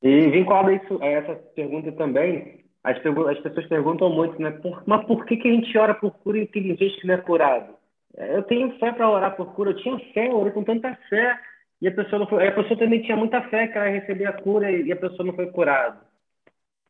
E 0.03 0.31
vinculado 0.31 0.69
a, 0.69 0.75
isso, 0.75 1.03
a 1.03 1.07
essa 1.07 1.35
pergunta 1.55 1.93
também, 1.93 2.65
as, 2.83 2.97
as 2.97 3.41
pessoas 3.41 3.67
perguntam 3.67 4.11
muito, 4.11 4.41
né? 4.41 4.51
Por, 4.51 4.83
mas 4.87 5.05
por 5.07 5.25
que, 5.27 5.37
que 5.37 5.49
a 5.49 5.53
gente 5.53 5.77
ora 5.77 5.95
por 5.95 6.13
cura 6.19 6.39
e 6.39 6.47
tem 6.47 6.77
gente 6.77 7.01
que 7.01 7.07
não 7.07 7.15
é 7.15 7.19
curado? 7.19 7.75
Eu 8.17 8.43
tenho 8.45 8.79
fé 8.79 8.93
para 8.93 9.11
orar 9.11 9.37
por 9.37 9.55
cura. 9.55 9.71
Eu 9.71 9.77
tinha 9.77 9.99
fé, 10.13 10.29
eu 10.29 10.39
orei 10.39 10.53
com 10.53 10.65
tanta 10.65 10.95
fé. 11.09 11.39
E 11.81 11.89
a 11.89 11.93
pessoa 11.93 12.19
não 12.19 12.27
foi. 12.27 12.47
A 12.47 12.53
pessoa 12.53 12.79
também 12.79 13.03
tinha 13.03 13.17
muita 13.17 13.43
fé 13.49 13.69
que 13.69 13.77
ela 13.77 13.89
ia 13.89 14.01
receber 14.01 14.27
a 14.27 14.33
cura 14.33 14.71
e 14.71 14.91
a 14.93 14.97
pessoa 14.97 15.25
não 15.25 15.35
foi 15.35 15.51
curada. 15.51 16.01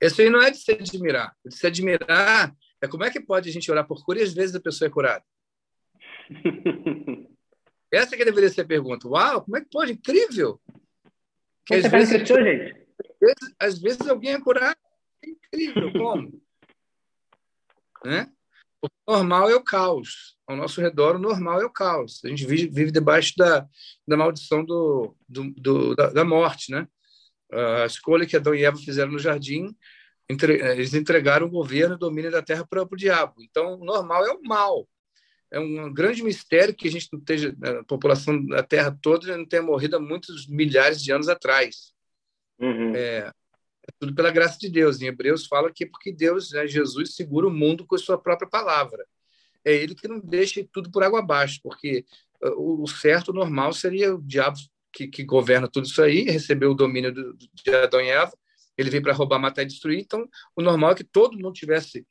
Isso 0.01 0.21
aí 0.21 0.31
não 0.31 0.43
é 0.43 0.51
de 0.51 0.57
se 0.57 0.73
admirar. 0.73 1.33
De 1.45 1.55
se 1.55 1.67
admirar 1.67 2.53
é 2.83 2.89
como 2.89 3.05
é 3.05 3.11
que 3.11 3.21
pode 3.21 3.49
a 3.51 3.53
gente 3.53 3.71
orar 3.71 3.87
por 3.87 4.05
cura 4.05 4.21
e 4.21 4.23
às 4.23 4.33
vezes 4.33 4.57
a 4.57 4.61
pessoa 4.61 4.89
é 4.89 4.91
curada. 4.91 5.25
Essa 7.93 8.17
que 8.17 8.25
deveria 8.25 8.49
ser 8.49 8.63
a 8.63 8.67
pergunta. 8.67 9.07
Uau, 9.09 9.43
como 9.43 9.57
é 9.57 9.61
que 9.61 9.69
pode? 9.71 9.93
Incrível! 9.93 10.61
Que 11.67 11.75
às 11.75 11.87
vezes, 11.89 12.27
gente? 12.27 12.80
Vezes, 13.21 13.55
às 13.59 13.79
vezes 13.79 14.07
alguém 14.09 14.33
é 14.33 14.41
curado. 14.41 14.77
É 15.23 15.31
incrível, 15.31 15.93
como? 15.93 16.41
né? 18.05 18.31
O 18.83 18.89
normal 19.07 19.51
é 19.51 19.55
o 19.55 19.63
caos. 19.63 20.37
Ao 20.47 20.57
nosso 20.57 20.81
redor, 20.81 21.17
o 21.17 21.19
normal 21.19 21.61
é 21.61 21.65
o 21.65 21.71
caos. 21.71 22.21
A 22.25 22.29
gente 22.29 22.47
vive, 22.47 22.69
vive 22.69 22.91
debaixo 22.91 23.35
da, 23.37 23.67
da 24.07 24.17
maldição 24.17 24.65
do, 24.65 25.15
do, 25.29 25.51
do 25.51 25.95
da, 25.95 26.11
da, 26.11 26.25
morte, 26.25 26.73
né? 26.73 26.89
A 27.53 27.85
escolha 27.85 28.27
que 28.27 28.37
Adão 28.37 28.55
e 28.55 28.65
Eva 28.65 28.77
fizeram 28.77 29.13
no 29.13 29.19
jardim, 29.19 29.77
entre, 30.29 30.55
eles 30.73 30.95
entregaram 30.95 31.47
o 31.47 31.51
governo 31.51 31.95
e 31.95 31.97
o 31.97 31.99
domínio 31.99 32.31
da 32.31 32.41
terra 32.41 32.65
para 32.67 32.83
o 32.83 32.97
diabo. 32.97 33.35
Então, 33.43 33.75
o 33.75 33.85
normal 33.85 34.25
é 34.25 34.33
o 34.33 34.43
mal. 34.43 34.89
É 35.53 35.59
um 35.59 35.93
grande 35.93 36.23
mistério 36.23 36.75
que 36.75 36.87
a 36.87 36.91
gente 36.91 37.09
não 37.13 37.19
esteja, 37.19 37.55
a 37.63 37.85
população 37.85 38.45
da 38.47 38.63
terra 38.63 38.97
toda 39.03 39.37
não 39.37 39.45
tenha 39.45 39.63
morrido 39.63 39.97
há 39.97 40.01
muitos 40.01 40.47
milhares 40.47 41.03
de 41.03 41.13
anos 41.13 41.29
atrás. 41.29 41.93
Uhum. 42.61 42.95
É, 42.95 43.29
é 43.29 43.93
tudo 43.99 44.15
pela 44.15 44.31
graça 44.31 44.59
de 44.59 44.69
Deus. 44.69 45.01
Em 45.01 45.07
Hebreus 45.07 45.47
fala 45.47 45.73
que 45.73 45.85
é 45.85 45.87
porque 45.87 46.13
Deus, 46.13 46.53
né, 46.53 46.67
Jesus, 46.67 47.15
segura 47.15 47.47
o 47.47 47.51
mundo 47.51 47.87
com 47.87 47.95
a 47.95 47.99
sua 47.99 48.19
própria 48.19 48.49
palavra. 48.49 49.05
É 49.65 49.75
ele 49.75 49.95
que 49.95 50.09
não 50.09 50.21
deixa 50.21 50.67
tudo 50.73 50.91
por 50.91 51.03
água 51.03 51.21
abaixo, 51.21 51.61
porque 51.63 52.05
uh, 52.43 52.83
o 52.83 52.87
certo, 52.87 53.29
o 53.29 53.35
normal, 53.35 53.73
seria 53.73 54.15
o 54.15 54.23
diabo 54.23 54.57
que, 54.93 55.07
que 55.07 55.25
governa 55.25 55.69
tudo 55.69 55.87
isso 55.87 56.03
aí, 56.03 56.23
recebeu 56.23 56.71
o 56.71 56.75
domínio 56.75 57.13
do, 57.13 57.37
de 57.37 57.75
Adão 57.75 58.01
e 58.01 58.09
Eva, 58.09 58.33
ele 58.77 58.91
veio 58.91 59.03
para 59.03 59.13
roubar, 59.13 59.39
matar 59.39 59.63
e 59.63 59.67
destruir, 59.67 60.01
então 60.01 60.27
o 60.57 60.63
normal 60.63 60.93
é 60.93 60.95
que 60.95 61.05
todo 61.05 61.39
mundo 61.39 61.53
tivesse 61.53 62.07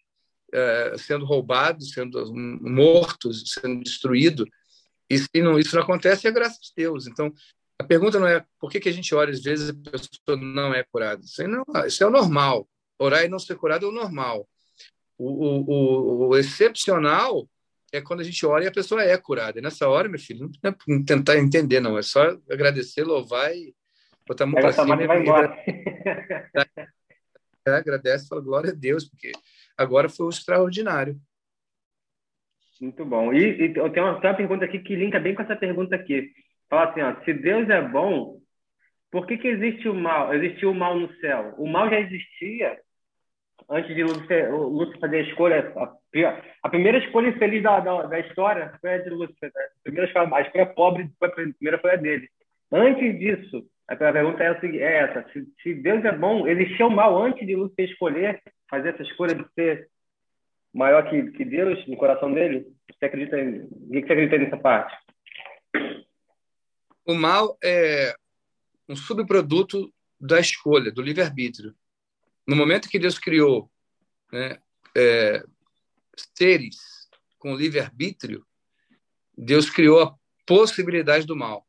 uh, 0.54 0.98
sendo 0.98 1.26
roubado, 1.26 1.84
sendo 1.84 2.32
morto, 2.34 3.34
sendo 3.34 3.84
destruído, 3.84 4.46
e 5.10 5.18
se 5.18 5.42
não, 5.42 5.58
isso 5.58 5.76
não 5.76 5.82
acontece, 5.82 6.28
é 6.28 6.32
graça 6.32 6.60
de 6.62 6.72
Deus. 6.76 7.08
Então, 7.08 7.34
a 7.80 7.84
pergunta 7.84 8.20
não 8.20 8.28
é 8.28 8.46
por 8.60 8.70
que, 8.70 8.80
que 8.80 8.90
a 8.90 8.94
gente 8.94 9.16
ora 9.16 9.32
às 9.32 9.42
vezes 9.42 9.70
a 9.70 9.92
pessoa 9.92 10.38
não 10.38 10.74
é 10.74 10.84
curada. 10.84 11.22
Isso, 11.24 11.48
não, 11.48 11.64
isso 11.88 12.04
é 12.04 12.08
o 12.08 12.12
normal. 12.12 12.68
Orar 13.00 13.24
e 13.24 13.30
não 13.30 13.40
ser 13.40 13.56
curado 13.56 13.86
é 13.86 13.90
o 13.90 13.94
normal. 13.94 14.48
O, 15.18 15.28
o, 15.28 16.28
o, 16.28 16.38
excepcional 16.38 17.48
é 17.92 18.02
quando 18.02 18.20
a 18.20 18.24
gente 18.24 18.46
ora 18.46 18.66
e 18.66 18.68
a 18.68 18.72
pessoa 18.72 19.02
é 19.02 19.18
curada. 19.18 19.60
E 19.60 19.62
nessa 19.62 19.88
hora, 19.88 20.10
meu 20.10 20.20
filho, 20.20 20.50
não 20.62 20.72
é 20.72 21.04
tentar 21.06 21.38
entender, 21.38 21.80
não. 21.80 21.98
É 21.98 22.02
só 22.02 22.38
agradecer, 22.50 23.04
louvar 23.04 23.54
e 23.56 23.74
botar 24.28 24.44
a 24.44 24.48
mão 24.48 24.62
para 24.62 24.74
cima. 24.74 25.02
E 25.02 25.08
vai 25.08 25.22
embora. 25.22 25.58
É, 27.68 27.72
agradece 27.72 28.26
e 28.26 28.28
fala 28.30 28.42
glória 28.42 28.72
a 28.72 28.74
Deus, 28.74 29.08
porque 29.08 29.34
agora 29.78 30.08
foi 30.08 30.26
o 30.26 30.30
extraordinário. 30.30 31.20
Muito 32.80 33.06
bom. 33.06 33.34
E, 33.34 33.68
e 33.68 33.74
eu 33.76 33.92
tenho 33.92 34.06
uma, 34.06 34.18
uma 34.18 34.34
pergunta 34.34 34.64
aqui 34.64 34.80
que 34.80 34.96
linka 34.96 35.20
bem 35.20 35.36
com 35.36 35.42
essa 35.42 35.58
pergunta 35.58 35.94
aqui. 35.94 36.32
Fala 36.70 36.92
assim, 36.92 37.02
ó, 37.02 37.16
se 37.24 37.34
Deus 37.34 37.70
é 37.70 37.82
bom, 37.82 38.40
por 39.12 39.26
que, 39.26 39.38
que 39.38 39.48
existe 39.48 39.90
o 39.90 39.94
mal? 39.94 40.34
Existiu 40.34 40.72
o 40.72 40.76
mal 40.76 40.96
no 40.96 41.12
céu. 41.16 41.56
O 41.58 41.68
mal 41.68 41.90
já 41.90 42.00
existia 42.00 42.80
antes 43.70 43.96
de 43.96 44.04
Lúcifer, 44.04 44.52
Lúcifer 44.52 45.00
fazer 45.00 45.18
a 45.18 45.22
escolha. 45.22 45.74
A, 45.76 46.42
a, 46.64 46.70
primeira 46.70 46.98
escolha 47.00 47.30
infeliz 47.30 47.64
da, 47.64 47.80
da, 47.80 48.04
da, 48.04 48.20
história 48.20 48.74
foi 48.80 48.94
a 48.94 48.98
de 49.00 49.10
Lúcifer. 49.10 49.52
Né? 49.54 49.62
A 49.62 49.84
primeira 49.84 50.08
escolha, 50.08 50.30
a 50.36 50.42
escolha 50.42 50.66
pobre, 50.68 51.10
a 51.22 51.30
primeira 51.30 51.80
foi 51.80 51.92
a 51.92 51.96
dele. 51.96 52.30
Antes 52.72 53.20
disso, 53.20 53.66
a 53.88 53.96
pergunta 53.96 54.44
é, 54.44 54.78
é 54.78 54.98
essa: 55.00 55.26
se, 55.34 55.48
se 55.62 55.74
Deus 55.74 56.06
é 56.06 56.12
bom, 56.12 56.48
existia 56.48 56.86
o 56.86 56.92
mal 56.92 57.22
antes 57.22 57.46
de 57.46 57.56
Lúcifer 57.56 57.90
escolher 57.90 58.42
fazer 58.70 58.90
essa 58.90 59.04
escolha 59.04 59.34
de 59.34 59.46
ser 59.54 59.88
maior 60.74 61.10
que, 61.10 61.32
que 61.32 61.44
Deus 61.44 61.86
no 61.88 61.98
coração 61.98 62.32
dele? 62.32 62.68
Você 62.92 63.06
acredita 63.06 63.40
em, 63.40 63.68
que 63.68 64.02
você 64.02 64.14
acredita 64.14 64.38
nessa 64.38 64.58
parte? 64.58 64.96
O 67.10 67.16
mal 67.16 67.58
é 67.64 68.16
um 68.88 68.96
subproduto 68.96 69.92
da 70.22 70.40
escolha, 70.40 70.92
do 70.92 71.02
livre-arbítrio. 71.02 71.76
No 72.46 72.56
momento 72.56 72.88
que 72.88 73.00
Deus 73.00 73.18
criou 73.18 73.68
né, 74.32 74.62
é, 74.96 75.44
seres 76.38 77.10
com 77.40 77.56
livre-arbítrio, 77.56 78.46
Deus 79.36 79.72
criou 79.72 80.04
a 80.04 80.16
possibilidade 80.46 81.26
do 81.26 81.36
mal. 81.36 81.68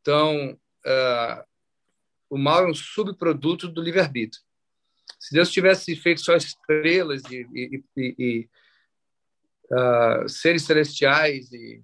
Então, 0.00 0.52
uh, 0.52 1.44
o 2.30 2.38
mal 2.38 2.66
é 2.66 2.70
um 2.70 2.74
subproduto 2.74 3.66
do 3.66 3.82
livre-arbítrio. 3.82 4.40
Se 5.18 5.34
Deus 5.34 5.50
tivesse 5.50 5.96
feito 5.96 6.20
só 6.20 6.36
estrelas 6.36 7.24
e, 7.28 7.44
e, 7.52 7.84
e, 7.96 8.14
e 8.20 8.48
uh, 9.72 10.28
seres 10.28 10.62
celestiais 10.62 11.52
e 11.52 11.82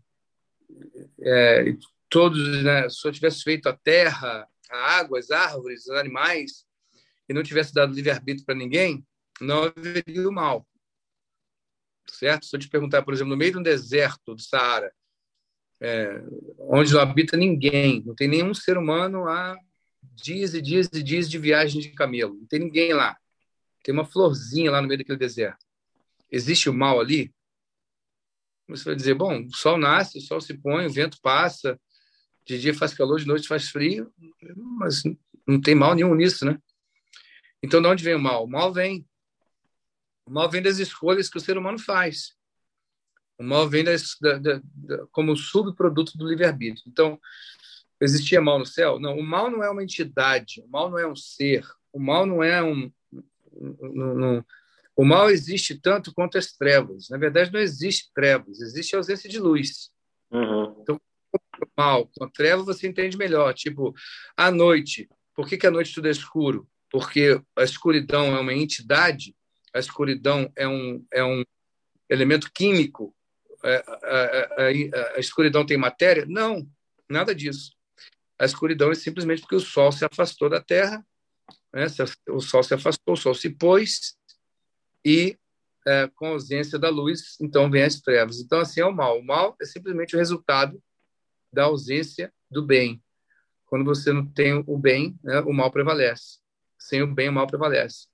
é, 1.21 1.77
todos, 2.09 2.63
né, 2.63 2.89
se 2.89 3.07
eu 3.07 3.13
tivesse 3.13 3.43
feito 3.43 3.69
a 3.69 3.77
terra, 3.77 4.47
a 4.71 4.77
água, 4.99 5.19
as 5.19 5.31
árvores, 5.31 5.87
os 5.87 5.91
animais, 5.91 6.65
e 7.29 7.33
não 7.33 7.43
tivesse 7.43 7.73
dado 7.73 7.95
livre-arbítrio 7.95 8.45
para 8.45 8.55
ninguém, 8.55 9.07
não 9.41 9.65
haveria 9.65 10.29
o 10.29 10.33
mal. 10.33 10.67
Certo? 12.09 12.47
Se 12.47 12.57
eu 12.57 12.61
te 12.61 12.69
perguntar, 12.69 13.03
por 13.03 13.15
exemplo, 13.15 13.31
no 13.31 13.37
meio 13.37 13.53
de 13.53 13.59
um 13.59 13.63
deserto 13.63 14.35
do 14.35 14.43
Saara, 14.43 14.93
é, 15.81 16.23
onde 16.59 16.93
não 16.93 17.01
habita 17.01 17.37
ninguém, 17.37 18.03
não 18.05 18.15
tem 18.15 18.29
nenhum 18.29 18.53
ser 18.53 18.77
humano 18.77 19.29
há 19.29 19.57
dias 20.03 20.55
e 20.55 20.61
dias 20.61 20.89
e 20.93 21.03
dias 21.03 21.31
de 21.31 21.39
viagem 21.39 21.81
de 21.81 21.91
camelo, 21.91 22.35
não 22.35 22.47
tem 22.47 22.61
ninguém 22.61 22.93
lá. 22.93 23.17
Tem 23.83 23.95
uma 23.95 24.05
florzinha 24.05 24.71
lá 24.71 24.83
no 24.83 24.89
meio 24.89 24.99
daquele 24.99 25.19
deserto. 25.19 25.65
Existe 26.31 26.69
o 26.69 26.75
mal 26.75 27.01
ali? 27.01 27.33
Você 28.71 28.85
vai 28.85 28.97
dizer, 28.97 29.15
bom, 29.15 29.45
o 29.45 29.55
sol 29.55 29.77
nasce, 29.77 30.19
o 30.19 30.21
sol 30.21 30.41
se 30.41 30.55
põe, 30.55 30.87
o 30.87 30.93
vento 30.93 31.19
passa, 31.23 31.79
de 32.47 32.59
dia 32.59 32.75
faz 32.75 32.95
calor, 32.95 33.19
de 33.19 33.27
noite 33.27 33.47
faz 33.47 33.69
frio, 33.69 34.13
mas 34.79 35.03
não 35.47 35.61
tem 35.61 35.75
mal 35.75 35.95
nenhum 35.95 36.15
nisso, 36.15 36.45
né? 36.45 36.59
Então, 37.63 37.83
de 37.83 37.89
onde 37.89 38.05
vem 38.05 38.15
o 38.15 38.21
mal? 38.21 38.45
O 38.45 38.49
mal 38.49 38.73
vem. 38.73 39.07
O 40.25 40.31
mal 40.31 40.49
vem 40.49 40.63
das 40.63 40.79
escolhas 40.79 41.29
que 41.29 41.37
o 41.37 41.41
ser 41.41 41.59
humano 41.59 41.79
faz. 41.79 42.35
O 43.39 43.43
mal 43.43 43.69
vem 43.69 43.85
das, 43.85 44.17
da, 44.21 44.39
da, 44.39 44.61
da, 44.65 45.07
como 45.13 45.37
subproduto 45.37 46.17
do 46.17 46.27
livre-arbítrio. 46.27 46.85
Então, 46.87 47.19
existia 48.01 48.41
mal 48.41 48.59
no 48.59 48.67
céu? 48.67 48.99
Não, 48.99 49.19
o 49.19 49.23
mal 49.23 49.51
não 49.51 49.63
é 49.63 49.71
uma 49.71 49.83
entidade, 49.83 50.63
o 50.63 50.69
mal 50.69 50.91
não 50.91 50.99
é 50.99 51.07
um 51.07 51.17
ser, 51.17 51.67
o 51.93 51.99
mal 51.99 52.27
não 52.27 52.43
é 52.43 52.63
um. 52.63 52.91
um, 53.53 54.37
um 54.39 54.45
o 55.01 55.05
mal 55.05 55.31
existe 55.31 55.81
tanto 55.81 56.13
quanto 56.13 56.37
as 56.37 56.53
trevas. 56.53 57.09
Na 57.09 57.17
verdade, 57.17 57.51
não 57.51 57.59
existe 57.59 58.11
trevas, 58.15 58.61
existe 58.61 58.95
ausência 58.95 59.31
de 59.31 59.39
luz. 59.39 59.91
Uhum. 60.31 60.77
Então, 60.83 61.01
mal 61.75 62.07
com 62.15 62.25
a 62.25 62.31
treva 62.31 62.63
você 62.63 62.87
entende 62.87 63.17
melhor. 63.17 63.55
Tipo, 63.55 63.95
a 64.37 64.51
noite. 64.51 65.09
Por 65.35 65.49
que, 65.49 65.57
que 65.57 65.67
a 65.67 65.71
noite 65.71 65.95
tudo 65.95 66.07
é 66.07 66.11
escuro? 66.11 66.69
Porque 66.91 67.41
a 67.57 67.63
escuridão 67.63 68.37
é 68.37 68.41
uma 68.41 68.53
entidade, 68.53 69.35
a 69.75 69.79
escuridão 69.79 70.53
é 70.55 70.69
um, 70.69 71.03
é 71.11 71.25
um 71.25 71.43
elemento 72.07 72.51
químico, 72.53 73.17
a, 73.65 73.69
a, 73.71 74.65
a, 74.65 75.17
a 75.17 75.19
escuridão 75.19 75.65
tem 75.65 75.79
matéria? 75.79 76.27
Não, 76.29 76.69
nada 77.09 77.35
disso. 77.35 77.73
A 78.39 78.45
escuridão 78.45 78.91
é 78.91 78.95
simplesmente 78.95 79.41
porque 79.41 79.57
o 79.57 79.61
Sol 79.61 79.93
se 79.93 80.05
afastou 80.05 80.51
da 80.51 80.61
Terra, 80.61 81.03
né? 81.73 81.87
o 82.29 82.41
Sol 82.41 82.63
se 82.63 82.75
afastou, 82.75 83.15
o 83.15 83.17
Sol 83.17 83.35
se 83.35 83.49
pôs, 83.49 84.20
e 85.05 85.39
é, 85.87 86.09
com 86.15 86.27
a 86.27 86.31
ausência 86.31 86.79
da 86.79 86.91
luz, 86.91 87.37
então 87.41 87.71
vem 87.71 87.83
as 87.83 88.01
trevas. 88.01 88.41
Então, 88.41 88.61
assim 88.61 88.81
é 88.81 88.87
o 88.87 88.93
mal. 88.93 89.19
O 89.19 89.25
mal 89.25 89.57
é 89.61 89.65
simplesmente 89.65 90.15
o 90.15 90.19
resultado 90.19 90.83
da 91.53 91.65
ausência 91.65 92.33
do 92.51 92.65
bem. 92.65 93.03
Quando 93.67 93.85
você 93.85 94.13
não 94.13 94.27
tem 94.27 94.63
o 94.67 94.79
bem, 94.79 95.17
né, 95.23 95.41
o 95.41 95.53
mal 95.53 95.71
prevalece. 95.71 96.39
Sem 96.79 97.03
o 97.03 97.07
bem, 97.07 97.29
o 97.29 97.33
mal 97.33 97.47
prevalece. 97.47 98.09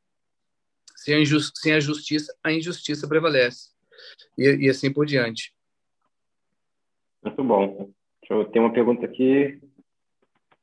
Sem 0.94 1.14
a, 1.14 1.25
sem 1.55 1.72
a 1.75 1.81
justiça, 1.81 2.37
a 2.42 2.53
injustiça 2.53 3.09
prevalece. 3.09 3.70
E, 4.37 4.66
e 4.66 4.70
assim 4.70 4.92
por 4.92 5.07
diante. 5.07 5.55
Muito 7.22 7.42
bom. 7.42 7.90
Deixa 8.20 8.35
eu 8.35 8.44
ter 8.51 8.61
uma 8.61 8.72
pergunta 8.72 9.05
aqui. 9.07 9.61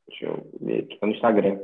Deixa 0.07 0.25
eu 0.25 0.51
ver, 0.61 0.91
está 0.91 1.07
no 1.07 1.13
Instagram. 1.13 1.59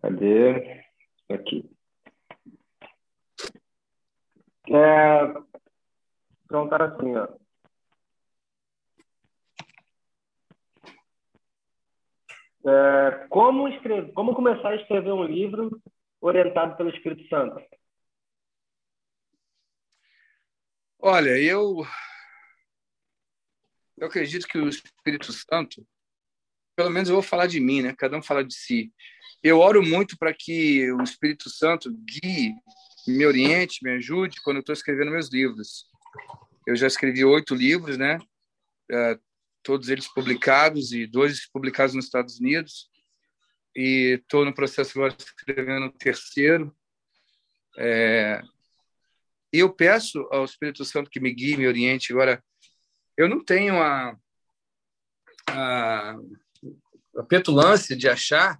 Cadê? 0.00 0.83
Aqui. 1.30 1.68
É, 4.68 5.26
pronto, 6.46 6.74
assim, 6.74 7.16
ó. 7.16 7.28
É, 12.66 13.26
como, 13.28 13.68
escrever, 13.68 14.12
como 14.14 14.34
começar 14.34 14.70
a 14.70 14.76
escrever 14.76 15.12
um 15.12 15.24
livro 15.24 15.82
orientado 16.20 16.76
pelo 16.76 16.88
Espírito 16.88 17.28
Santo? 17.28 17.62
Olha, 20.98 21.38
eu, 21.38 21.84
eu 23.98 24.06
acredito 24.06 24.46
que 24.46 24.56
o 24.56 24.68
Espírito 24.68 25.30
Santo, 25.30 25.86
pelo 26.76 26.90
menos 26.90 27.08
eu 27.08 27.14
vou 27.14 27.22
falar 27.22 27.46
de 27.46 27.60
mim, 27.60 27.82
né? 27.82 27.94
Cada 27.96 28.16
um 28.16 28.22
fala 28.22 28.44
de 28.44 28.54
si. 28.54 28.92
Eu 29.42 29.58
oro 29.58 29.82
muito 29.82 30.16
para 30.18 30.32
que 30.32 30.90
o 30.92 31.02
Espírito 31.02 31.50
Santo 31.50 31.90
guie, 31.92 32.54
me 33.06 33.26
oriente, 33.26 33.82
me 33.82 33.90
ajude 33.92 34.40
quando 34.42 34.56
eu 34.56 34.60
estou 34.60 34.72
escrevendo 34.72 35.10
meus 35.10 35.30
livros. 35.30 35.86
Eu 36.66 36.74
já 36.74 36.86
escrevi 36.86 37.24
oito 37.24 37.54
livros, 37.54 37.98
né? 37.98 38.18
É, 38.90 39.18
todos 39.62 39.88
eles 39.88 40.06
publicados 40.08 40.92
e 40.92 41.06
dois 41.06 41.48
publicados 41.50 41.94
nos 41.94 42.06
Estados 42.06 42.38
Unidos. 42.38 42.88
E 43.76 44.20
estou 44.20 44.44
no 44.44 44.54
processo 44.54 44.98
agora 44.98 45.14
de 45.14 45.24
escrevendo 45.24 45.86
o 45.86 45.92
terceiro. 45.92 46.74
É... 47.76 48.40
E 49.52 49.58
eu 49.58 49.72
peço 49.72 50.26
ao 50.30 50.44
Espírito 50.44 50.84
Santo 50.84 51.10
que 51.10 51.20
me 51.20 51.32
guie, 51.32 51.56
me 51.56 51.66
oriente. 51.66 52.12
Agora, 52.12 52.42
eu 53.16 53.28
não 53.28 53.44
tenho 53.44 53.80
a, 53.80 54.16
a, 55.48 56.16
a 57.16 57.22
petulância 57.22 57.96
de 57.96 58.08
achar 58.08 58.58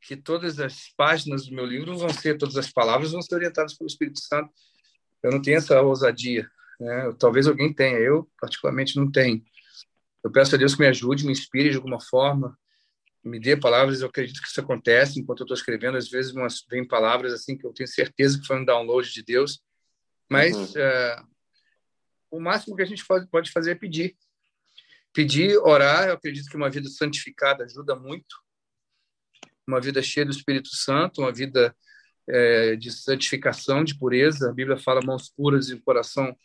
que 0.00 0.16
todas 0.16 0.60
as 0.60 0.88
páginas 0.96 1.46
do 1.46 1.54
meu 1.54 1.64
livro 1.64 1.96
vão 1.96 2.10
ser, 2.10 2.36
todas 2.36 2.56
as 2.56 2.70
palavras 2.70 3.12
vão 3.12 3.22
ser 3.22 3.34
orientadas 3.36 3.74
pelo 3.74 3.88
Espírito 3.88 4.20
Santo. 4.20 4.50
Eu 5.22 5.32
não 5.32 5.40
tenho 5.40 5.56
essa 5.56 5.80
ousadia. 5.80 6.48
Né? 6.78 7.14
Talvez 7.18 7.46
alguém 7.46 7.72
tenha, 7.72 7.98
eu 7.98 8.28
particularmente 8.38 8.96
não 8.96 9.10
tenho. 9.10 9.42
Eu 10.22 10.30
peço 10.30 10.54
a 10.54 10.58
Deus 10.58 10.74
que 10.74 10.80
me 10.80 10.88
ajude, 10.88 11.24
me 11.24 11.32
inspire 11.32 11.70
de 11.70 11.76
alguma 11.76 12.00
forma, 12.00 12.56
me 13.22 13.40
dê 13.40 13.56
palavras. 13.56 14.00
Eu 14.00 14.08
acredito 14.08 14.42
que 14.42 14.48
isso 14.48 14.60
acontece 14.60 15.18
enquanto 15.18 15.40
eu 15.40 15.44
estou 15.44 15.56
escrevendo. 15.56 15.96
Às 15.96 16.10
vezes 16.10 16.34
vem 16.68 16.86
palavras 16.86 17.32
assim 17.32 17.56
que 17.56 17.66
eu 17.66 17.72
tenho 17.72 17.88
certeza 17.88 18.38
que 18.38 18.46
foi 18.46 18.60
um 18.60 18.64
download 18.64 19.10
de 19.10 19.22
Deus. 19.22 19.62
Mas 20.28 20.54
uhum. 20.54 20.72
é, 20.76 21.22
o 22.30 22.40
máximo 22.40 22.76
que 22.76 22.82
a 22.82 22.86
gente 22.86 23.04
pode 23.30 23.50
fazer 23.50 23.72
é 23.72 23.74
pedir. 23.74 24.16
Pedir, 25.14 25.56
orar. 25.58 26.08
Eu 26.08 26.14
acredito 26.14 26.50
que 26.50 26.56
uma 26.56 26.68
vida 26.68 26.88
santificada 26.90 27.64
ajuda 27.64 27.96
muito. 27.96 28.36
Uma 29.66 29.80
vida 29.80 30.02
cheia 30.02 30.26
do 30.26 30.32
Espírito 30.32 30.68
Santo, 30.68 31.22
uma 31.22 31.32
vida 31.32 31.74
é, 32.28 32.76
de 32.76 32.90
santificação, 32.90 33.82
de 33.82 33.98
pureza. 33.98 34.50
A 34.50 34.52
Bíblia 34.52 34.76
fala 34.76 35.00
mãos 35.00 35.30
puras 35.30 35.70
e 35.70 35.74
um 35.74 35.80
coração, 35.80 36.36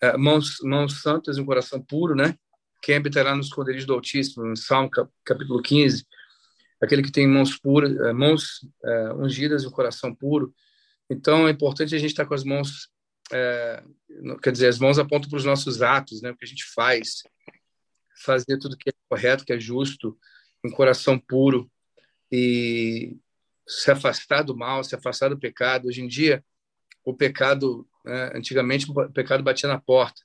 é, 0.00 0.16
mãos, 0.16 0.60
mãos 0.62 1.02
santas 1.02 1.36
e 1.36 1.40
um 1.42 1.44
coração 1.44 1.82
puro, 1.82 2.14
né? 2.14 2.38
quem 2.84 2.96
habitará 2.96 3.34
no 3.34 3.40
esconderijo 3.40 3.86
do 3.86 3.94
Altíssimo, 3.94 4.44
no 4.44 4.56
Salmo 4.56 4.90
capítulo 5.24 5.62
15, 5.62 6.06
aquele 6.82 7.02
que 7.02 7.10
tem 7.10 7.26
mãos 7.26 7.58
puras, 7.58 7.96
eh, 7.96 8.12
mãos 8.12 8.60
é, 8.84 9.14
ungidas 9.14 9.62
e 9.62 9.66
o 9.66 9.70
coração 9.70 10.14
puro. 10.14 10.54
Então 11.08 11.48
é 11.48 11.50
importante 11.50 11.94
a 11.94 11.98
gente 11.98 12.10
estar 12.10 12.26
com 12.26 12.34
as 12.34 12.44
mãos, 12.44 12.90
é, 13.32 13.82
quer 14.42 14.52
dizer, 14.52 14.68
as 14.68 14.78
mãos 14.78 14.98
apontam 14.98 15.30
para 15.30 15.38
os 15.38 15.46
nossos 15.46 15.80
atos, 15.80 16.20
né, 16.20 16.30
o 16.30 16.36
que 16.36 16.44
a 16.44 16.48
gente 16.48 16.64
faz, 16.74 17.22
fazer 18.24 18.58
tudo 18.58 18.76
que 18.76 18.90
é 18.90 18.92
correto, 19.08 19.44
que 19.44 19.52
é 19.52 19.60
justo, 19.60 20.18
um 20.64 20.70
coração 20.70 21.18
puro 21.18 21.70
e 22.30 23.16
se 23.66 23.90
afastar 23.90 24.42
do 24.42 24.56
mal, 24.56 24.82
se 24.82 24.94
afastar 24.94 25.28
do 25.28 25.38
pecado. 25.38 25.88
Hoje 25.88 26.02
em 26.02 26.08
dia, 26.08 26.44
o 27.04 27.14
pecado, 27.14 27.86
né, 28.04 28.32
antigamente 28.34 28.90
o 28.90 29.10
pecado 29.10 29.42
batia 29.42 29.68
na 29.68 29.80
porta. 29.80 30.22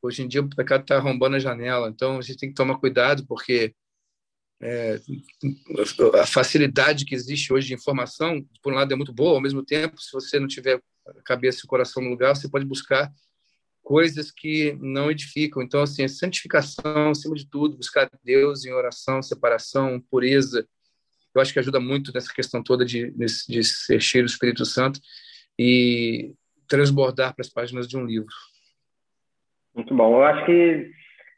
Hoje 0.00 0.22
em 0.22 0.28
dia 0.28 0.40
o 0.40 0.48
pecado 0.48 0.82
está 0.82 0.96
arrombando 0.96 1.36
a 1.36 1.38
janela, 1.38 1.88
então 1.88 2.18
a 2.18 2.22
gente 2.22 2.38
tem 2.38 2.48
que 2.48 2.54
tomar 2.54 2.78
cuidado, 2.78 3.24
porque 3.26 3.74
é, 4.60 5.00
a 6.20 6.26
facilidade 6.26 7.04
que 7.04 7.14
existe 7.14 7.52
hoje 7.52 7.68
de 7.68 7.74
informação, 7.74 8.44
por 8.62 8.72
um 8.72 8.76
lado, 8.76 8.92
é 8.92 8.96
muito 8.96 9.12
boa, 9.12 9.34
ao 9.34 9.40
mesmo 9.40 9.64
tempo, 9.64 10.00
se 10.00 10.12
você 10.12 10.40
não 10.40 10.48
tiver 10.48 10.80
a 11.06 11.22
cabeça 11.24 11.60
e 11.60 11.64
o 11.64 11.68
coração 11.68 12.02
no 12.02 12.10
lugar, 12.10 12.34
você 12.34 12.48
pode 12.48 12.64
buscar 12.64 13.12
coisas 13.82 14.30
que 14.30 14.76
não 14.80 15.10
edificam. 15.10 15.62
Então, 15.62 15.82
assim, 15.82 16.04
a 16.04 16.08
santificação, 16.08 17.10
acima 17.10 17.34
de 17.34 17.48
tudo, 17.48 17.76
buscar 17.76 18.10
Deus 18.24 18.64
em 18.64 18.72
oração, 18.72 19.22
separação, 19.22 20.00
pureza, 20.10 20.66
eu 21.34 21.40
acho 21.40 21.52
que 21.52 21.58
ajuda 21.58 21.80
muito 21.80 22.12
nessa 22.12 22.32
questão 22.32 22.62
toda 22.62 22.84
de, 22.84 23.10
de 23.10 23.64
ser 23.64 24.00
cheio 24.00 24.24
do 24.24 24.30
Espírito 24.30 24.64
Santo 24.64 25.00
e 25.58 26.34
transbordar 26.68 27.34
para 27.34 27.42
as 27.42 27.50
páginas 27.50 27.88
de 27.88 27.96
um 27.96 28.04
livro. 28.04 28.34
Muito 29.74 29.94
bom. 29.94 30.16
Eu 30.16 30.24
acho 30.24 30.44
que 30.44 30.92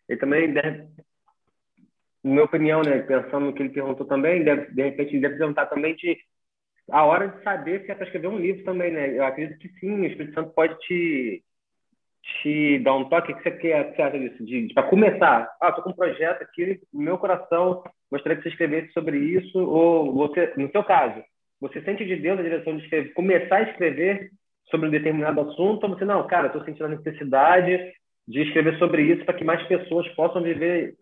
ele 0.09 0.19
também 0.19 0.53
deve, 0.53 0.89
na 2.23 2.31
minha 2.31 2.45
opinião, 2.45 2.83
né, 2.83 2.99
pensando 3.01 3.47
no 3.47 3.55
que 3.55 3.63
ele 3.63 3.71
perguntou 3.71 4.07
também, 4.07 4.43
deve, 4.43 4.73
de 4.73 4.83
repente 4.83 5.11
ele 5.11 5.21
deve 5.21 5.37
perguntar 5.37 5.67
também 5.67 5.95
de 5.95 6.19
a 6.91 7.05
hora 7.05 7.29
de 7.29 7.43
saber 7.43 7.85
se 7.85 7.91
é 7.91 7.95
para 7.95 8.05
escrever 8.05 8.29
um 8.29 8.39
livro 8.39 8.65
também, 8.65 8.93
né? 8.93 9.17
Eu 9.17 9.25
acredito 9.25 9.59
que 9.59 9.69
sim, 9.79 10.01
o 10.01 10.05
Espírito 10.05 10.35
Santo 10.35 10.51
pode 10.51 10.79
te, 10.81 11.43
te 12.43 12.79
dar 12.81 12.95
um 12.95 13.09
toque. 13.09 13.33
O 13.33 13.37
que 13.37 13.43
você, 13.43 13.51
quer, 13.53 13.93
que 13.93 14.03
você 14.03 14.19
disso? 14.19 14.45
De, 14.45 14.67
de 14.69 14.75
para 14.75 14.89
começar, 14.89 15.49
ah, 15.61 15.69
estou 15.69 15.85
com 15.85 15.91
um 15.91 15.95
projeto 15.95 16.43
aqui 16.43 16.81
no 16.93 17.03
meu 17.03 17.19
coração, 17.19 17.83
gostaria 18.11 18.37
que 18.37 18.43
você 18.43 18.49
escrevesse 18.51 18.93
sobre 18.93 19.19
isso, 19.19 19.59
ou 19.59 20.13
você, 20.13 20.53
no 20.57 20.71
seu 20.71 20.83
caso, 20.85 21.23
você 21.61 21.81
sente 21.83 22.05
de 22.05 22.17
Deus 22.17 22.39
a 22.39 22.43
direção 22.43 22.77
de 22.77 22.85
escrever, 22.85 23.13
começar 23.13 23.57
a 23.57 23.71
escrever 23.71 24.31
sobre 24.71 24.89
um 24.89 24.91
determinado 24.91 25.41
assunto, 25.41 25.85
ou 25.85 25.91
você, 25.91 26.05
não, 26.05 26.27
cara, 26.27 26.47
estou 26.47 26.65
sentindo 26.65 26.87
a 26.87 26.89
necessidade, 26.89 27.93
de 28.27 28.41
escrever 28.41 28.79
sobre 28.79 29.03
isso 29.03 29.25
para 29.25 29.35
que 29.35 29.45
mais 29.45 29.63
pessoas 29.67 30.09
possam 30.15 30.43
viver 30.43 30.97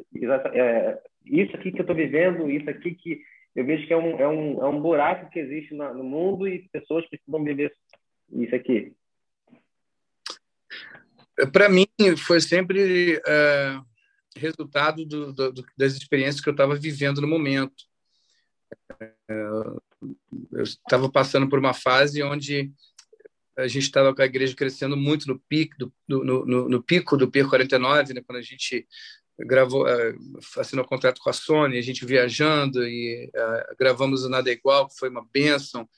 é, 0.54 0.98
isso 1.24 1.54
aqui 1.54 1.70
que 1.70 1.78
eu 1.78 1.82
estou 1.82 1.94
vivendo, 1.94 2.50
isso 2.50 2.68
aqui 2.68 2.94
que 2.94 3.20
eu 3.54 3.64
vejo 3.64 3.86
que 3.86 3.92
é 3.92 3.96
um, 3.96 4.18
é 4.18 4.26
um, 4.26 4.64
é 4.64 4.68
um 4.68 4.80
buraco 4.80 5.30
que 5.30 5.38
existe 5.38 5.74
no 5.74 6.02
mundo 6.02 6.48
e 6.48 6.68
pessoas 6.72 7.06
precisam 7.08 7.44
viver 7.44 7.72
isso 8.32 8.54
aqui. 8.54 8.92
Para 11.50 11.68
mim, 11.68 11.86
foi 12.16 12.40
sempre 12.40 13.20
é, 13.26 13.80
resultado 14.36 15.04
do, 15.04 15.32
do, 15.32 15.64
das 15.76 15.94
experiências 15.94 16.40
que 16.40 16.48
eu 16.48 16.52
estava 16.52 16.74
vivendo 16.74 17.20
no 17.20 17.28
momento. 17.28 17.84
É, 19.00 19.12
eu 20.52 20.62
estava 20.62 21.10
passando 21.10 21.48
por 21.48 21.58
uma 21.58 21.74
fase 21.74 22.22
onde 22.22 22.72
a 23.56 23.66
gente 23.68 23.84
estava 23.84 24.14
com 24.14 24.22
a 24.22 24.26
igreja 24.26 24.56
crescendo 24.56 24.96
muito 24.96 25.26
no 25.26 25.38
pico 25.38 25.76
do, 25.78 25.92
no, 26.08 26.24
no, 26.24 26.68
no 26.68 26.82
pico 26.82 27.16
do 27.16 27.30
P49, 27.30 28.14
né, 28.14 28.22
quando 28.26 28.38
a 28.38 28.42
gente 28.42 28.86
gravou, 29.38 29.84
uh, 29.84 30.38
assinou 30.58 30.84
contrato 30.84 31.20
com 31.20 31.30
a 31.30 31.32
Sony, 31.32 31.78
a 31.78 31.82
gente 31.82 32.04
viajando 32.04 32.86
e 32.86 33.30
uh, 33.34 33.76
gravamos 33.78 34.24
o 34.24 34.28
Nada 34.28 34.50
Igual, 34.50 34.88
que 34.88 34.96
foi 34.96 35.08
uma 35.08 35.26
benção. 35.32 35.88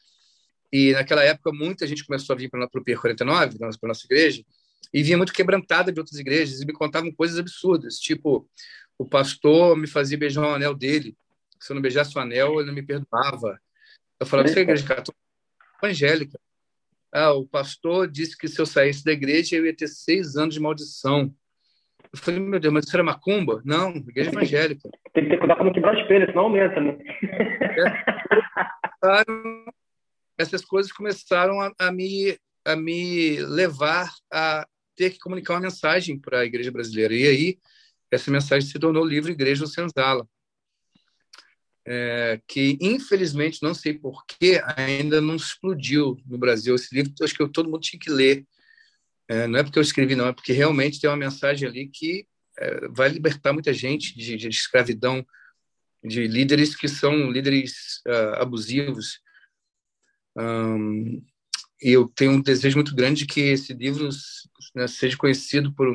E 0.72 0.92
naquela 0.92 1.22
época 1.22 1.52
muita 1.52 1.86
gente 1.86 2.04
começou 2.04 2.34
a 2.34 2.36
vir 2.36 2.50
para 2.50 2.64
o 2.64 2.84
P49, 2.84 3.58
para 3.58 3.88
nossa 3.88 4.06
igreja, 4.06 4.44
e 4.92 5.02
vinha 5.02 5.16
muito 5.16 5.32
quebrantada 5.32 5.92
de 5.92 5.98
outras 6.00 6.18
igrejas 6.18 6.60
e 6.60 6.66
me 6.66 6.72
contavam 6.72 7.12
coisas 7.12 7.38
absurdas, 7.38 7.96
tipo 7.96 8.48
o 8.98 9.04
pastor 9.04 9.76
me 9.76 9.86
fazia 9.86 10.18
beijar 10.18 10.42
o 10.42 10.54
anel 10.54 10.74
dele. 10.74 11.16
Se 11.60 11.72
eu 11.72 11.74
não 11.74 11.82
beijasse 11.82 12.16
o 12.16 12.20
anel, 12.20 12.54
ele 12.60 12.66
não 12.66 12.74
me 12.74 12.82
perdoava. 12.82 13.58
Eu 14.20 14.26
falava, 14.26 14.48
você 14.48 14.60
é 14.60 14.62
igreja 14.62 14.86
católica? 14.86 15.14
Evangélica. 15.82 16.38
Ah, 17.12 17.32
o 17.32 17.46
pastor 17.46 18.08
disse 18.08 18.36
que 18.36 18.48
se 18.48 18.60
eu 18.60 18.66
saísse 18.66 19.04
da 19.04 19.12
igreja, 19.12 19.56
eu 19.56 19.66
ia 19.66 19.74
ter 19.74 19.88
seis 19.88 20.36
anos 20.36 20.54
de 20.54 20.60
maldição. 20.60 21.34
Eu 22.12 22.18
falei, 22.18 22.40
meu 22.40 22.60
Deus, 22.60 22.72
mas 22.72 22.86
isso 22.86 22.96
era 22.96 23.02
macumba? 23.02 23.60
Não, 23.64 23.90
igreja 23.96 24.30
evangélica. 24.30 24.88
Tem 25.12 25.24
que 25.24 25.30
ter 25.30 25.38
cuidado 25.38 25.56
para 25.56 25.66
não 25.66 25.72
quebrar 25.72 25.94
o 25.94 26.00
espelho, 26.00 26.26
senão 26.26 26.44
aumenta, 26.44 26.80
né? 26.80 26.98
Essas 30.38 30.64
coisas 30.64 30.92
começaram 30.92 31.60
a, 31.60 31.72
a, 31.78 31.92
me, 31.92 32.36
a 32.64 32.76
me 32.76 33.40
levar 33.40 34.10
a 34.32 34.66
ter 34.96 35.10
que 35.10 35.18
comunicar 35.18 35.54
uma 35.54 35.60
mensagem 35.60 36.18
para 36.18 36.40
a 36.40 36.44
igreja 36.44 36.70
brasileira. 36.70 37.14
E 37.14 37.26
aí, 37.26 37.58
essa 38.10 38.30
mensagem 38.30 38.68
se 38.68 38.78
tornou 38.78 39.02
o 39.02 39.08
livro 39.08 39.30
Igreja 39.30 39.66
Senzala, 39.66 40.28
é, 41.86 42.40
que 42.48 42.78
infelizmente, 42.80 43.62
não 43.62 43.74
sei 43.74 43.94
porquê, 43.94 44.60
ainda 44.76 45.20
não 45.20 45.36
explodiu 45.36 46.16
no 46.26 46.38
Brasil. 46.38 46.74
Esse 46.74 46.94
livro, 46.94 47.12
acho 47.22 47.34
que 47.34 47.48
todo 47.48 47.68
mundo 47.68 47.82
tinha 47.82 48.00
que 48.00 48.10
ler. 48.10 48.46
É, 49.28 49.46
não 49.46 49.58
é 49.58 49.62
porque 49.62 49.78
eu 49.78 49.82
escrevi, 49.82 50.14
não, 50.14 50.28
é 50.28 50.32
porque 50.32 50.52
realmente 50.52 51.00
tem 51.00 51.08
uma 51.08 51.16
mensagem 51.16 51.68
ali 51.68 51.88
que 51.88 52.26
é, 52.58 52.88
vai 52.88 53.08
libertar 53.08 53.52
muita 53.52 53.72
gente 53.72 54.16
de, 54.16 54.36
de, 54.36 54.48
escravidão, 54.48 55.26
de 56.02 56.26
líderes 56.26 56.76
que 56.76 56.88
são 56.88 57.30
líderes 57.30 58.02
uh, 58.06 58.40
abusivos. 58.40 59.20
Um, 60.36 61.24
e 61.84 61.92
eu 61.92 62.08
tenho 62.08 62.32
um 62.32 62.40
desejo 62.40 62.78
muito 62.78 62.94
grande 62.94 63.20
de 63.20 63.26
que 63.26 63.40
esse 63.42 63.74
livro 63.74 64.08
né, 64.74 64.88
seja 64.88 65.18
conhecido 65.18 65.70
por, 65.74 65.86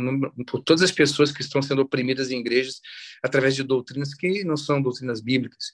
por, 0.45 0.61
todas 0.63 0.83
as 0.83 0.91
pessoas 0.91 1.31
que 1.31 1.41
estão 1.41 1.63
sendo 1.63 1.81
oprimidas 1.81 2.29
em 2.29 2.39
igrejas 2.39 2.79
através 3.23 3.55
de 3.55 3.63
doutrinas 3.63 4.13
que 4.13 4.43
não 4.43 4.55
são 4.55 4.79
doutrinas 4.79 5.19
bíblicas. 5.19 5.73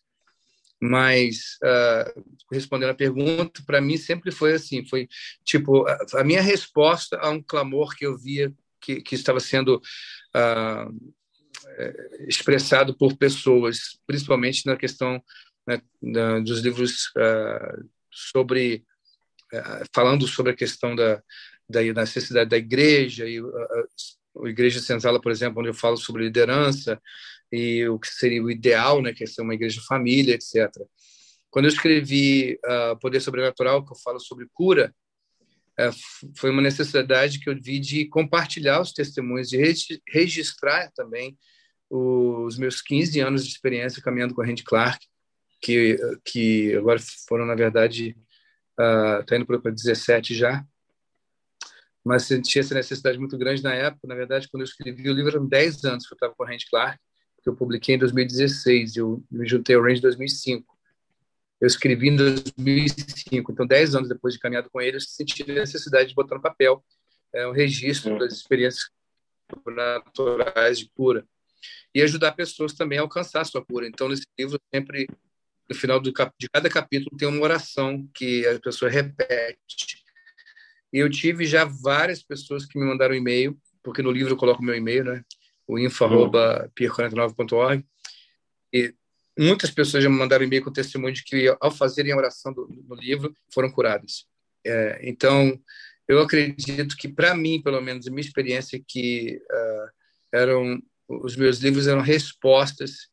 Mas, 0.81 1.57
uh, 1.63 2.25
respondendo 2.51 2.91
a 2.91 2.95
pergunta, 2.95 3.61
para 3.65 3.81
mim 3.81 3.97
sempre 3.97 4.31
foi 4.31 4.53
assim, 4.53 4.85
foi 4.85 5.09
tipo, 5.43 5.85
a, 5.85 5.97
a, 6.15 6.23
minha 6.23 6.41
resposta 6.41 7.17
a 7.17 7.29
um 7.29 7.41
clamor 7.41 7.93
que 7.93 8.05
eu 8.05 8.17
via 8.17 8.53
que, 8.79 9.01
que 9.01 9.15
estava 9.15 9.41
sendo 9.41 9.81
uh, 10.35 11.13
expressado 12.27 12.95
por 12.95 13.17
pessoas, 13.17 13.99
principalmente 14.07 14.65
na 14.65 14.77
questão 14.77 15.21
né, 15.67 15.81
da, 16.01 16.39
dos 16.39 16.61
livros 16.61 17.07
uh, 17.17 17.89
sobre, 18.11 18.85
falando 19.93 20.27
sobre 20.27 20.51
a 20.51 20.55
questão 20.55 20.95
da, 20.95 21.21
da 21.69 21.81
necessidade 21.81 22.49
da 22.49 22.57
igreja 22.57 23.27
e 23.27 23.39
a, 23.39 24.43
a 24.43 24.49
Igreja 24.49 24.79
Senzala, 24.79 25.21
por 25.21 25.31
exemplo, 25.31 25.59
onde 25.59 25.69
eu 25.69 25.73
falo 25.73 25.97
sobre 25.97 26.23
liderança, 26.23 27.01
e 27.51 27.87
o 27.87 27.97
que 27.97 28.07
seria 28.07 28.43
o 28.43 28.51
ideal, 28.51 29.01
né, 29.01 29.13
que 29.13 29.23
é 29.23 29.27
ser 29.27 29.41
uma 29.41 29.53
igreja 29.53 29.81
família, 29.87 30.35
etc. 30.35 30.69
Quando 31.49 31.65
eu 31.65 31.69
escrevi 31.69 32.59
uh, 32.65 32.99
Poder 32.99 33.21
Sobrenatural, 33.21 33.85
que 33.85 33.93
eu 33.93 33.97
falo 33.97 34.19
sobre 34.19 34.47
cura, 34.53 34.93
uh, 35.79 36.35
foi 36.37 36.49
uma 36.49 36.61
necessidade 36.61 37.39
que 37.39 37.49
eu 37.49 37.55
vi 37.59 37.79
de 37.79 38.05
compartilhar 38.05 38.81
os 38.81 38.91
testemunhos, 38.91 39.49
de 39.49 39.57
registrar 40.09 40.91
também 40.93 41.37
os 41.89 42.57
meus 42.57 42.81
15 42.81 43.19
anos 43.21 43.45
de 43.45 43.51
experiência 43.53 44.01
caminhando 44.01 44.33
com 44.33 44.41
a 44.41 44.45
Randy 44.45 44.63
Clark, 44.63 45.05
que, 45.61 45.97
que 46.25 46.75
agora 46.75 46.99
foram, 47.27 47.45
na 47.45 47.55
verdade, 47.55 48.17
está 48.79 49.35
uh, 49.35 49.37
indo 49.37 49.45
para 49.45 49.71
17 49.71 50.35
já, 50.35 50.65
mas 52.03 52.23
senti 52.23 52.59
essa 52.59 52.75
necessidade 52.75 53.17
muito 53.17 53.37
grande 53.37 53.63
na 53.63 53.73
época. 53.73 54.07
Na 54.07 54.15
verdade, 54.15 54.47
quando 54.49 54.61
eu 54.61 54.65
escrevi 54.65 55.09
o 55.09 55.13
livro, 55.13 55.31
eram 55.31 55.47
10 55.47 55.85
anos 55.85 56.07
que 56.07 56.13
eu 56.13 56.15
estava 56.15 56.35
com 56.35 56.43
a 56.43 56.47
Randy 56.47 56.65
Clark, 56.69 56.99
que 57.41 57.49
eu 57.49 57.55
publiquei 57.55 57.95
em 57.95 57.99
2016, 57.99 58.95
eu 58.97 59.23
me 59.31 59.47
juntei 59.47 59.75
ao 59.75 59.81
Range 59.81 59.99
em 59.99 60.01
2005. 60.01 60.75
Eu 61.61 61.67
escrevi 61.67 62.09
em 62.09 62.15
2005, 62.15 63.51
então 63.51 63.65
10 63.65 63.95
anos 63.95 64.09
depois 64.09 64.33
de 64.33 64.39
caminhado 64.39 64.69
com 64.69 64.81
ele, 64.81 64.97
eu 64.97 65.01
senti 65.01 65.43
a 65.49 65.53
necessidade 65.53 66.09
de 66.09 66.15
botar 66.15 66.35
no 66.35 66.41
papel 66.41 66.83
é, 67.33 67.47
um 67.47 67.51
registro 67.51 68.13
uhum. 68.13 68.19
das 68.19 68.33
experiências 68.33 68.89
naturais 69.65 70.79
de 70.79 70.89
cura 70.89 71.25
e 71.93 72.01
ajudar 72.01 72.33
pessoas 72.33 72.73
também 72.73 72.97
a 72.97 73.01
alcançar 73.01 73.41
a 73.41 73.45
sua 73.45 73.63
cura. 73.63 73.87
Então, 73.87 74.09
nesse 74.09 74.25
livro, 74.37 74.59
sempre 74.73 75.07
no 75.69 75.75
final 75.75 75.99
do, 75.99 76.11
de 76.11 76.49
cada 76.49 76.69
capítulo 76.69 77.17
tem 77.17 77.27
uma 77.27 77.41
oração 77.41 78.07
que 78.13 78.45
a 78.47 78.59
pessoa 78.59 78.89
repete. 78.89 80.03
E 80.93 80.99
eu 80.99 81.09
tive 81.09 81.45
já 81.45 81.65
várias 81.65 82.23
pessoas 82.23 82.65
que 82.65 82.79
me 82.79 82.85
mandaram 82.85 83.15
e-mail, 83.15 83.59
porque 83.83 84.01
no 84.01 84.11
livro 84.11 84.33
eu 84.33 84.37
coloco 84.37 84.63
meu 84.63 84.75
e-mail, 84.75 85.03
né? 85.03 85.23
o 85.67 85.77
info.pier49.org. 85.79 87.83
E 88.71 88.93
muitas 89.37 89.71
pessoas 89.71 90.03
já 90.03 90.09
me 90.09 90.17
mandaram 90.17 90.45
e-mail 90.45 90.63
com 90.63 90.71
testemunho 90.71 91.13
de 91.13 91.23
que, 91.23 91.53
ao 91.59 91.71
fazerem 91.71 92.13
a 92.13 92.17
oração 92.17 92.53
do, 92.53 92.67
no 92.87 92.95
livro, 92.95 93.33
foram 93.53 93.71
curadas. 93.71 94.25
É, 94.65 94.99
então, 95.03 95.59
eu 96.07 96.21
acredito 96.21 96.95
que, 96.95 97.07
para 97.07 97.35
mim, 97.35 97.61
pelo 97.61 97.81
menos, 97.81 98.07
a 98.07 98.11
minha 98.11 98.21
experiência, 98.21 98.77
é 98.77 98.81
que 98.85 99.41
uh, 99.51 99.89
eram 100.31 100.81
os 101.07 101.35
meus 101.35 101.59
livros 101.59 101.87
eram 101.87 102.01
respostas 102.01 103.09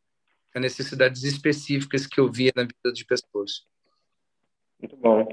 a 0.54 0.60
necessidades 0.60 1.22
específicas 1.22 2.06
que 2.06 2.20
eu 2.20 2.30
via 2.30 2.52
na 2.54 2.62
vida 2.62 2.92
de 2.92 3.04
pessoas. 3.04 3.66
Muito 4.80 4.96
bom. 4.96 5.26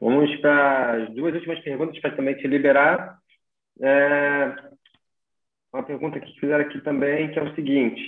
Vamos 0.00 0.34
para 0.40 1.04
as 1.04 1.14
duas 1.14 1.34
últimas 1.34 1.60
perguntas 1.60 1.98
para 2.00 2.16
também 2.16 2.34
te 2.34 2.46
liberar. 2.46 3.18
É, 3.80 4.54
uma 5.72 5.82
pergunta 5.82 6.20
que 6.20 6.40
fizeram 6.40 6.64
aqui 6.64 6.80
também, 6.80 7.30
que 7.30 7.38
é 7.38 7.42
o 7.42 7.54
seguinte. 7.54 8.02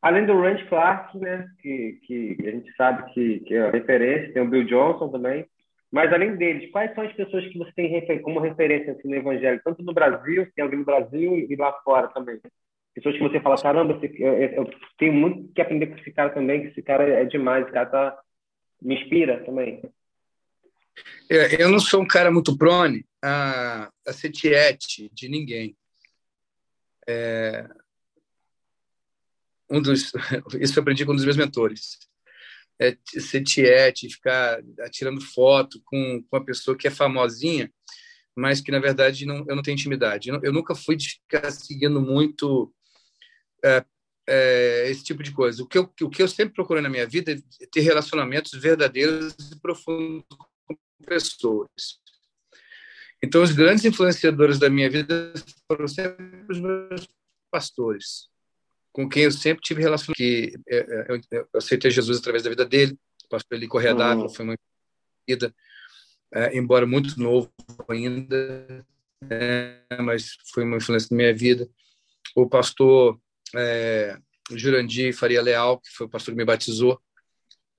Além 0.00 0.26
do 0.26 0.40
Randy 0.40 0.64
Clark, 0.66 1.16
né, 1.18 1.48
que, 1.60 1.98
que 2.06 2.36
a 2.46 2.50
gente 2.50 2.72
sabe 2.76 3.12
que, 3.12 3.40
que 3.40 3.54
é 3.54 3.70
referência, 3.70 4.32
tem 4.32 4.42
o 4.42 4.48
Bill 4.48 4.64
Johnson 4.64 5.08
também, 5.08 5.46
mas 5.90 6.12
além 6.12 6.36
deles, 6.36 6.70
quais 6.70 6.94
são 6.94 7.04
as 7.04 7.12
pessoas 7.14 7.46
que 7.48 7.58
você 7.58 7.72
tem 7.72 8.22
como 8.22 8.40
referência 8.40 8.92
assim, 8.92 9.08
no 9.08 9.16
Evangelho, 9.16 9.60
tanto 9.64 9.82
no 9.82 9.94
Brasil, 9.94 10.46
tem 10.54 10.62
alguém 10.62 10.78
no 10.78 10.84
Brasil 10.84 11.36
e 11.36 11.56
lá 11.56 11.72
fora 11.82 12.08
também? 12.08 12.38
Pessoas 12.98 13.16
que 13.16 13.22
você 13.22 13.40
fala, 13.40 13.60
caramba, 13.60 14.00
eu, 14.02 14.34
eu 14.34 14.70
tenho 14.98 15.12
muito 15.12 15.52
que 15.52 15.60
aprender 15.60 15.86
com 15.86 15.96
esse 15.96 16.12
cara 16.12 16.30
também, 16.30 16.62
que 16.62 16.68
esse 16.68 16.82
cara 16.82 17.04
é 17.04 17.24
demais, 17.24 17.64
esse 17.64 17.72
cara 17.72 17.86
tá, 17.86 18.18
me 18.82 19.00
inspira 19.00 19.44
também. 19.44 19.82
Eu 21.58 21.68
não 21.70 21.78
sou 21.78 22.02
um 22.02 22.06
cara 22.06 22.30
muito 22.30 22.56
prone 22.56 23.04
a, 23.22 23.88
a 24.06 24.12
ser 24.12 24.30
tiete 24.30 25.08
de 25.12 25.28
ninguém 25.28 25.76
é, 27.08 27.66
um 29.70 29.80
dos, 29.80 30.12
isso 30.60 30.78
eu 30.78 30.82
aprendi 30.82 31.06
com 31.06 31.12
um 31.12 31.16
dos 31.16 31.24
meus 31.24 31.36
mentores. 31.36 31.98
É 32.80 32.96
ser 33.06 33.42
tiete, 33.42 34.10
ficar 34.10 34.62
tirando 34.92 35.20
foto 35.20 35.80
com, 35.84 36.22
com 36.22 36.36
uma 36.36 36.44
pessoa 36.44 36.76
que 36.76 36.86
é 36.86 36.90
famosinha, 36.90 37.72
mas 38.36 38.60
que, 38.60 38.70
na 38.70 38.78
verdade, 38.78 39.26
não, 39.26 39.44
eu 39.48 39.56
não 39.56 39.62
tenho 39.62 39.74
intimidade. 39.74 40.28
Eu, 40.28 40.40
eu 40.44 40.52
nunca 40.52 40.74
fui 40.74 40.94
de 40.94 41.14
ficar 41.14 41.50
seguindo 41.50 42.00
muito 42.00 42.72
é, 43.64 43.84
é, 44.28 44.90
esse 44.90 45.02
tipo 45.02 45.22
de 45.22 45.32
coisa. 45.32 45.62
O 45.62 45.66
que, 45.66 45.78
eu, 45.78 45.90
o 46.02 46.10
que 46.10 46.22
eu 46.22 46.28
sempre 46.28 46.54
procurei 46.54 46.82
na 46.82 46.90
minha 46.90 47.06
vida 47.06 47.32
é 47.32 47.66
ter 47.72 47.80
relacionamentos 47.80 48.52
verdadeiros 48.52 49.34
e 49.50 49.58
profundos 49.58 50.24
com 50.66 50.76
pessoas. 51.06 51.98
Então, 53.22 53.42
os 53.42 53.52
grandes 53.52 53.84
influenciadores 53.84 54.58
da 54.58 54.70
minha 54.70 54.88
vida 54.88 55.32
foram 55.66 55.88
sempre 55.88 56.44
os 56.48 56.60
meus 56.60 57.08
pastores, 57.50 58.28
com 58.92 59.08
quem 59.08 59.24
eu 59.24 59.32
sempre 59.32 59.62
tive 59.62 59.82
relação. 59.82 60.14
Que 60.14 60.54
é, 60.68 60.76
é, 60.76 61.06
eu, 61.08 61.20
eu 61.30 61.48
aceitei 61.54 61.90
Jesus 61.90 62.18
através 62.18 62.42
da 62.42 62.50
vida 62.50 62.64
dele. 62.64 62.98
O 63.24 63.28
pastor 63.28 63.56
Eli 63.56 63.66
Correia 63.66 63.94
uhum. 63.94 64.28
foi 64.28 64.44
uma 64.44 64.56
vida, 65.26 65.54
é, 66.32 66.56
embora 66.56 66.86
muito 66.86 67.18
novo 67.18 67.50
ainda, 67.88 68.86
é, 69.28 69.80
mas 70.00 70.36
foi 70.52 70.64
uma 70.64 70.76
influência 70.76 71.08
na 71.10 71.16
minha 71.16 71.34
vida. 71.34 71.68
O 72.36 72.48
pastor 72.48 73.20
é, 73.56 74.16
Jurandir 74.50 75.14
Faria 75.14 75.42
Leal, 75.42 75.80
que 75.80 75.90
foi 75.90 76.06
o 76.06 76.10
pastor 76.10 76.32
que 76.32 76.38
me 76.38 76.44
batizou, 76.44 77.00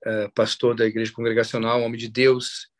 é, 0.04 0.28
pastor 0.34 0.74
da 0.74 0.86
igreja 0.86 1.12
congregacional, 1.12 1.82
homem 1.82 1.98
de 1.98 2.08
Deus, 2.08 2.70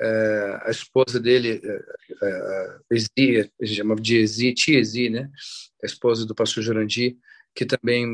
é, 0.00 0.60
a 0.62 0.70
esposa 0.70 1.20
dele, 1.20 1.60
é, 1.62 1.80
é, 2.22 2.78
Ezi, 2.90 3.50
a 3.60 3.64
gente 3.64 3.76
chama 3.76 3.96
de 3.96 4.16
Ezi, 4.16 4.52
tia 4.52 4.80
Ezi, 4.80 5.08
né? 5.08 5.30
A 5.82 5.86
esposa 5.86 6.26
do 6.26 6.34
pastor 6.34 6.62
Jurandir, 6.62 7.16
que 7.54 7.64
também 7.64 8.06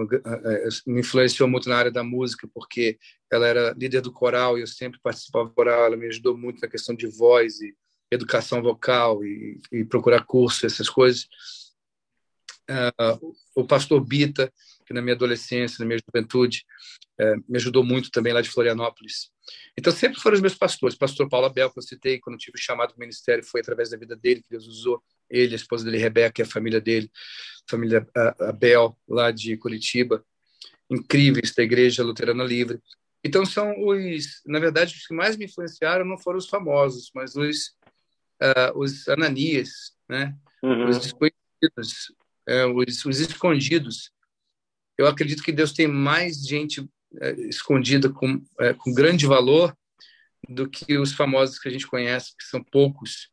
me 0.87 1.01
influenciou 1.01 1.49
muito 1.49 1.69
na 1.69 1.77
área 1.77 1.91
da 1.91 2.05
música, 2.05 2.49
porque 2.53 2.99
ela 3.33 3.47
era 3.47 3.73
líder 3.73 4.03
do 4.03 4.13
coral 4.13 4.59
e 4.59 4.61
eu 4.61 4.67
sempre 4.67 5.01
participava 5.03 5.49
do 5.49 5.55
coral. 5.55 5.87
Ela 5.87 5.97
me 5.97 6.07
ajudou 6.09 6.37
muito 6.37 6.61
na 6.61 6.69
questão 6.69 6.95
de 6.95 7.07
voz 7.07 7.61
e 7.61 7.75
educação 8.11 8.61
vocal 8.63 9.25
e, 9.25 9.59
e 9.73 9.85
procurar 9.85 10.25
curso, 10.27 10.67
essas 10.67 10.91
coisas. 10.91 11.27
Uh, 12.71 13.35
o 13.57 13.67
pastor 13.67 14.01
Bita, 14.01 14.53
que 14.87 14.95
na 14.95 15.03
minha 15.03 15.15
adolescência, 15.15 15.77
na 15.81 15.87
minha 15.87 15.99
juventude, 15.99 16.65
uh, 17.21 17.43
me 17.49 17.57
ajudou 17.57 17.83
muito 17.83 18.11
também 18.13 18.33
lá 18.33 18.41
de 18.41 18.49
Florianópolis. 18.49 19.31
Então, 19.77 19.93
sempre 19.93 20.21
foram 20.21 20.37
os 20.37 20.41
meus 20.41 20.55
pastores. 20.55 20.97
Pastor 20.97 21.29
Paulo 21.29 21.47
Abel, 21.47 21.71
que 21.71 21.79
eu 21.79 21.83
citei, 21.83 22.21
quando 22.21 22.39
tive 22.39 22.57
o 22.57 22.61
chamado 22.61 22.95
do 22.95 23.01
ministério, 23.01 23.43
foi 23.43 23.61
através 23.61 23.91
da 23.91 23.97
vida 23.97 24.15
dele 24.15 24.43
que 24.43 24.51
Deus 24.51 24.67
usou 24.67 25.03
ele, 25.29 25.53
a 25.53 25.57
esposa 25.57 25.85
dele, 25.85 25.99
Rebeca, 25.99 26.41
e 26.41 26.45
a 26.45 26.47
família 26.47 26.81
dele. 26.81 27.11
família 27.69 28.07
Abel, 28.41 28.97
lá 29.09 29.31
de 29.31 29.57
Curitiba, 29.57 30.25
incríveis 30.89 31.53
da 31.55 31.63
Igreja 31.63 32.05
Luterana 32.05 32.45
Livre. 32.45 32.81
Então, 33.25 33.45
são 33.45 33.75
os, 33.85 34.43
na 34.47 34.59
verdade, 34.59 34.95
os 34.95 35.07
que 35.07 35.15
mais 35.15 35.37
me 35.37 35.45
influenciaram 35.45 36.05
não 36.05 36.19
foram 36.19 36.39
os 36.39 36.49
famosos, 36.49 37.11
mas 37.15 37.35
os, 37.35 37.75
uh, 38.41 38.77
os 38.77 39.09
Ananias, 39.09 39.93
né? 40.09 40.37
Uhum. 40.63 40.89
os 40.89 40.99
desconhecidos, 40.99 42.13
uh, 42.51 42.75
os, 42.77 43.05
os 43.05 43.21
escondidos. 43.21 44.11
Eu 44.99 45.07
acredito 45.07 45.43
que 45.43 45.53
Deus 45.53 45.73
tem 45.73 45.87
mais 45.87 46.47
gente 46.47 46.81
uh, 46.81 47.41
escondida 47.49 48.11
com, 48.11 48.43
é, 48.59 48.75
com 48.75 48.93
grande 48.93 49.27
valor 49.27 49.75
do 50.49 50.69
que 50.69 50.99
os 50.99 51.13
famosos 51.13 51.59
que 51.59 51.69
a 51.69 51.73
gente 51.73 51.87
conhece, 51.87 52.37
que 52.37 52.45
são 52.45 52.63
poucos. 52.63 53.31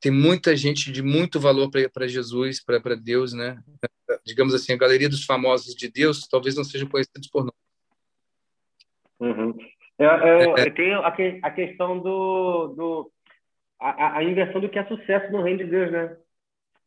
Tem 0.00 0.12
muita 0.12 0.56
gente 0.56 0.92
de 0.92 1.02
muito 1.02 1.40
valor 1.40 1.70
para 1.70 2.06
Jesus, 2.06 2.62
para 2.62 2.94
Deus, 2.94 3.32
né? 3.32 3.60
Digamos 4.24 4.54
assim, 4.54 4.72
a 4.72 4.76
galeria 4.76 5.08
dos 5.08 5.24
famosos 5.24 5.74
de 5.74 5.90
Deus 5.90 6.28
talvez 6.28 6.54
não 6.54 6.62
sejam 6.62 6.88
conhecidos 6.88 7.28
por 7.28 7.44
nós. 7.44 7.54
Uhum. 9.18 9.56
Eu, 9.98 10.08
eu, 10.08 10.56
é. 10.56 10.68
eu, 10.68 10.74
tenho 10.74 11.00
a, 11.00 11.10
que, 11.10 11.40
a 11.42 11.50
questão 11.50 11.98
do, 11.98 12.68
do 12.68 13.12
a, 13.80 14.18
a, 14.18 14.24
inversão 14.24 14.60
do 14.60 14.68
que 14.68 14.78
é 14.78 14.86
sucesso 14.86 15.32
no 15.32 15.42
reino 15.42 15.64
de 15.64 15.70
Deus, 15.70 15.90
né? 15.90 16.16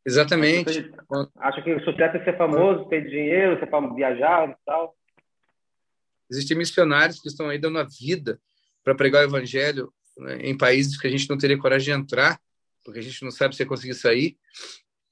Exatamente. 0.06 0.92
Acho 1.38 1.64
que 1.64 1.74
o 1.74 1.84
sucesso 1.84 2.18
é 2.18 2.24
ser 2.24 2.38
famoso, 2.38 2.88
ter 2.90 3.08
dinheiro, 3.08 3.60
ser 3.60 3.70
viajar 3.96 4.50
e 4.50 4.56
tal. 4.66 4.96
Existem 6.30 6.58
missionários 6.58 7.20
que 7.20 7.28
estão 7.28 7.50
aí 7.50 7.60
dando 7.60 7.78
a 7.80 7.84
vida 7.84 8.40
para 8.84 8.96
pregar 8.96 9.22
o 9.22 9.28
evangelho 9.28 9.94
né, 10.18 10.38
em 10.42 10.58
países 10.58 10.98
que 10.98 11.08
a 11.08 11.10
gente 11.10 11.30
não 11.30 11.38
teria 11.38 11.58
coragem 11.58 11.94
de 11.94 12.02
entrar, 12.02 12.40
porque 12.84 13.00
a 13.00 13.04
gente 13.04 13.24
não 13.24 13.32
sabe 13.32 13.56
se 13.56 13.64
vai 13.64 13.68
conseguir 13.68 13.94
sair. 13.94 14.38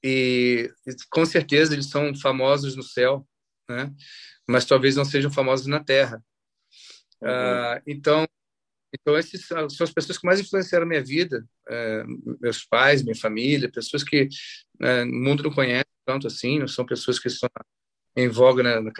E, 0.02 0.70
e 0.86 0.92
com 1.10 1.24
certeza 1.26 1.74
eles 1.74 1.90
são 1.90 2.14
famosos 2.14 2.74
no 2.74 2.82
céu, 2.82 3.26
né? 3.68 3.92
mas 4.48 4.64
talvez 4.64 4.96
não 4.96 5.04
sejam 5.04 5.30
famosos 5.30 5.66
na 5.66 5.82
terra. 5.82 6.22
Uhum. 7.22 7.28
Uh, 7.28 7.82
então, 7.86 8.26
então 8.94 9.18
esses 9.18 9.46
são 9.46 9.64
as 9.64 9.92
pessoas 9.92 10.18
que 10.18 10.26
mais 10.26 10.40
influenciaram 10.40 10.86
a 10.86 10.88
minha 10.88 11.04
vida, 11.04 11.46
uh, 11.68 12.38
meus 12.40 12.64
pais, 12.64 13.02
minha 13.02 13.14
família, 13.14 13.70
pessoas 13.70 14.02
que 14.02 14.28
uh, 14.80 15.04
o 15.04 15.12
mundo 15.12 15.42
não 15.42 15.50
conhece 15.50 15.86
tanto 16.04 16.26
assim, 16.26 16.58
não 16.58 16.68
são 16.68 16.84
pessoas 16.84 17.18
que 17.18 17.28
estão 17.28 17.48
em 18.16 18.28
voga 18.28 18.62
na, 18.62 18.80
na, 18.80 18.92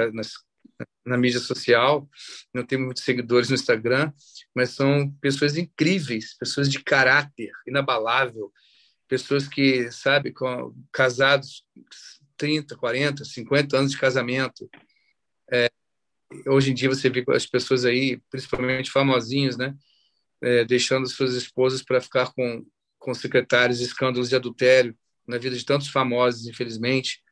na 1.04 1.16
mídia 1.16 1.40
social, 1.40 2.08
não 2.54 2.64
tem 2.64 2.78
muitos 2.78 3.02
seguidores 3.02 3.48
no 3.48 3.54
Instagram, 3.54 4.12
mas 4.54 4.70
são 4.70 5.10
pessoas 5.20 5.56
incríveis, 5.56 6.36
pessoas 6.36 6.70
de 6.70 6.82
caráter 6.82 7.50
inabalável, 7.66 8.52
pessoas 9.08 9.48
que, 9.48 9.90
sabe, 9.90 10.32
com, 10.32 10.74
casados 10.92 11.64
30, 12.36 12.76
40, 12.76 13.24
50 13.24 13.76
anos 13.76 13.90
de 13.90 13.98
casamento. 13.98 14.70
É, 15.50 15.68
hoje 16.46 16.70
em 16.70 16.74
dia 16.74 16.88
você 16.88 17.10
vê 17.10 17.24
as 17.28 17.46
pessoas 17.46 17.84
aí, 17.84 18.20
principalmente 18.30 18.90
famosinhos, 18.90 19.56
né, 19.56 19.74
é, 20.42 20.64
deixando 20.64 21.06
suas 21.08 21.34
esposas 21.34 21.82
para 21.82 22.00
ficar 22.00 22.32
com, 22.32 22.64
com 22.98 23.12
secretários, 23.12 23.80
escândalos 23.80 24.28
de 24.28 24.36
adultério 24.36 24.96
na 25.30 25.38
vida 25.38 25.56
de 25.56 25.64
tantos 25.64 25.88
famosos, 25.88 26.46
infelizmente. 26.46 27.22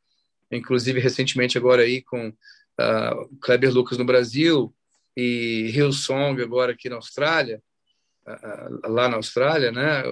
Inclusive, 0.51 1.01
recentemente, 1.01 1.59
agora 1.59 1.83
aí 1.83 2.03
com 2.03 2.29
uh, 2.29 3.39
Kleber 3.41 3.73
Lucas 3.73 3.99
no 3.99 4.05
Brasil 4.05 4.75
e 5.17 5.71
Hillsong 5.75 6.41
agora 6.43 6.73
aqui 6.73 6.89
na 6.89 6.97
Austrália, 6.97 7.63
uh, 8.27 8.89
lá 8.89 9.09
na 9.09 9.17
Austrália, 9.17 9.71
né? 9.71 10.03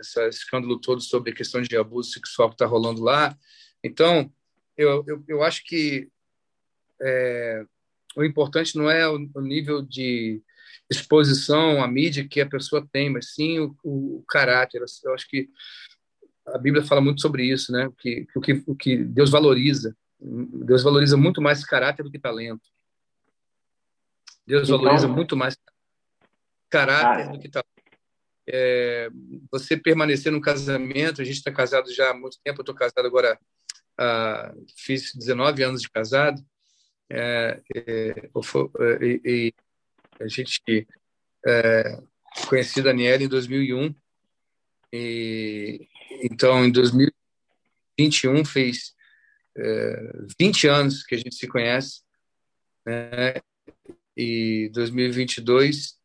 Esse 0.00 0.20
escândalo 0.28 0.80
todo 0.80 1.00
sobre 1.00 1.30
a 1.30 1.34
questão 1.34 1.62
de 1.62 1.76
abuso 1.76 2.10
sexual 2.10 2.48
que 2.48 2.54
está 2.54 2.66
rolando 2.66 3.02
lá. 3.02 3.36
Então, 3.84 4.32
eu, 4.76 5.04
eu, 5.06 5.24
eu 5.28 5.42
acho 5.42 5.62
que 5.64 6.08
é, 7.00 7.64
o 8.16 8.24
importante 8.24 8.76
não 8.76 8.90
é 8.90 9.08
o, 9.08 9.28
o, 9.34 9.40
nível 9.40 9.82
de 9.82 10.42
exposição 10.90 11.82
à 11.82 11.88
mídia 11.88 12.26
que 12.28 12.40
a 12.40 12.48
pessoa 12.48 12.86
tem, 12.90 13.10
mas 13.10 13.34
sim 13.34 13.58
o, 13.58 13.76
o, 13.84 14.24
caráter. 14.28 14.82
Eu 15.04 15.14
acho 15.14 15.28
que 15.28 15.48
a 16.46 16.58
Bíblia 16.58 16.84
fala 16.84 17.00
muito 17.00 17.20
sobre 17.20 17.44
isso, 17.44 17.72
né? 17.72 17.90
Que, 17.98 18.26
o, 18.34 18.40
que, 18.40 18.62
o 18.66 18.74
que 18.74 18.96
Deus 18.96 19.30
valoriza 19.30 19.96
Deus 20.18 20.82
valoriza 20.82 21.16
muito 21.16 21.40
mais 21.42 21.64
caráter 21.64 22.02
do 22.02 22.10
que 22.10 22.18
talento. 22.18 22.68
Deus 24.46 24.68
então, 24.68 24.78
valoriza 24.78 25.08
muito 25.08 25.36
mais 25.36 25.56
caráter 26.70 27.28
ah, 27.28 27.32
do 27.32 27.38
que 27.38 27.48
talento. 27.48 27.66
É, 28.48 29.10
você 29.50 29.76
permanecer 29.76 30.32
num 30.32 30.40
casamento, 30.40 31.20
a 31.20 31.24
gente 31.24 31.36
está 31.36 31.52
casado 31.52 31.92
já 31.92 32.10
há 32.10 32.14
muito 32.14 32.38
tempo, 32.42 32.60
eu 32.60 32.62
estou 32.62 32.74
casado 32.74 33.04
agora, 33.04 33.38
ah, 33.98 34.54
fiz 34.76 35.12
19 35.14 35.62
anos 35.62 35.82
de 35.82 35.90
casado, 35.90 36.40
é, 37.10 37.60
é, 37.74 38.30
é 38.30 39.04
e, 39.04 39.54
a 40.18 40.28
gente 40.28 40.88
é, 41.46 42.02
conheci 42.48 42.80
Daniela 42.80 43.22
em 43.22 43.28
2001, 43.28 43.94
e, 44.92 45.88
então 46.22 46.64
em 46.64 46.70
2021 46.70 48.44
fez 48.44 48.94
é, 49.56 50.12
20 50.38 50.68
anos 50.68 51.02
que 51.02 51.14
a 51.14 51.18
gente 51.18 51.34
se 51.34 51.46
conhece, 51.46 52.02
né? 52.84 53.34
e 54.16 54.70
2022, 54.72 55.96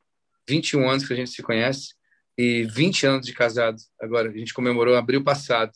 21 0.48 0.90
anos 0.90 1.08
que 1.08 1.14
a 1.14 1.16
gente 1.16 1.30
se 1.30 1.42
conhece, 1.42 1.94
e 2.38 2.64
20 2.64 3.06
anos 3.06 3.26
de 3.26 3.34
casado. 3.34 3.78
Agora, 4.00 4.30
a 4.30 4.38
gente 4.38 4.54
comemorou 4.54 4.96
abril 4.96 5.24
passado. 5.24 5.72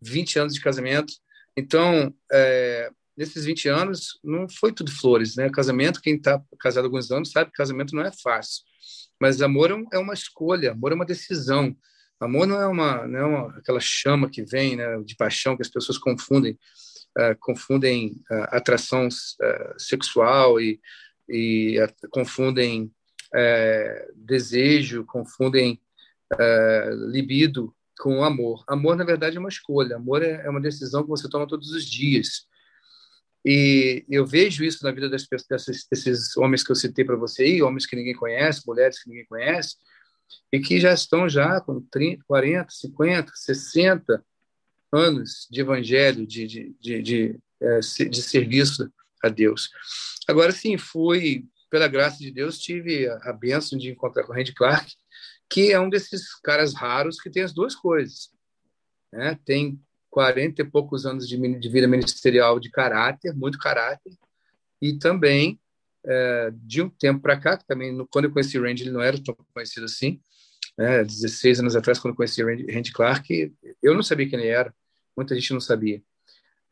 20 0.00 0.38
anos 0.38 0.54
de 0.54 0.60
casamento. 0.60 1.12
Então, 1.56 2.14
é, 2.32 2.90
nesses 3.16 3.44
20 3.44 3.68
anos, 3.68 4.18
não 4.22 4.48
foi 4.48 4.72
tudo 4.72 4.90
flores, 4.92 5.36
né? 5.36 5.50
Casamento, 5.50 6.00
quem 6.00 6.16
está 6.16 6.42
casado 6.60 6.84
alguns 6.84 7.10
anos 7.10 7.30
sabe 7.30 7.50
que 7.50 7.56
casamento 7.56 7.94
não 7.94 8.02
é 8.02 8.12
fácil. 8.12 8.62
Mas 9.20 9.42
amor 9.42 9.70
é, 9.70 9.96
é 9.96 9.98
uma 9.98 10.14
escolha, 10.14 10.72
amor 10.72 10.92
é 10.92 10.94
uma 10.94 11.04
decisão. 11.04 11.76
Amor 12.20 12.46
não 12.46 12.60
é 12.60 12.66
uma, 12.66 13.06
não 13.06 13.18
é 13.18 13.24
uma, 13.24 13.58
aquela 13.58 13.80
chama 13.80 14.28
que 14.28 14.42
vem 14.42 14.76
né, 14.76 15.00
de 15.04 15.14
paixão 15.14 15.56
que 15.56 15.62
as 15.62 15.68
pessoas 15.68 15.98
confundem, 15.98 16.58
uh, 17.16 17.36
confundem 17.40 18.20
uh, 18.30 18.56
atração 18.56 19.06
uh, 19.06 19.78
sexual 19.80 20.60
e, 20.60 20.80
e 21.28 21.76
confundem 22.10 22.92
desejo, 24.16 25.04
confundem 25.04 25.78
libido 27.10 27.74
com 27.98 28.24
amor. 28.24 28.64
Amor, 28.66 28.96
na 28.96 29.04
verdade, 29.04 29.36
é 29.36 29.40
uma 29.40 29.50
escolha. 29.50 29.96
Amor 29.96 30.22
é, 30.22 30.46
é 30.46 30.48
uma 30.48 30.62
decisão 30.62 31.02
que 31.02 31.10
você 31.10 31.28
toma 31.28 31.46
todos 31.46 31.70
os 31.70 31.84
dias. 31.84 32.46
E 33.44 34.04
eu 34.08 34.26
vejo 34.26 34.64
isso 34.64 34.82
na 34.82 34.90
vida 34.90 35.08
das 35.08 35.26
pessoas, 35.26 35.66
desses 35.90 36.36
homens 36.36 36.62
que 36.62 36.72
eu 36.72 36.76
citei 36.76 37.04
para 37.04 37.16
você 37.16 37.42
aí, 37.42 37.62
homens 37.62 37.86
que 37.86 37.96
ninguém 37.96 38.14
conhece, 38.14 38.66
mulheres 38.66 39.02
que 39.02 39.08
ninguém 39.08 39.26
conhece, 39.26 39.76
e 40.52 40.58
que 40.60 40.80
já 40.80 40.92
estão 40.92 41.28
já 41.28 41.60
com 41.60 41.80
30, 41.80 42.24
40, 42.26 42.70
50, 42.70 43.32
60 43.34 44.24
anos 44.92 45.46
de 45.50 45.60
evangelho, 45.60 46.26
de, 46.26 46.46
de, 46.46 46.76
de, 46.80 47.02
de, 47.02 47.38
é, 47.60 47.80
de 47.80 48.22
serviço 48.22 48.90
a 49.22 49.28
Deus. 49.28 49.70
Agora, 50.26 50.52
sim, 50.52 50.78
fui, 50.78 51.44
pela 51.70 51.88
graça 51.88 52.18
de 52.18 52.30
Deus, 52.30 52.58
tive 52.58 53.08
a, 53.08 53.32
bênção 53.32 53.78
de 53.78 53.90
encontrar 53.90 54.24
com 54.24 54.32
o 54.32 54.34
Randy 54.34 54.54
Clark, 54.54 54.90
que 55.50 55.72
é 55.72 55.80
um 55.80 55.88
desses 55.88 56.34
caras 56.40 56.74
raros 56.74 57.20
que 57.20 57.30
tem 57.30 57.42
as 57.42 57.52
duas 57.52 57.74
coisas. 57.74 58.30
Né? 59.12 59.38
Tem 59.44 59.80
40 60.10 60.62
e 60.62 60.64
poucos 60.64 61.04
anos 61.04 61.28
de, 61.28 61.36
de 61.58 61.68
vida 61.68 61.86
ministerial 61.86 62.58
de 62.58 62.70
caráter, 62.70 63.34
muito 63.34 63.58
caráter, 63.58 64.12
e 64.80 64.98
também 64.98 65.58
é, 66.08 66.50
de 66.54 66.80
um 66.80 66.88
tempo 66.88 67.20
para 67.20 67.38
cá, 67.38 67.58
que 67.58 67.66
também, 67.66 67.96
quando 68.10 68.24
eu 68.24 68.32
conheci 68.32 68.58
o 68.58 68.62
Randy, 68.62 68.84
ele 68.84 68.92
não 68.92 69.02
era 69.02 69.22
tão 69.22 69.36
conhecido 69.52 69.84
assim, 69.84 70.20
né, 70.76 71.04
16 71.04 71.60
anos 71.60 71.76
atrás, 71.76 71.98
quando 71.98 72.12
eu 72.12 72.16
conheci 72.16 72.42
o 72.42 72.46
Randy, 72.46 72.72
Randy 72.72 72.92
Clark, 72.92 73.54
eu 73.82 73.94
não 73.94 74.02
sabia 74.02 74.28
quem 74.28 74.38
ele 74.38 74.48
era, 74.48 74.74
muita 75.16 75.34
gente 75.34 75.52
não 75.52 75.60
sabia. 75.60 76.02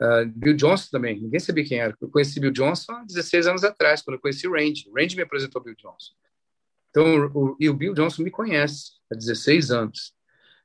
Uh, 0.01 0.26
Bill 0.34 0.55
Johnson 0.55 0.89
também, 0.91 1.20
ninguém 1.20 1.41
sabia 1.41 1.64
quem 1.64 1.78
era. 1.78 1.97
Eu 2.01 2.09
conheci 2.09 2.39
Bill 2.39 2.51
Johnson 2.51 2.93
há 2.93 3.05
16 3.05 3.47
anos 3.47 3.64
atrás, 3.64 4.03
quando 4.03 4.16
eu 4.16 4.20
conheci 4.20 4.47
o 4.47 4.53
Randy. 4.53 4.89
O 4.89 4.95
Randy 4.95 5.16
me 5.16 5.22
apresentou 5.22 5.62
Bill 5.62 5.74
Johnson. 5.74 6.12
Então, 6.91 7.30
o, 7.34 7.57
e 7.59 7.68
o 7.68 7.74
Bill 7.74 7.95
Johnson 7.95 8.22
me 8.22 8.30
conhece 8.30 8.93
há 9.11 9.14
16 9.14 9.70
anos. 9.70 10.14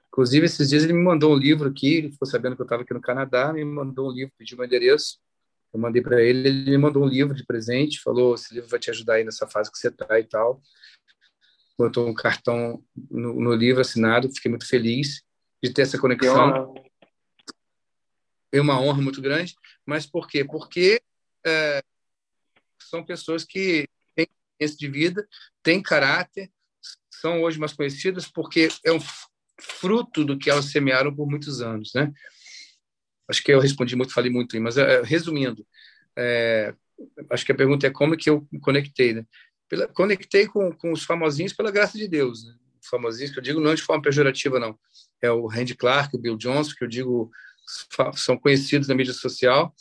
Inclusive, 0.10 0.46
esses 0.46 0.70
dias 0.70 0.84
ele 0.84 0.94
me 0.94 1.04
mandou 1.04 1.34
um 1.34 1.38
livro 1.38 1.70
aqui, 1.70 1.96
ele 1.96 2.12
ficou 2.12 2.28
sabendo 2.28 2.56
que 2.56 2.62
eu 2.62 2.66
estava 2.66 2.84
aqui 2.84 2.94
no 2.94 3.02
Canadá, 3.02 3.54
me 3.54 3.64
mandou 3.64 4.10
um 4.10 4.12
livro, 4.12 4.34
pediu 4.38 4.58
meu 4.58 4.66
endereço. 4.66 5.18
Eu 5.74 5.80
mandei 5.80 6.02
para 6.02 6.22
ele, 6.22 6.50
ele 6.50 6.72
me 6.72 6.78
mandou 6.78 7.04
um 7.04 7.08
livro 7.08 7.34
de 7.34 7.46
presente, 7.46 8.02
falou: 8.02 8.36
esse 8.36 8.54
livro 8.54 8.70
vai 8.70 8.80
te 8.80 8.90
ajudar 8.90 9.16
aí 9.16 9.24
nessa 9.24 9.48
fase 9.48 9.72
que 9.72 9.78
você 9.78 9.88
está 9.88 10.20
e 10.20 10.24
tal. 10.24 10.62
Botou 11.78 12.08
um 12.08 12.14
cartão 12.14 12.84
no, 13.10 13.34
no, 13.40 13.54
livro 13.54 13.82
assinado, 13.82 14.34
fiquei 14.34 14.50
muito 14.50 14.68
feliz 14.68 15.24
de 15.64 15.74
ter 15.74 15.84
essa 15.84 15.98
conexão. 15.98 16.74
É 18.52 18.60
uma 18.60 18.80
honra 18.80 19.02
muito 19.02 19.22
grande, 19.22 19.56
mas 19.86 20.06
por 20.06 20.28
quê? 20.28 20.44
Porque 20.44 21.02
é, 21.46 21.82
são 22.82 23.04
pessoas 23.04 23.46
que 23.46 23.88
têm 24.14 24.28
experiência 24.60 24.78
de 24.78 24.88
vida, 24.90 25.28
têm 25.64 25.82
caráter, 25.82 26.52
são 27.10 27.42
hoje 27.44 27.58
mais 27.58 27.72
conhecidas 27.72 28.28
porque 28.28 28.68
é 28.84 28.92
um 28.92 29.00
fruto 29.60 30.26
do 30.26 30.38
que 30.38 30.50
elas 30.50 30.66
semearam 30.66 31.16
por 31.16 31.30
muitos 31.30 31.62
anos, 31.62 31.92
né? 31.94 32.12
Acho 33.32 33.42
que 33.44 33.52
eu 33.52 33.60
respondi 33.60 33.96
muito, 33.96 34.14
falei 34.14 34.30
muito, 34.30 34.60
mas 34.62 34.78
é, 34.78 35.02
resumindo, 35.02 35.66
é, 36.18 36.76
acho 37.30 37.46
que 37.46 37.52
a 37.52 37.56
pergunta 37.56 37.88
é 37.88 37.90
como 37.90 38.18
que 38.18 38.30
eu 38.30 38.48
me 38.52 38.60
conectei, 38.60 39.14
né? 39.14 39.26
Pela, 39.70 39.88
conectei 39.88 40.46
com, 40.48 40.72
com 40.72 40.92
os 40.92 41.04
famosinhos 41.04 41.54
pela 41.54 41.72
graça 41.72 41.98
de 41.98 42.08
Deus, 42.08 42.46
né? 42.46 42.54
Famosinhos 42.90 43.32
que 43.32 43.40
eu 43.40 43.44
digo 43.44 43.62
não 43.62 43.74
de 43.74 43.82
forma 43.82 44.02
pejorativa, 44.02 44.60
não. 44.60 44.78
É 45.22 45.32
o 45.32 45.48
Randy 45.48 45.76
Clark, 45.76 46.16
o 46.16 46.20
Bill 46.20 46.36
Johnson, 46.36 46.74
que 46.78 46.84
eu 46.84 46.88
digo 46.88 47.32
são 48.16 48.38
conhecidos 48.38 48.88
na 48.88 48.96
mídia 48.96 49.14
social, 49.14 49.74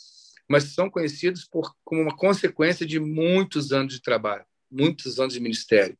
mas 0.47 0.63
são 0.65 0.89
conhecidos 0.89 1.43
por 1.45 1.75
como 1.83 2.01
uma 2.01 2.15
consequência 2.15 2.85
de 2.85 2.99
muitos 2.99 3.73
anos 3.73 3.93
de 3.93 4.01
trabalho, 4.01 4.45
muitos 4.69 5.19
anos 5.19 5.33
de 5.33 5.39
ministério. 5.39 5.97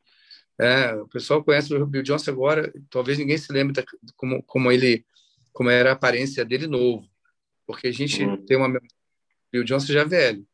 É, 0.59 0.93
o 0.93 1.07
pessoal 1.07 1.43
conhece 1.43 1.73
o 1.73 1.85
Bill 1.85 2.03
Johnson 2.03 2.31
agora, 2.31 2.71
talvez 2.89 3.17
ninguém 3.17 3.37
se 3.37 3.51
lembre 3.51 3.83
como, 4.15 4.41
como 4.43 4.71
ele, 4.71 5.05
como 5.51 5.69
era 5.69 5.89
a 5.89 5.93
aparência 5.93 6.45
dele 6.45 6.67
novo, 6.67 7.10
porque 7.71 7.87
a 7.87 7.91
gente 7.91 8.23
uhum. 8.23 8.45
tem 8.45 8.57
uma 8.57 8.79
Bill 9.51 9.63
Johnson 9.63 9.93
já 9.93 10.03
velho. 10.03 10.45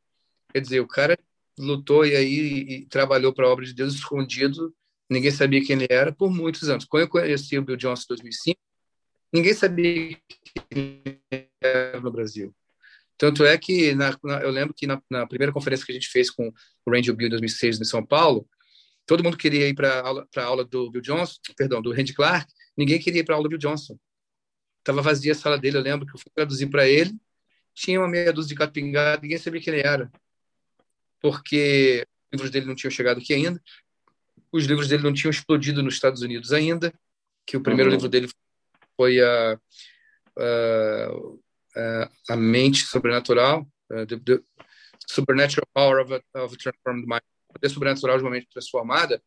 Quer 0.52 0.62
dizer, 0.62 0.80
o 0.80 0.88
cara 0.88 1.18
lutou 1.58 2.06
e 2.06 2.16
aí 2.16 2.40
e 2.70 2.86
trabalhou 2.86 3.34
para 3.34 3.46
a 3.46 3.50
obra 3.50 3.66
de 3.66 3.74
Deus 3.74 3.96
escondido, 3.96 4.74
ninguém 5.10 5.32
sabia 5.32 5.64
quem 5.64 5.76
ele 5.76 5.88
era 5.90 6.12
por 6.12 6.32
muitos 6.32 6.70
anos. 6.70 6.86
Quando 6.86 7.04
eu 7.04 7.10
conheci 7.10 7.58
o 7.58 7.64
Bill 7.64 7.76
Johnson 7.76 8.04
em 8.04 8.08
2005, 8.10 8.60
ninguém 9.34 9.54
sabia 9.54 10.18
quem 10.70 11.02
ele 11.32 11.50
era 11.62 12.00
no 12.00 12.12
Brasil. 12.12 12.54
Tanto 13.18 13.44
é 13.44 13.58
que 13.58 13.96
na, 13.96 14.16
na, 14.24 14.42
eu 14.42 14.52
lembro 14.52 14.74
que 14.76 14.86
na, 14.86 15.02
na, 15.10 15.26
primeira 15.26 15.52
conferência 15.52 15.86
que 15.86 15.92
a 15.92 15.96
gente 15.96 16.10
fez 16.10 16.30
com 16.30 16.54
o 16.86 16.92
Randy 16.92 17.12
Bill 17.12 17.28
em 17.28 17.32
2006 17.32 17.82
em 17.82 17.84
São 17.84 18.06
Paulo, 18.06 18.48
todo 19.08 19.24
mundo 19.24 19.38
queria 19.38 19.68
ir 19.68 19.74
para 19.74 20.02
aula, 20.02 20.28
a 20.36 20.44
aula 20.44 20.64
do 20.64 20.92
Bill 20.92 21.02
Johnson, 21.02 21.36
perdão, 21.58 21.82
do 21.82 21.92
Randy 21.92 22.14
Clark, 22.14 22.52
ninguém 22.78 23.00
queria 23.00 23.22
ir 23.22 23.24
para 23.24 23.34
a 23.34 23.38
aula 23.38 23.46
do 23.46 23.50
Bill 23.50 23.58
Johnson. 23.58 23.98
Estava 24.88 25.02
vazia 25.02 25.34
a 25.34 25.36
sala 25.36 25.58
dele, 25.58 25.78
eu 25.78 25.82
lembro 25.82 26.06
que 26.06 26.16
eu 26.16 26.20
fui 26.20 26.32
traduzir 26.34 26.68
para 26.68 26.88
ele, 26.88 27.14
tinha 27.74 28.00
uma 28.00 28.08
meia 28.08 28.32
dúzia 28.32 28.50
de 28.50 28.56
gato 28.56 28.72
pingado, 28.72 29.22
ninguém 29.22 29.38
sabia 29.38 29.60
quem 29.60 29.74
ele 29.74 29.86
era, 29.86 30.10
porque 31.20 32.08
os 32.32 32.38
livros 32.38 32.52
dele 32.52 32.66
não 32.68 32.76
tinham 32.76 32.90
chegado 32.90 33.18
aqui 33.20 33.34
ainda, 33.34 33.62
os 34.50 34.66
livros 34.66 34.88
dele 34.88 35.04
não 35.04 35.14
tinham 35.14 35.30
explodido 35.30 35.84
nos 35.84 35.96
Estados 35.96 36.22
Unidos 36.22 36.54
ainda, 36.54 36.94
que 37.46 37.58
o 37.58 37.62
primeiro 37.62 37.90
uhum. 37.90 37.96
livro 37.98 38.08
dele 38.08 38.30
foi 38.96 39.20
a, 39.20 39.60
a 40.38 41.12
uh, 41.78 42.10
a 42.30 42.36
mente 42.36 42.86
sobrenatural, 42.86 43.68
uh, 43.92 44.06
the, 44.06 44.18
the, 44.18 44.42
supernatural 45.08 45.68
power 45.74 46.02
of 46.02 46.14
a, 46.14 46.44
of 46.44 46.56
a 46.56 46.58
transformed 46.58 47.06
mind, 47.08 47.22
poder 47.54 47.70
sobrenatural 47.70 48.18
de 48.18 48.24
uma 48.24 48.32
mente 48.32 48.48
transformada, 48.52 49.22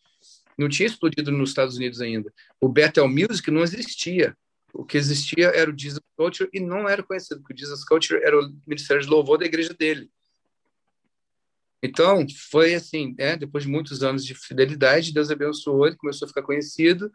não 0.58 0.68
tinha 0.68 0.86
explodido 0.86 1.30
nos 1.30 1.50
Estados 1.50 1.76
Unidos 1.76 2.00
ainda. 2.00 2.32
O 2.60 2.68
Bethel 2.68 3.08
Music 3.08 3.50
não 3.50 3.62
existia. 3.62 4.36
O 4.72 4.84
que 4.84 4.96
existia 4.96 5.48
era 5.48 5.70
o 5.70 5.78
Jesus 5.78 6.00
Culture 6.16 6.50
e 6.52 6.60
não 6.60 6.88
era 6.88 7.02
conhecido, 7.02 7.40
porque 7.40 7.54
o 7.54 7.58
Jesus 7.58 7.84
Culture 7.84 8.22
era 8.22 8.38
o 8.38 8.52
ministério 8.66 9.02
de 9.02 9.08
louvor 9.08 9.38
da 9.38 9.46
igreja 9.46 9.74
dele. 9.74 10.10
Então, 11.82 12.26
foi 12.50 12.74
assim, 12.74 13.14
né, 13.18 13.36
depois 13.36 13.64
de 13.64 13.70
muitos 13.70 14.02
anos 14.02 14.24
de 14.24 14.34
fidelidade, 14.34 15.14
Deus 15.14 15.30
abençoou, 15.30 15.86
ele 15.86 15.96
começou 15.96 16.26
a 16.26 16.28
ficar 16.28 16.42
conhecido, 16.42 17.10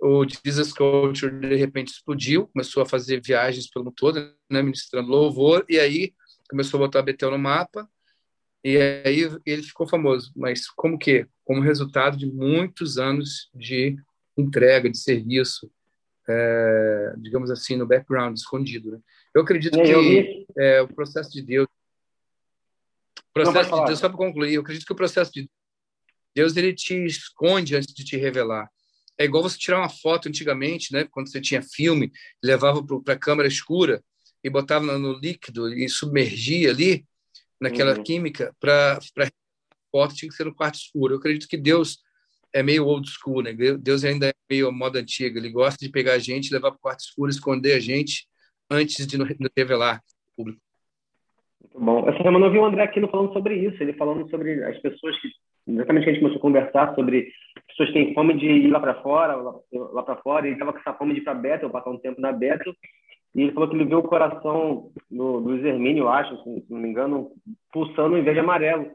o 0.00 0.24
Jesus 0.26 0.72
Culture 0.72 1.40
de 1.40 1.56
repente 1.56 1.92
explodiu, 1.92 2.46
começou 2.48 2.82
a 2.82 2.86
fazer 2.86 3.20
viagens 3.20 3.68
pelo 3.68 3.86
mundo 3.86 3.94
todo, 3.96 4.20
né, 4.50 4.62
ministrando 4.62 5.08
louvor, 5.08 5.64
e 5.68 5.80
aí 5.80 6.14
começou 6.48 6.78
a 6.78 6.86
botar 6.86 7.02
Betel 7.02 7.32
no 7.32 7.38
mapa, 7.38 7.88
e 8.62 8.76
aí 8.78 9.28
ele 9.44 9.62
ficou 9.62 9.86
famoso. 9.86 10.32
Mas 10.36 10.68
como 10.68 10.98
que? 10.98 11.26
Como 11.44 11.60
resultado 11.60 12.16
de 12.16 12.26
muitos 12.26 12.98
anos 12.98 13.50
de 13.54 13.96
entrega, 14.36 14.90
de 14.90 14.98
serviço, 14.98 15.70
é, 16.28 17.14
digamos 17.18 17.50
assim, 17.50 17.76
no 17.76 17.86
background, 17.86 18.36
escondido. 18.36 18.92
Né? 18.92 18.98
Eu 19.34 19.42
acredito 19.42 19.80
que 19.80 19.90
eu 19.90 20.46
é, 20.56 20.82
o 20.82 20.88
processo 20.88 21.30
de 21.30 21.42
Deus, 21.42 21.66
processo 23.32 23.70
de 23.74 23.84
Deus, 23.86 23.98
só 23.98 24.08
para 24.08 24.18
concluir, 24.18 24.54
eu 24.54 24.62
acredito 24.62 24.86
que 24.86 24.92
o 24.92 24.96
processo 24.96 25.32
de 25.32 25.50
Deus 26.34 26.56
ele 26.56 26.72
te 26.72 26.94
esconde 27.04 27.76
antes 27.76 27.92
de 27.92 28.04
te 28.04 28.16
revelar. 28.16 28.68
É 29.18 29.24
igual 29.24 29.42
você 29.42 29.56
tirar 29.56 29.78
uma 29.78 29.88
foto 29.88 30.28
antigamente, 30.28 30.92
né? 30.92 31.04
Quando 31.10 31.30
você 31.30 31.40
tinha 31.40 31.62
filme, 31.62 32.10
levava 32.42 32.84
para 33.02 33.14
a 33.14 33.18
câmera 33.18 33.48
escura 33.48 34.02
e 34.42 34.50
botava 34.50 34.98
no 34.98 35.12
líquido 35.18 35.72
e 35.72 35.88
submergia 35.88 36.70
ali 36.70 37.06
naquela 37.60 37.96
uhum. 37.96 38.02
química 38.02 38.54
para 38.58 38.98
a 38.98 39.28
foto 39.90 40.14
tinha 40.14 40.28
que 40.28 40.34
ser 40.34 40.44
no 40.44 40.54
quarto 40.54 40.74
escuro. 40.74 41.14
Eu 41.14 41.18
acredito 41.18 41.48
que 41.48 41.56
Deus 41.56 41.98
é 42.54 42.62
meio 42.62 42.86
old 42.86 43.08
school, 43.10 43.42
né? 43.42 43.52
Deus 43.52 44.04
ainda 44.04 44.28
é 44.28 44.32
meio 44.48 44.70
moda 44.72 45.00
antiga. 45.00 45.38
Ele 45.38 45.50
gosta 45.50 45.84
de 45.84 45.90
pegar 45.90 46.12
a 46.12 46.18
gente, 46.18 46.52
levar 46.52 46.70
para 46.70 46.78
o 46.78 46.80
quarto 46.80 47.00
escuro, 47.00 47.28
esconder 47.28 47.74
a 47.74 47.80
gente 47.80 48.26
antes 48.70 49.06
de 49.06 49.18
nos 49.18 49.28
revelar 49.56 49.96
ao 49.96 50.36
público. 50.36 50.60
Muito 51.60 51.80
bom. 51.80 52.08
Essa 52.08 52.22
semana 52.22 52.46
eu 52.46 52.52
vi 52.52 52.58
o 52.58 52.64
André 52.64 52.84
Aquino 52.84 53.08
falando 53.08 53.32
sobre 53.32 53.56
isso. 53.56 53.82
Ele 53.82 53.92
falando 53.94 54.30
sobre 54.30 54.62
as 54.64 54.78
pessoas 54.78 55.20
que 55.20 55.28
exatamente 55.66 56.08
a 56.08 56.12
gente 56.12 56.20
começou 56.20 56.38
a 56.38 56.42
conversar 56.42 56.94
sobre 56.94 57.32
pessoas 57.68 57.88
que 57.88 57.94
têm 57.94 58.14
fome 58.14 58.38
de 58.38 58.46
ir 58.46 58.70
lá 58.70 58.78
para 58.78 59.02
fora, 59.02 59.34
lá, 59.34 59.54
lá 59.72 60.02
para 60.02 60.16
fora, 60.16 60.46
ele 60.46 60.54
estava 60.54 60.72
com 60.72 60.78
essa 60.78 60.92
fome 60.94 61.14
de 61.14 61.20
ir 61.20 61.24
para 61.24 61.34
Betel, 61.34 61.70
passar 61.70 61.90
um 61.90 61.98
tempo 61.98 62.20
na 62.20 62.32
Betel, 62.32 62.74
e 63.34 63.42
ele 63.42 63.52
falou 63.52 63.68
que 63.68 63.74
ele 63.74 63.86
viu 63.86 63.98
o 63.98 64.02
coração 64.02 64.90
do, 65.10 65.40
do 65.40 65.60
Zermínio, 65.60 66.04
eu 66.04 66.08
acho, 66.08 66.36
se 66.42 66.66
não 66.68 66.78
me 66.78 66.88
engano, 66.88 67.30
pulsando 67.72 68.16
em 68.16 68.22
verde 68.22 68.40
amarelo. 68.40 68.90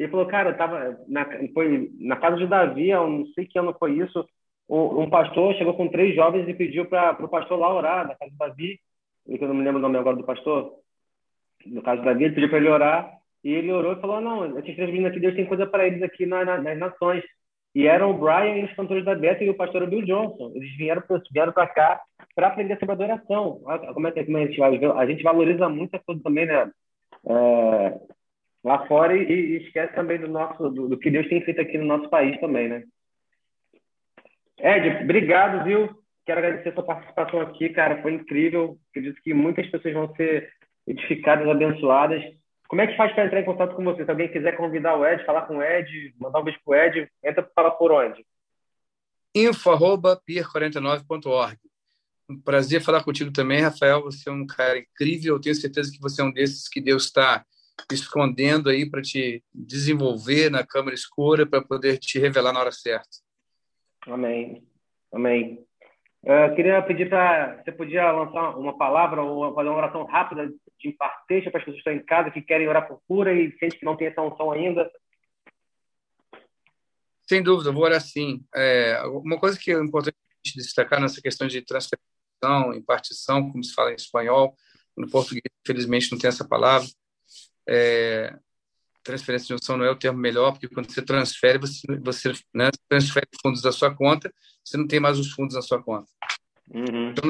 Ele 0.00 0.10
falou, 0.10 0.26
cara, 0.26 0.54
tava 0.54 0.98
na, 1.06 1.26
foi 1.52 1.90
na 1.98 2.16
casa 2.16 2.38
de 2.38 2.46
Davi, 2.46 2.88
eu 2.88 3.06
não 3.06 3.26
sei 3.34 3.44
que 3.44 3.58
ano 3.58 3.76
foi 3.78 3.98
isso, 3.98 4.26
um 4.66 5.10
pastor 5.10 5.54
chegou 5.56 5.74
com 5.74 5.88
três 5.88 6.14
jovens 6.14 6.48
e 6.48 6.54
pediu 6.54 6.86
para 6.86 7.22
o 7.22 7.28
pastor 7.28 7.58
lá 7.58 7.74
orar, 7.74 8.08
na 8.08 8.14
casa 8.14 8.30
de 8.30 8.38
Davi, 8.38 8.80
eu 9.28 9.46
não 9.46 9.54
me 9.54 9.62
lembro 9.62 9.78
o 9.78 9.82
nome 9.82 9.98
agora 9.98 10.16
do 10.16 10.24
pastor, 10.24 10.72
no 11.66 11.82
caso 11.82 12.00
de 12.00 12.06
Davi, 12.06 12.24
ele 12.24 12.34
pediu 12.34 12.48
para 12.48 12.58
ele 12.58 12.68
orar, 12.70 13.20
e 13.44 13.52
ele 13.52 13.70
orou 13.72 13.92
e 13.92 14.00
falou: 14.00 14.20
Não, 14.20 14.58
esses 14.58 14.74
três 14.74 14.88
meninos 14.88 15.10
aqui, 15.10 15.20
Deus 15.20 15.34
tem 15.34 15.46
coisa 15.46 15.66
para 15.66 15.86
eles 15.86 16.02
aqui 16.02 16.24
na, 16.26 16.44
na, 16.44 16.58
nas 16.58 16.78
nações. 16.78 17.22
E 17.74 17.86
eram 17.86 18.10
o 18.10 18.18
Brian 18.18 18.56
e 18.56 18.64
os 18.64 18.72
cantores 18.74 19.04
da 19.04 19.14
Beta 19.14 19.44
e 19.44 19.50
o 19.50 19.56
pastor 19.56 19.86
Bill 19.86 20.02
Johnson. 20.02 20.50
Eles 20.54 20.76
vieram 20.76 21.52
para 21.52 21.66
cá 21.68 22.00
para 22.34 22.48
aprender 22.48 22.78
sobre 22.78 22.92
adoração. 22.92 23.60
Como 23.94 24.08
é 24.08 24.12
que, 24.12 24.20
a 24.20 24.24
gente 24.24 24.62
A 24.62 25.06
gente 25.06 25.22
valoriza 25.22 25.68
muito 25.68 25.94
a 25.94 25.98
coisa 26.00 26.20
também, 26.22 26.46
né? 26.46 26.70
É, 27.26 28.00
lá 28.62 28.86
fora 28.86 29.16
e, 29.16 29.22
e, 29.22 29.56
esquece 29.64 29.94
também 29.94 30.18
do 30.18 30.28
nosso 30.28 30.68
do, 30.70 30.88
do, 30.88 30.98
que 30.98 31.10
Deus 31.10 31.28
tem 31.28 31.42
feito 31.42 31.60
aqui 31.60 31.78
no 31.78 31.86
nosso 31.86 32.08
país 32.08 32.38
também, 32.40 32.68
né? 32.68 32.84
Ed, 34.58 35.04
obrigado, 35.04 35.64
viu? 35.64 35.88
Quero 36.26 36.40
agradecer 36.40 36.68
a 36.68 36.74
sua 36.74 36.84
participação 36.84 37.40
aqui, 37.40 37.70
cara. 37.70 38.02
Foi 38.02 38.12
incrível. 38.12 38.78
Acredito 38.90 39.20
que 39.22 39.32
muitas 39.32 39.66
pessoas 39.68 39.94
vão 39.94 40.14
ser 40.14 40.52
edificadas, 40.86 41.48
abençoadas. 41.48 42.22
Como 42.68 42.82
é 42.82 42.86
que 42.86 42.96
faz 42.96 43.12
para 43.14 43.24
entrar 43.24 43.40
em 43.40 43.44
contato 43.44 43.74
com 43.74 43.82
você? 43.82 44.04
Se 44.04 44.10
alguém 44.10 44.28
quiser 44.28 44.56
convidar 44.56 44.96
o 44.96 45.04
Ed, 45.04 45.24
falar 45.24 45.42
com 45.42 45.56
o 45.56 45.62
Ed, 45.62 46.14
mandar 46.20 46.40
um 46.40 46.44
beijo 46.44 46.60
para 46.64 46.72
o 46.72 46.76
Ed, 46.76 47.10
entra 47.24 47.42
para 47.42 47.52
falar 47.54 47.70
por 47.72 47.90
onde? 47.90 48.24
info.pier49.org. 49.34 51.58
Um 52.28 52.40
prazer 52.40 52.80
falar 52.80 53.02
contigo 53.02 53.32
também, 53.32 53.62
Rafael. 53.62 54.02
Você 54.02 54.28
é 54.28 54.32
um 54.32 54.46
cara 54.46 54.78
incrível. 54.78 55.34
Eu 55.34 55.40
tenho 55.40 55.54
certeza 55.54 55.90
que 55.90 56.00
você 56.00 56.22
é 56.22 56.24
um 56.24 56.32
desses 56.32 56.68
que 56.68 56.80
Deus 56.80 57.04
está 57.04 57.44
escondendo 57.90 58.68
aí 58.68 58.88
para 58.88 59.02
te 59.02 59.42
desenvolver 59.54 60.50
na 60.50 60.66
câmara 60.66 60.94
escura, 60.94 61.46
para 61.46 61.62
poder 61.62 61.98
te 61.98 62.18
revelar 62.18 62.52
na 62.52 62.60
hora 62.60 62.72
certa. 62.72 63.08
Amém. 64.06 64.66
Amém. 65.12 65.64
Eu 66.22 66.54
queria 66.54 66.82
pedir 66.82 67.08
para 67.08 67.62
você 67.62 67.72
podia 67.72 68.12
lançar 68.12 68.56
uma 68.58 68.76
palavra 68.76 69.22
ou 69.22 69.54
fazer 69.54 69.68
uma 69.68 69.78
oração 69.78 70.04
rápida 70.04 70.52
de 70.78 70.88
imparteixa 70.88 71.50
para 71.50 71.60
as 71.60 71.64
pessoas 71.64 71.82
que 71.82 71.90
estão 71.90 71.92
em 71.92 72.04
casa, 72.04 72.30
que 72.30 72.42
querem 72.42 72.68
orar 72.68 72.86
por 72.86 73.00
cura 73.08 73.32
e 73.32 73.50
gente 73.60 73.78
que 73.78 73.84
não 73.84 73.96
tem 73.96 74.08
essa 74.08 74.22
unção 74.22 74.52
ainda? 74.52 74.90
Sem 77.26 77.42
dúvida, 77.42 77.72
vou 77.72 77.84
orar 77.84 78.00
sim. 78.00 78.44
É, 78.54 79.00
uma 79.06 79.38
coisa 79.38 79.58
que 79.58 79.70
é 79.70 79.78
importante 79.78 80.16
destacar 80.56 81.00
nessa 81.00 81.22
questão 81.22 81.46
de 81.46 81.62
transferência, 81.62 82.04
impartição, 82.74 83.50
como 83.50 83.62
se 83.62 83.74
fala 83.74 83.92
em 83.92 83.96
espanhol, 83.96 84.54
no 84.96 85.08
português, 85.08 85.42
infelizmente, 85.64 86.10
não 86.10 86.18
tem 86.18 86.28
essa 86.28 86.46
palavra. 86.46 86.88
É, 87.68 88.36
transferência 89.02 89.48
de 89.48 89.54
unção 89.54 89.76
não 89.76 89.84
é 89.84 89.90
o 89.90 89.96
termo 89.96 90.18
melhor, 90.18 90.52
porque 90.52 90.68
quando 90.68 90.90
você 90.90 91.02
transfere, 91.02 91.58
você, 91.58 91.86
você 92.02 92.32
né, 92.54 92.70
transfere 92.88 93.26
fundos 93.42 93.62
da 93.62 93.72
sua 93.72 93.94
conta, 93.94 94.32
você 94.64 94.76
não 94.76 94.86
tem 94.86 95.00
mais 95.00 95.18
os 95.18 95.32
fundos 95.32 95.54
na 95.54 95.62
sua 95.62 95.82
conta. 95.82 96.10
Uhum. 96.68 97.10
Então, 97.10 97.28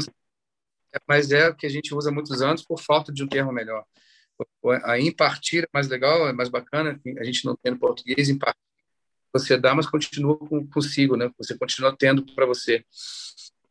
mas 1.09 1.31
é 1.31 1.49
o 1.49 1.55
que 1.55 1.66
a 1.66 1.70
gente 1.70 1.95
usa 1.95 2.11
há 2.11 2.12
muitos 2.12 2.43
anos 2.43 2.62
por 2.62 2.81
falta 2.81 3.12
de 3.12 3.22
um 3.22 3.28
termo 3.28 3.53
melhor. 3.53 3.85
A 4.85 4.99
impartir 4.99 5.64
é 5.64 5.68
mais 5.72 5.89
legal, 5.89 6.28
é 6.28 6.33
mais 6.33 6.49
bacana, 6.49 7.01
a 7.18 7.24
gente 7.24 7.45
não 7.45 7.55
tem 7.57 7.72
no 7.72 7.78
português, 7.78 8.28
impartir. 8.28 8.61
Você 9.33 9.57
dá, 9.57 9.74
mas 9.74 9.87
continua 9.87 10.37
consigo, 10.72 11.16
né? 11.16 11.31
Você 11.39 11.57
continua 11.57 11.95
tendo 11.97 12.24
para 12.35 12.47
você. 12.47 12.85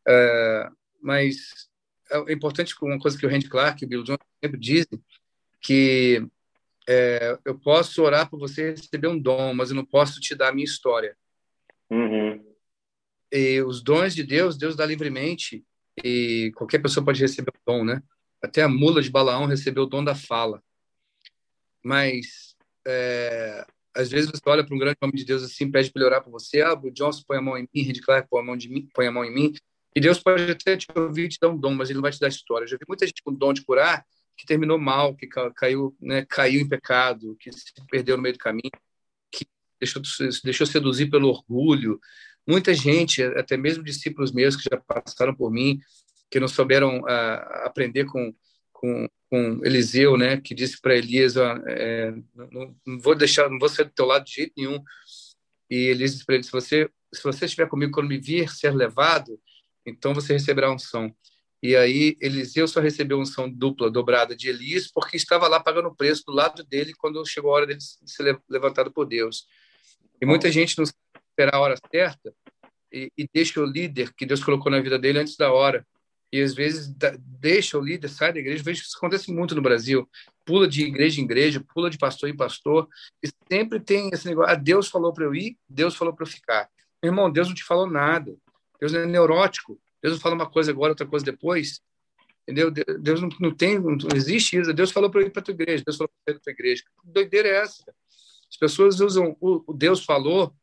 É, 0.07 0.69
mas 1.01 1.69
é 2.09 2.33
importante, 2.33 2.73
uma 2.81 2.99
coisa 2.99 3.17
que 3.17 3.25
o 3.25 3.29
Randy 3.29 3.49
Clark 3.49 3.83
e 3.83 3.85
o 3.85 3.89
Bill 3.89 4.03
Johnson 4.03 4.23
sempre 4.41 4.59
dizem, 4.59 5.03
que 5.59 6.25
é, 6.91 7.37
eu 7.45 7.55
posso 7.55 8.01
orar 8.01 8.27
por 8.27 8.39
você 8.39 8.71
receber 8.71 9.07
um 9.07 9.19
dom, 9.19 9.53
mas 9.53 9.69
eu 9.69 9.75
não 9.75 9.85
posso 9.85 10.19
te 10.19 10.33
dar 10.33 10.49
a 10.49 10.51
minha 10.51 10.65
história. 10.65 11.15
Uhum. 11.87 12.43
E 13.31 13.61
os 13.61 13.83
dons 13.83 14.15
de 14.15 14.23
Deus, 14.23 14.57
Deus 14.57 14.75
dá 14.75 14.87
livremente 14.87 15.63
e 16.03 16.51
qualquer 16.55 16.79
pessoa 16.79 17.05
pode 17.05 17.21
receber 17.21 17.51
o 17.51 17.71
dom, 17.71 17.85
né? 17.85 18.01
Até 18.41 18.63
a 18.63 18.67
mula 18.67 19.03
de 19.03 19.11
Balaão 19.11 19.45
recebeu 19.45 19.83
o 19.83 19.85
dom 19.85 20.03
da 20.03 20.15
fala. 20.15 20.63
Mas 21.83 22.55
é, 22.87 23.67
às 23.95 24.09
vezes 24.09 24.31
você 24.31 24.41
olha 24.47 24.65
para 24.65 24.75
um 24.75 24.79
grande 24.79 24.97
homem 24.99 25.15
de 25.15 25.25
Deus 25.25 25.43
assim, 25.43 25.69
pede 25.69 25.91
para 25.91 26.01
ele 26.01 26.07
orar 26.07 26.23
por 26.23 26.31
você, 26.31 26.61
ah, 26.61 26.73
o 26.73 26.89
Johnson 26.89 27.21
põe 27.27 27.37
a 27.37 27.41
mão 27.41 27.55
em 27.55 27.69
mim, 27.71 27.83
Randy 27.83 28.01
Clark 28.01 28.27
põe 28.27 28.41
a 28.41 28.43
mão, 28.43 28.57
de 28.57 28.67
mim, 28.67 28.89
põe 28.95 29.05
a 29.05 29.11
mão 29.11 29.23
em 29.23 29.31
mim, 29.31 29.53
e 29.95 30.01
Deus 30.01 30.19
pode 30.19 30.51
até 30.51 30.75
te 30.75 30.87
ouvir 30.95 31.25
e 31.25 31.29
te 31.29 31.37
dar 31.39 31.49
um 31.49 31.57
dom, 31.57 31.75
mas 31.75 31.89
ele 31.89 31.97
não 31.97 32.01
vai 32.01 32.11
te 32.11 32.19
dar 32.19 32.29
história. 32.29 32.63
Eu 32.63 32.69
já 32.69 32.77
vi 32.77 32.85
muita 32.87 33.05
gente 33.05 33.21
com 33.21 33.31
dom 33.31 33.53
de 33.53 33.63
curar 33.63 34.03
que 34.39 34.45
terminou 34.45 34.79
mal, 34.79 35.13
que 35.13 35.27
caiu, 35.53 35.93
né, 35.99 36.25
caiu 36.25 36.61
em 36.61 36.67
pecado, 36.67 37.35
que 37.37 37.51
se 37.51 37.73
perdeu 37.91 38.15
no 38.15 38.23
meio 38.23 38.35
do 38.35 38.39
caminho, 38.39 38.71
que 39.29 39.45
deixou, 39.77 40.01
deixou 40.45 40.65
seduzir 40.65 41.09
pelo 41.09 41.27
orgulho. 41.27 41.99
Muita 42.47 42.73
gente, 42.73 43.21
até 43.21 43.57
mesmo 43.57 43.83
discípulos 43.83 44.31
meus 44.31 44.55
que 44.55 44.69
já 44.71 44.77
passaram 44.77 45.35
por 45.35 45.51
mim, 45.51 45.77
que 46.31 46.39
não 46.39 46.47
souberam 46.47 47.01
uh, 47.01 47.65
aprender 47.65 48.05
com, 48.05 48.33
com, 48.71 49.09
com 49.29 49.59
Eliseu, 49.65 50.15
né, 50.15 50.37
que 50.37 50.55
disse 50.55 50.79
para 50.79 50.95
Elias, 50.95 51.35
é, 51.35 52.13
não, 52.33 52.73
não, 52.87 52.99
vou 52.99 53.15
deixar, 53.15 53.49
não 53.49 53.59
vou 53.59 53.67
sair 53.67 53.85
do 53.85 53.91
teu 53.91 54.05
lado 54.05 54.23
de 54.23 54.35
jeito 54.35 54.53
nenhum. 54.55 54.81
E 55.69 55.75
Elias 55.89 56.13
disse 56.13 56.25
para 56.25 56.35
ele, 56.35 56.45
se 56.45 56.51
você 56.51 56.89
se 57.11 57.23
você 57.23 57.45
estiver 57.45 57.67
comigo 57.67 57.91
quando 57.91 58.07
me 58.07 58.19
vir 58.19 58.49
ser 58.49 58.71
levado, 58.71 59.37
então 59.85 60.13
você 60.13 60.33
receberá 60.33 60.71
unção. 60.71 61.13
E 61.61 61.75
aí 61.75 62.15
Eliseu 62.21 62.67
só 62.67 62.79
recebeu 62.79 63.19
unção 63.19 63.49
dupla, 63.49 63.91
dobrada 63.91 64.35
de 64.35 64.49
Elias, 64.49 64.89
porque 64.89 65.17
estava 65.17 65.47
lá 65.47 65.59
pagando 65.59 65.89
o 65.89 65.95
preço 65.95 66.23
do 66.25 66.31
lado 66.31 66.63
dele 66.63 66.93
quando 66.97 67.25
chegou 67.25 67.51
a 67.51 67.55
hora 67.55 67.67
dele 67.67 67.79
ser 67.81 68.39
levantado 68.49 68.91
por 68.91 69.05
Deus. 69.05 69.45
E 70.21 70.25
muita 70.25 70.51
gente 70.51 70.77
não 70.77 70.83
espera 70.83 71.57
a 71.57 71.59
hora 71.59 71.75
certa 71.91 72.33
e, 72.91 73.11
e 73.17 73.27
deixa 73.33 73.59
o 73.59 73.65
líder 73.65 74.13
que 74.13 74.25
Deus 74.25 74.43
colocou 74.43 74.71
na 74.71 74.79
vida 74.79 74.97
dele 74.97 75.19
antes 75.19 75.35
da 75.35 75.51
hora. 75.51 75.85
E 76.31 76.41
às 76.41 76.53
vezes 76.53 76.93
deixa 77.17 77.77
o 77.77 77.81
líder, 77.81 78.07
sai 78.07 78.31
da 78.31 78.39
igreja. 78.39 78.63
Vejo 78.63 78.81
que 78.81 78.87
isso 78.87 78.97
acontece 78.97 79.31
muito 79.31 79.55
no 79.55 79.61
Brasil. 79.61 80.07
Pula 80.45 80.67
de 80.67 80.83
igreja 80.83 81.19
em 81.19 81.23
igreja, 81.23 81.63
pula 81.73 81.89
de 81.89 81.97
pastor 81.97 82.29
em 82.29 82.35
pastor. 82.35 82.87
E 83.23 83.29
sempre 83.51 83.79
tem 83.79 84.09
esse 84.13 84.27
negócio: 84.27 84.51
ah, 84.51 84.55
Deus 84.55 84.87
falou 84.87 85.11
para 85.11 85.25
eu 85.25 85.33
ir, 85.33 85.57
Deus 85.67 85.95
falou 85.95 86.13
para 86.13 86.23
eu 86.23 86.29
ficar. 86.29 86.69
Meu 87.01 87.11
irmão, 87.11 87.31
Deus 87.31 87.47
não 87.47 87.55
te 87.55 87.63
falou 87.63 87.89
nada. 87.89 88.35
Deus 88.79 88.93
é 88.93 89.05
neurótico. 89.05 89.79
Deus 90.01 90.15
não 90.15 90.21
fala 90.21 90.35
uma 90.35 90.49
coisa 90.49 90.71
agora, 90.71 90.91
outra 90.91 91.05
coisa 91.05 91.25
depois. 91.25 91.81
Entendeu? 92.43 92.71
Deus 92.71 93.21
não, 93.21 93.29
não 93.39 93.55
tem, 93.55 93.79
não 93.79 93.97
existe 94.15 94.59
isso. 94.59 94.73
Deus 94.73 94.91
falou 94.91 95.09
para 95.09 95.21
ir 95.21 95.29
para 95.29 95.41
a 95.41 95.43
tua 95.43 95.53
igreja, 95.53 95.83
Deus 95.85 95.97
falou 95.97 96.09
para 96.25 96.33
ir 96.33 96.35
para 96.35 96.41
a 96.41 96.43
tua 96.43 96.53
igreja. 96.53 96.83
Que 96.83 97.11
doideira 97.11 97.47
é 97.47 97.57
essa? 97.57 97.83
As 98.49 98.57
pessoas 98.57 98.99
usam 98.99 99.37
o, 99.39 99.63
o 99.67 99.73
Deus 99.73 100.03
falou 100.03 100.53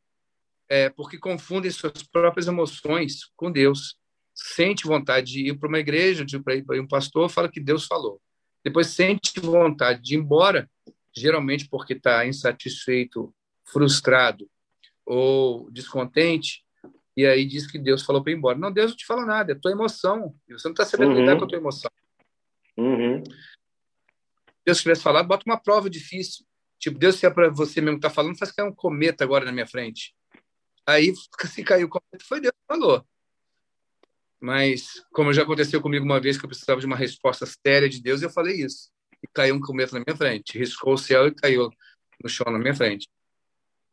é, 0.69 0.91
porque 0.91 1.19
confundem 1.19 1.71
suas 1.71 2.03
próprias 2.03 2.49
emoções 2.49 3.31
com 3.37 3.51
Deus. 3.51 3.97
Sente 4.35 4.87
vontade 4.87 5.33
de 5.33 5.49
ir 5.49 5.59
para 5.59 5.69
uma 5.69 5.79
igreja, 5.79 6.25
de 6.25 6.37
ir 6.37 6.43
para 6.43 6.81
um 6.81 6.89
pastor, 6.89 7.31
fala 7.31 7.49
que 7.49 7.61
Deus 7.61 7.87
falou. 7.87 8.21
Depois 8.65 8.89
sente 8.89 9.39
vontade 9.41 10.03
de 10.03 10.15
ir 10.15 10.19
embora, 10.19 10.69
geralmente 11.15 11.69
porque 11.69 11.93
está 11.93 12.27
insatisfeito, 12.27 13.33
frustrado 13.65 14.51
ou 15.07 15.71
descontente, 15.71 16.66
e 17.17 17.25
aí 17.25 17.47
diz 17.47 17.67
que 17.67 17.79
Deus 17.79 18.03
falou 18.03 18.23
para 18.23 18.33
ir 18.33 18.37
embora. 18.37 18.59
Não, 18.59 18.71
Deus 18.71 18.91
não 18.91 18.97
te 18.97 19.07
fala 19.07 19.25
nada, 19.25 19.53
é 19.53 19.55
tua 19.55 19.71
emoção. 19.71 20.37
E 20.47 20.53
você 20.53 20.69
não 20.69 20.75
está 20.75 20.85
sabendo 20.85 21.13
uhum. 21.13 21.21
lidar 21.21 21.39
com 21.39 21.45
a 21.45 21.49
tua 21.49 21.59
emoção. 21.59 21.91
Uhum. 22.77 23.23
Deus 24.65 24.83
tivesse 24.83 25.03
falado, 25.03 25.27
bota 25.27 25.45
uma 25.47 25.59
prova 25.59 25.89
difícil. 25.89 26.45
Tipo, 26.79 26.99
Deus, 26.99 27.17
se 27.17 27.25
é 27.25 27.31
para 27.31 27.49
você 27.49 27.81
mesmo 27.81 27.99
que 27.99 28.07
está 28.07 28.15
falando, 28.15 28.37
faz 28.37 28.53
cair 28.53 28.67
um 28.69 28.75
cometa 28.75 29.25
agora 29.25 29.47
na 29.47 29.53
minha 29.53 29.67
frente. 29.67 30.15
Aí, 30.85 31.15
se 31.47 31.65
caiu 31.65 31.87
o 31.87 31.91
cometa, 31.91 32.25
foi 32.29 32.39
Deus 32.39 32.53
que 32.53 32.75
falou. 32.75 33.03
Mas, 34.39 35.03
como 35.11 35.33
já 35.33 35.43
aconteceu 35.43 35.81
comigo 35.81 36.05
uma 36.05 36.21
vez 36.21 36.37
que 36.37 36.45
eu 36.45 36.49
precisava 36.49 36.81
de 36.81 36.87
uma 36.87 36.97
resposta 36.97 37.47
séria 37.47 37.89
de 37.89 38.03
Deus, 38.03 38.21
eu 38.21 38.29
falei 38.29 38.61
isso. 38.61 38.91
E 39.23 39.27
caiu 39.33 39.55
um 39.55 39.61
cometa 39.61 39.99
na 39.99 40.05
minha 40.07 40.17
frente. 40.17 40.59
Riscou 40.59 40.93
o 40.93 40.99
céu 40.99 41.29
e 41.29 41.35
caiu 41.35 41.71
no 42.23 42.29
chão 42.29 42.53
na 42.53 42.59
minha 42.59 42.75
frente. 42.75 43.09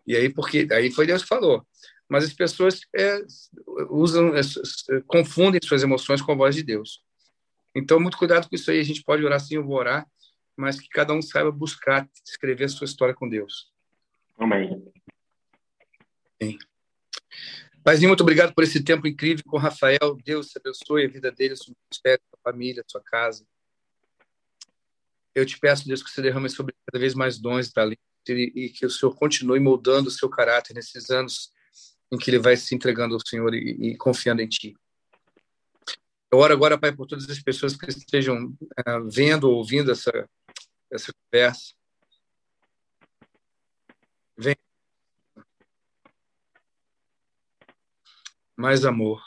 E 0.06 0.14
aí, 0.14 0.30
porque 0.30 0.68
aí 0.70 0.92
foi 0.92 1.08
Deus 1.08 1.22
que 1.22 1.30
falou 1.30 1.66
mas 2.14 2.26
as 2.26 2.34
pessoas 2.34 2.82
é, 2.96 3.26
usam, 3.90 4.36
é, 4.36 4.42
confundem 5.08 5.60
suas 5.64 5.82
emoções 5.82 6.22
com 6.22 6.32
a 6.32 6.36
voz 6.36 6.54
de 6.54 6.62
Deus. 6.62 7.04
Então, 7.74 8.00
muito 8.00 8.20
cuidado 8.20 8.48
com 8.48 8.56
isso 8.56 8.70
aí. 8.70 8.80
A 8.80 8.84
gente 8.84 9.04
pode 9.04 9.26
orar 9.26 9.40
sim, 9.40 9.56
eu 9.56 9.66
vou 9.66 9.78
orar, 9.78 10.08
mas 10.56 10.80
que 10.80 10.88
cada 10.90 11.12
um 11.12 11.24
saiba 11.24 11.52
buscar 11.52 12.08
escrever 12.24 12.66
a 12.66 12.70
sua 12.70 12.86
história 12.86 13.16
com 13.16 13.28
Deus. 13.28 13.74
Amém. 14.38 14.86
Sim. 16.40 16.60
Paizinho, 17.84 18.10
muito 18.10 18.22
obrigado 18.22 18.54
por 18.54 18.64
esse 18.64 18.84
tempo 18.84 19.08
incrível 19.08 19.44
com 19.48 19.58
o 19.58 19.60
Rafael. 19.60 20.16
Deus 20.24 20.50
te 20.50 20.60
abençoe 20.60 21.06
a 21.06 21.10
vida 21.10 21.32
dele, 21.32 21.54
a 21.54 21.58
sua 21.58 21.74
ministério, 21.90 22.22
a 22.28 22.38
sua 22.38 22.52
família, 22.52 22.84
a 22.86 22.92
sua 22.92 23.02
casa. 23.02 23.44
Eu 25.34 25.48
te 25.48 25.58
peço, 25.58 25.88
Deus, 25.88 26.04
que 26.04 26.12
você 26.12 26.22
derrame 26.22 26.48
sobre 26.48 26.76
cada 26.86 27.02
vez 27.02 27.16
mais 27.16 27.40
dons 27.40 27.70
e 27.70 27.74
talentos 27.74 28.06
e 28.30 28.70
que 28.70 28.86
o 28.86 28.90
Senhor 28.92 29.16
continue 29.16 29.60
moldando 29.60 30.10
o 30.10 30.12
seu 30.12 30.30
caráter 30.30 30.76
nesses 30.76 31.10
anos 31.10 31.52
em 32.14 32.18
que 32.18 32.30
ele 32.30 32.38
vai 32.38 32.56
se 32.56 32.76
entregando 32.76 33.16
ao 33.16 33.28
Senhor 33.28 33.56
e, 33.56 33.94
e 33.94 33.98
confiando 33.98 34.42
em 34.42 34.48
Ti. 34.48 34.76
Eu 36.32 36.38
oro 36.38 36.54
agora, 36.54 36.80
Pai, 36.80 36.96
por 36.96 37.08
todas 37.08 37.28
as 37.28 37.42
pessoas 37.42 37.76
que 37.76 37.90
estejam 37.90 38.46
uh, 38.48 39.10
vendo 39.12 39.50
ou 39.50 39.56
ouvindo 39.56 39.92
essa, 39.92 40.30
essa 40.92 41.12
conversa. 41.12 41.74
Vem. 44.38 44.56
Mais 48.56 48.86
amor. 48.86 49.24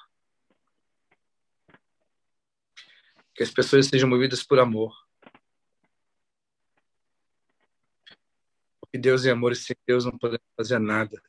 Que 3.34 3.42
as 3.42 3.50
pessoas 3.50 3.86
sejam 3.86 4.08
movidas 4.08 4.44
por 4.44 4.60
amor. 4.60 4.94
Porque 8.80 8.96
Deus 8.96 9.26
é 9.26 9.32
amor 9.32 9.52
e 9.52 9.56
sem 9.56 9.76
Deus 9.84 10.04
não 10.04 10.16
podemos 10.16 10.46
fazer 10.56 10.78
nada. 10.78 11.20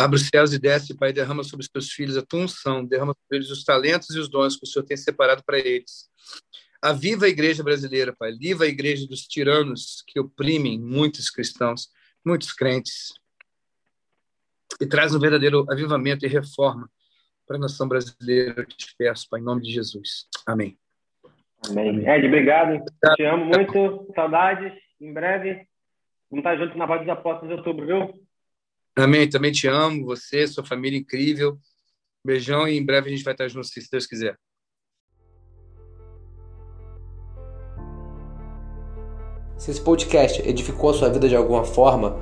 Abre 0.00 0.16
os 0.16 0.28
céus 0.28 0.52
e 0.54 0.58
desce, 0.58 0.96
Pai, 0.96 1.12
derrama 1.12 1.44
sobre 1.44 1.64
os 1.64 1.68
teus 1.68 1.90
filhos 1.90 2.16
a 2.16 2.22
tua 2.22 2.40
unção, 2.40 2.84
derrama 2.84 3.14
sobre 3.14 3.36
eles 3.36 3.50
os 3.50 3.64
talentos 3.64 4.08
e 4.16 4.18
os 4.18 4.30
dons 4.30 4.56
que 4.56 4.64
o 4.64 4.66
Senhor 4.66 4.84
tem 4.84 4.96
separado 4.96 5.42
para 5.44 5.58
eles. 5.58 6.08
Aviva 6.82 7.26
a 7.26 7.28
igreja 7.28 7.62
brasileira, 7.62 8.14
Pai. 8.18 8.32
Viva 8.32 8.64
a 8.64 8.66
igreja 8.66 9.06
dos 9.06 9.26
tiranos 9.26 10.02
que 10.06 10.18
oprimem 10.18 10.80
muitos 10.80 11.28
cristãos, 11.28 11.88
muitos 12.24 12.52
crentes. 12.54 13.12
E 14.80 14.86
traz 14.86 15.14
um 15.14 15.20
verdadeiro 15.20 15.66
avivamento 15.70 16.24
e 16.24 16.28
reforma 16.28 16.90
para 17.46 17.58
a 17.58 17.60
nação 17.60 17.86
brasileira. 17.86 18.54
Eu 18.56 18.66
te 18.66 18.94
peço, 18.96 19.28
Pai, 19.28 19.40
em 19.40 19.44
nome 19.44 19.60
de 19.60 19.70
Jesus. 19.70 20.26
Amém. 20.46 20.78
Amém. 21.68 22.08
Ed, 22.08 22.26
obrigado. 22.26 22.82
Te 23.16 23.24
amo 23.24 23.44
muito. 23.44 24.10
Saudades. 24.14 24.72
Em 24.98 25.12
breve. 25.12 25.68
Vamos 26.30 26.44
estar 26.44 26.56
juntos 26.56 26.76
na 26.76 26.86
Voz 26.86 27.00
dos 27.00 27.10
Apóstolos 27.10 27.48
de 27.48 27.54
outubro, 27.58 27.86
viu? 27.86 28.19
Amém. 29.00 29.28
Também 29.28 29.52
te 29.52 29.66
amo, 29.66 30.04
você, 30.04 30.46
sua 30.46 30.64
família 30.64 30.98
incrível. 30.98 31.58
Beijão 32.24 32.68
e 32.68 32.76
em 32.76 32.84
breve 32.84 33.08
a 33.08 33.10
gente 33.10 33.24
vai 33.24 33.34
estar 33.34 33.48
junto, 33.48 33.66
se 33.66 33.80
Deus 33.90 34.06
quiser. 34.06 34.38
Se 39.56 39.70
esse 39.70 39.80
podcast 39.80 40.46
edificou 40.48 40.90
a 40.90 40.94
sua 40.94 41.08
vida 41.08 41.28
de 41.28 41.34
alguma 41.36 41.64
forma, 41.64 42.18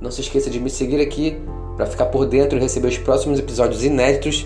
não 0.00 0.10
se 0.10 0.22
esqueça 0.22 0.48
de 0.50 0.58
me 0.58 0.70
seguir 0.70 1.00
aqui 1.00 1.36
para 1.76 1.86
ficar 1.86 2.06
por 2.06 2.26
dentro 2.26 2.58
e 2.58 2.60
receber 2.60 2.88
os 2.88 2.98
próximos 2.98 3.38
episódios 3.38 3.84
inéditos 3.84 4.44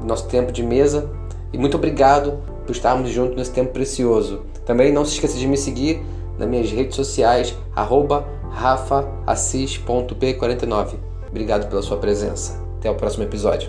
do 0.00 0.06
nosso 0.06 0.28
tempo 0.28 0.50
de 0.52 0.62
mesa. 0.62 1.10
E 1.52 1.58
muito 1.58 1.76
obrigado 1.76 2.42
por 2.66 2.72
estarmos 2.72 3.10
juntos 3.10 3.36
nesse 3.36 3.52
tempo 3.52 3.72
precioso. 3.72 4.44
Também 4.66 4.92
não 4.92 5.04
se 5.04 5.14
esqueça 5.14 5.38
de 5.38 5.46
me 5.46 5.56
seguir 5.56 6.00
nas 6.38 6.48
minhas 6.48 6.70
redes 6.70 6.96
sociais, 6.96 7.56
arroba 7.74 8.26
rafaassis.p49. 8.50 11.03
Obrigado 11.34 11.68
pela 11.68 11.82
sua 11.82 11.96
presença. 11.96 12.64
Até 12.78 12.88
o 12.88 12.94
próximo 12.94 13.24
episódio. 13.24 13.68